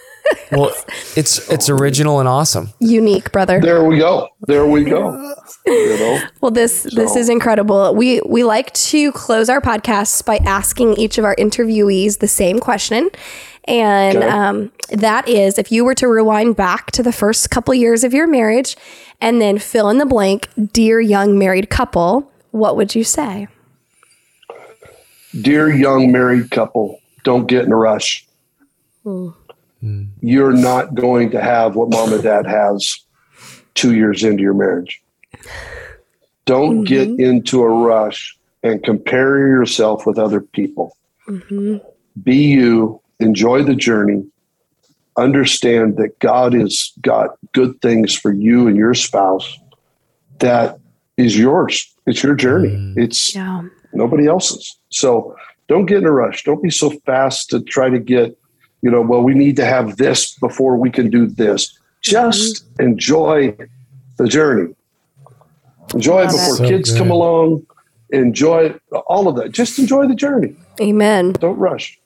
Well, 0.50 0.72
it's 1.16 1.50
it's 1.50 1.68
original 1.68 2.18
and 2.18 2.26
awesome. 2.28 2.70
Unique, 2.80 3.30
brother. 3.30 3.60
there 3.60 3.84
we 3.84 3.98
go. 3.98 4.28
There 4.46 4.66
we 4.66 4.82
go. 4.84 5.34
You 5.66 5.96
know? 5.98 6.20
Well, 6.40 6.50
this 6.50 6.82
this 6.94 7.14
is 7.16 7.28
incredible. 7.28 7.94
We 7.94 8.20
we 8.26 8.42
like 8.44 8.72
to 8.74 9.12
close 9.12 9.48
our 9.50 9.60
podcasts 9.60 10.24
by 10.24 10.36
asking 10.38 10.94
each 10.94 11.16
of 11.18 11.24
our 11.24 11.34
interviewees 11.36 12.18
the 12.18 12.28
same 12.28 12.58
question, 12.58 13.08
and 13.64 14.18
Okay. 14.18 14.28
um, 14.28 14.72
that 14.90 15.28
is, 15.28 15.58
if 15.58 15.72
you 15.72 15.84
were 15.84 15.94
to 15.94 16.08
rewind 16.08 16.56
back 16.56 16.90
to 16.92 17.02
the 17.02 17.12
first 17.12 17.50
couple 17.50 17.74
years 17.74 18.04
of 18.04 18.12
your 18.12 18.26
marriage, 18.26 18.76
and 19.20 19.40
then 19.40 19.58
fill 19.58 19.88
in 19.88 19.98
the 19.98 20.06
blank, 20.06 20.48
dear 20.72 21.00
young 21.00 21.38
married 21.38 21.70
couple, 21.70 22.30
what 22.50 22.76
would 22.76 22.94
you 22.94 23.04
say? 23.04 23.48
Dear 25.40 25.74
young 25.74 26.12
married 26.12 26.50
couple, 26.50 27.00
don't 27.24 27.46
get 27.46 27.64
in 27.64 27.72
a 27.72 27.76
rush. 27.76 28.26
Hmm. 29.02 29.30
You're 30.20 30.52
not 30.52 30.94
going 30.94 31.30
to 31.32 31.42
have 31.42 31.76
what 31.76 31.90
mom 31.90 32.12
and 32.12 32.22
dad 32.22 32.46
has 32.46 33.00
two 33.74 33.94
years 33.94 34.24
into 34.24 34.42
your 34.42 34.54
marriage. 34.54 35.02
Don't 36.46 36.84
mm-hmm. 36.84 36.84
get 36.84 37.08
into 37.26 37.62
a 37.62 37.68
rush 37.68 38.38
and 38.62 38.82
compare 38.82 39.38
yourself 39.38 40.06
with 40.06 40.18
other 40.18 40.40
people. 40.40 40.96
Mm-hmm. 41.28 41.78
Be 42.22 42.36
you, 42.36 43.00
enjoy 43.20 43.62
the 43.62 43.74
journey, 43.74 44.24
understand 45.16 45.96
that 45.96 46.18
God 46.18 46.52
has 46.54 46.92
got 47.00 47.30
good 47.52 47.80
things 47.80 48.14
for 48.14 48.32
you 48.32 48.66
and 48.66 48.76
your 48.76 48.94
spouse 48.94 49.58
that 50.40 50.78
is 51.16 51.38
yours. 51.38 51.92
It's 52.06 52.22
your 52.22 52.34
journey. 52.34 52.70
Mm. 52.70 52.98
It's 52.98 53.34
Yeah. 53.34 53.62
nobody 53.92 54.26
else's. 54.26 54.76
So 54.90 55.36
don't 55.68 55.86
get 55.86 55.98
in 55.98 56.04
a 56.06 56.12
rush. 56.12 56.44
Don't 56.44 56.62
be 56.62 56.70
so 56.70 56.90
fast 57.06 57.50
to 57.50 57.60
try 57.60 57.88
to 57.88 57.98
get, 57.98 58.36
you 58.82 58.90
know, 58.90 59.00
well, 59.00 59.22
we 59.22 59.34
need 59.34 59.56
to 59.56 59.64
have 59.64 59.96
this 59.96 60.34
before 60.38 60.76
we 60.76 60.90
can 60.90 61.10
do 61.10 61.26
this. 61.26 61.78
Just 62.02 62.64
mm-hmm. 62.64 62.82
enjoy 62.82 63.56
the 64.18 64.26
journey. 64.28 64.74
Enjoy 65.94 66.22
it 66.22 66.24
it. 66.24 66.32
before 66.32 66.56
So 66.56 66.68
kids 66.68 66.90
good. 66.90 66.98
come 66.98 67.10
along. 67.10 67.66
Enjoy 68.10 68.74
all 69.06 69.28
of 69.28 69.36
that. 69.36 69.52
Just 69.52 69.78
enjoy 69.78 70.06
the 70.06 70.14
journey. 70.14 70.54
Amen. 70.80 71.32
Don't 71.32 71.56
rush. 71.56 71.98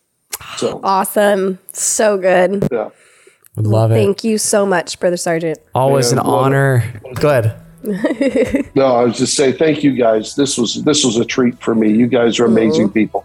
So, 0.56 0.80
Awesome. 0.82 1.58
So 1.72 2.16
good. 2.18 2.66
yeah. 2.72 2.90
Would 3.56 3.66
love 3.66 3.90
it. 3.90 3.94
Thank 3.94 4.22
you 4.24 4.38
so 4.38 4.64
much, 4.64 5.00
Brother 5.00 5.16
Sargent. 5.16 5.58
Always 5.74 6.12
Yeah, 6.12 6.20
an 6.20 6.26
love 6.26 6.34
it. 6.42 6.44
honor. 6.46 7.00
Good. 7.14 7.52
No, 8.74 8.86
I 8.96 9.04
was 9.04 9.16
just 9.18 9.34
saying 9.36 9.54
thank 9.54 9.82
you 9.84 9.92
guys. 9.92 10.34
This 10.34 10.58
was 10.58 10.82
this 10.82 11.04
was 11.04 11.16
a 11.16 11.24
treat 11.24 11.60
for 11.62 11.74
me. 11.74 11.90
You 11.92 12.06
guys 12.08 12.38
are 12.40 12.44
amazing 12.44 12.90
people. 12.90 13.24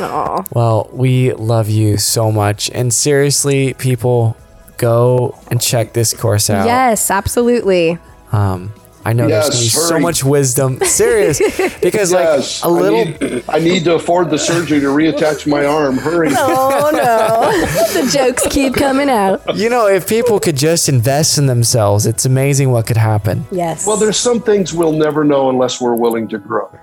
Aw. 0.00 0.42
Well, 0.52 0.90
we 0.92 1.32
love 1.32 1.68
you 1.68 1.96
so 1.96 2.30
much. 2.32 2.70
And 2.74 2.92
seriously, 2.92 3.74
people, 3.74 4.36
go 4.78 5.38
and 5.50 5.60
check 5.60 5.92
this 5.92 6.12
course 6.12 6.50
out. 6.50 6.66
Yes, 6.66 7.10
absolutely. 7.10 7.98
Um, 8.32 8.72
I 9.06 9.12
know 9.12 9.28
there's 9.28 9.46
Yes, 9.46 9.50
gonna 9.54 9.62
be 9.64 9.68
so 9.68 9.98
much 10.00 10.24
wisdom. 10.24 10.78
Serious, 10.80 11.38
because 11.82 12.12
Yes, 12.12 12.62
like 12.64 12.70
a 12.70 12.72
little. 12.72 13.00
I 13.00 13.04
need, 13.04 13.44
I 13.48 13.58
need 13.58 13.84
to 13.84 13.94
afford 13.96 14.30
the 14.30 14.38
surgery 14.38 14.80
to 14.80 14.86
reattach 14.86 15.46
my 15.46 15.64
arm. 15.66 15.98
Hurry. 15.98 16.28
Oh 16.32 16.90
no. 16.92 18.02
the 18.02 18.10
jokes 18.10 18.46
keep 18.50 18.74
coming 18.74 19.10
out. 19.10 19.42
You 19.56 19.68
know, 19.68 19.86
if 19.88 20.08
people 20.08 20.40
could 20.40 20.56
just 20.56 20.88
invest 20.88 21.36
in 21.38 21.46
themselves, 21.46 22.06
it's 22.06 22.24
amazing 22.24 22.70
what 22.70 22.86
could 22.86 22.96
happen. 22.96 23.46
Yes. 23.50 23.86
Well, 23.86 23.96
there's 23.96 24.16
some 24.16 24.40
things 24.40 24.72
we'll 24.72 24.92
never 24.92 25.22
know 25.24 25.50
unless 25.50 25.80
we're 25.80 25.94
willing 25.94 26.28
to 26.28 26.38
grow. 26.38 26.70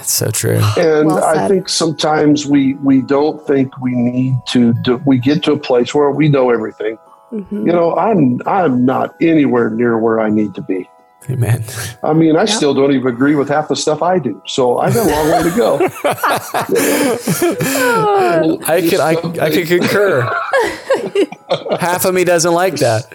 It's 0.00 0.12
so 0.12 0.30
true. 0.30 0.60
And 0.78 1.08
Well 1.08 1.24
I 1.24 1.48
think 1.48 1.68
sometimes 1.68 2.46
we 2.46 2.74
we 2.74 3.02
don't 3.02 3.44
think 3.46 3.76
we 3.80 3.90
need 3.90 4.34
to. 4.50 4.72
Do, 4.84 5.02
we 5.04 5.18
get 5.18 5.42
to 5.44 5.52
a 5.52 5.58
place 5.58 5.92
where 5.92 6.10
we 6.12 6.28
know 6.28 6.50
everything. 6.50 6.96
Mhm. 7.32 7.66
You 7.66 7.72
know, 7.72 7.96
I'm 7.96 8.40
I'm 8.46 8.84
not 8.84 9.16
anywhere 9.20 9.68
near 9.70 9.98
where 9.98 10.20
I 10.20 10.30
need 10.30 10.54
to 10.54 10.62
be. 10.62 10.88
Amen. 11.28 11.64
I 12.02 12.12
mean, 12.12 12.36
I 12.36 12.44
still 12.44 12.72
don't 12.72 12.92
even 12.92 13.08
agree 13.08 13.34
with 13.34 13.48
half 13.48 13.68
the 13.68 13.76
stuff 13.76 14.00
I 14.02 14.18
do. 14.18 14.40
So 14.46 14.78
I've 14.78 14.94
got 14.94 15.06
a 15.06 15.10
long 15.10 15.30
way 15.30 15.42
to 15.50 15.56
go. 15.56 15.78
Oh. 17.78 18.60
I 18.66 18.80
could 18.82 19.00
I, 19.00 19.12
I 19.44 19.50
could 19.50 19.66
concur. 19.66 20.22
Half 21.80 22.04
of 22.04 22.14
me 22.14 22.24
doesn't 22.24 22.52
like 22.52 22.76
that. 22.76 23.06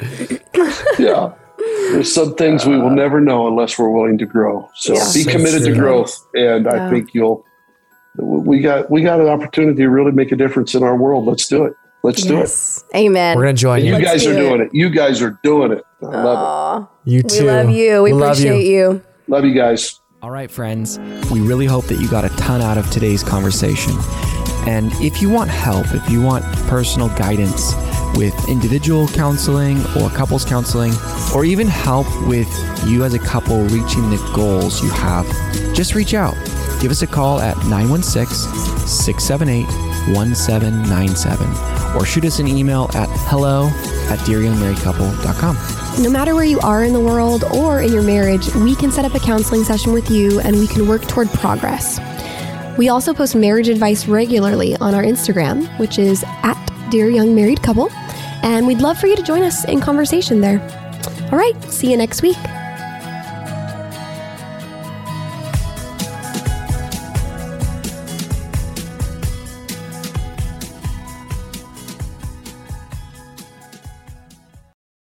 yeah. 1.00 1.34
There's 1.92 2.14
some 2.14 2.36
things 2.36 2.66
we 2.66 2.78
will 2.78 2.90
never 2.90 3.20
know 3.20 3.48
unless 3.48 3.78
we're 3.78 3.90
willing 3.90 4.18
to 4.20 4.26
grow. 4.26 4.70
So 4.76 4.94
Yeah. 4.94 5.10
be 5.14 5.24
So 5.24 5.32
committed 5.32 5.64
to 5.64 5.74
growth, 5.74 6.18
and 6.34 6.66
Yeah. 6.66 6.88
I 6.88 6.90
think 6.90 7.14
you'll. 7.14 7.46
We 8.18 8.60
got 8.60 8.90
we 8.92 9.04
got 9.04 9.22
an 9.22 9.28
opportunity 9.28 9.84
to 9.84 9.90
really 9.90 10.12
make 10.12 10.32
a 10.32 10.36
difference 10.36 10.76
in 10.76 10.84
our 10.84 10.96
world. 10.98 11.26
Let's 11.26 11.48
do 11.48 11.64
it. 11.66 11.74
Let's 12.04 12.24
do 12.24 12.40
it. 12.40 12.50
Amen. 12.96 13.38
We're 13.38 13.44
gonna 13.44 13.54
join 13.54 13.80
And 13.80 13.88
you 13.88 13.96
you. 13.98 14.04
guys 14.04 14.24
do 14.24 14.32
are 14.32 14.34
it. 14.34 14.40
doing 14.40 14.62
it. 14.62 14.70
You 14.74 14.90
guys 14.90 15.22
are 15.22 15.40
doing 15.44 15.72
it. 15.72 15.84
I 16.02 16.06
love 16.06 16.38
Aw. 16.38 16.88
You 17.06 17.22
too. 17.24 17.44
We 17.46 17.50
love 17.52 17.70
you. 17.70 18.04
We, 18.04 18.14
love 18.14 18.32
appreciate 18.32 18.66
you. 18.66 18.92
it. 18.92 19.06
Love 19.28 19.46
you 19.46 19.54
guys. 19.54 20.00
All 20.24 20.32
right, 20.32 20.50
friends, 20.52 21.00
we 21.32 21.42
really 21.42 21.66
hope 21.66 21.86
that 21.86 22.00
you 22.00 22.08
got 22.10 22.26
a 22.26 22.30
ton 22.38 22.62
out 22.62 22.78
of 22.78 22.90
today's 22.92 23.24
conversation. 23.24 23.94
And 24.68 24.92
if 24.94 25.22
you 25.22 25.30
want 25.30 25.50
help, 25.50 25.88
if 25.94 26.08
you 26.10 26.22
want 26.22 26.44
personal 26.68 27.10
guidance 27.10 27.74
with 28.16 28.34
individual 28.50 29.08
counseling 29.08 29.80
or 30.00 30.10
couples 30.10 30.46
counseling, 30.46 30.94
or 31.34 31.44
even 31.46 31.68
help 31.68 32.06
with 32.28 32.48
you 32.86 33.04
as 33.04 33.14
a 33.16 33.20
couple 33.20 33.64
reaching 33.66 34.10
the 34.12 34.32
goals 34.36 34.84
you 34.84 34.90
have, 34.92 35.26
just 35.74 35.96
reach 35.96 36.14
out. 36.14 36.36
Give 36.82 36.92
us 36.92 37.02
a 37.02 37.08
call 37.08 37.40
at 37.40 37.56
916 37.68 38.50
678 38.88 39.66
1797 40.10 41.96
or 41.96 42.06
shoot 42.06 42.26
us 42.26 42.40
an 42.40 42.48
email 42.48 42.90
at 42.94 43.08
hello 43.30 43.68
at 44.10 44.20
dearyoungmarriedcouple.com. 44.20 46.04
No 46.04 46.10
matter 46.10 46.36
where 46.36 46.46
you 46.46 46.60
are 46.62 46.84
in 46.84 46.94
the 46.94 47.00
world 47.00 47.44
or 47.56 47.82
in 47.82 47.92
your 47.92 48.04
marriage, 48.04 48.54
we 48.56 48.76
can 48.76 48.92
set 48.92 49.06
up 49.06 49.14
a 49.14 49.20
counseling 49.20 49.64
session 49.64 49.94
with 49.94 50.10
you 50.10 50.40
and 50.42 50.58
we 50.58 50.68
can 50.68 50.88
work 50.88 51.02
toward 51.08 51.30
progress. 51.30 52.00
We 52.78 52.90
also 52.90 53.14
post 53.14 53.36
marriage 53.36 53.68
advice 53.68 54.08
regularly 54.08 54.76
on 54.78 54.96
our 54.96 55.04
Instagram, 55.04 55.68
which 55.80 56.00
is 56.00 56.24
at 56.28 56.58
Dear 56.90 57.10
Young 57.10 57.36
Married 57.36 57.62
Couple, 57.62 57.90
and 58.44 58.66
we'd 58.66 58.80
love 58.80 58.98
for 58.98 59.08
you 59.08 59.16
to 59.16 59.24
join 59.24 59.44
us 59.44 59.66
in 59.66 59.82
conversation 59.82 60.42
there. 60.42 60.60
All 61.32 61.38
right, 61.38 61.62
see 61.66 61.92
you 61.92 61.98
next 61.98 62.22
week. 62.22 62.38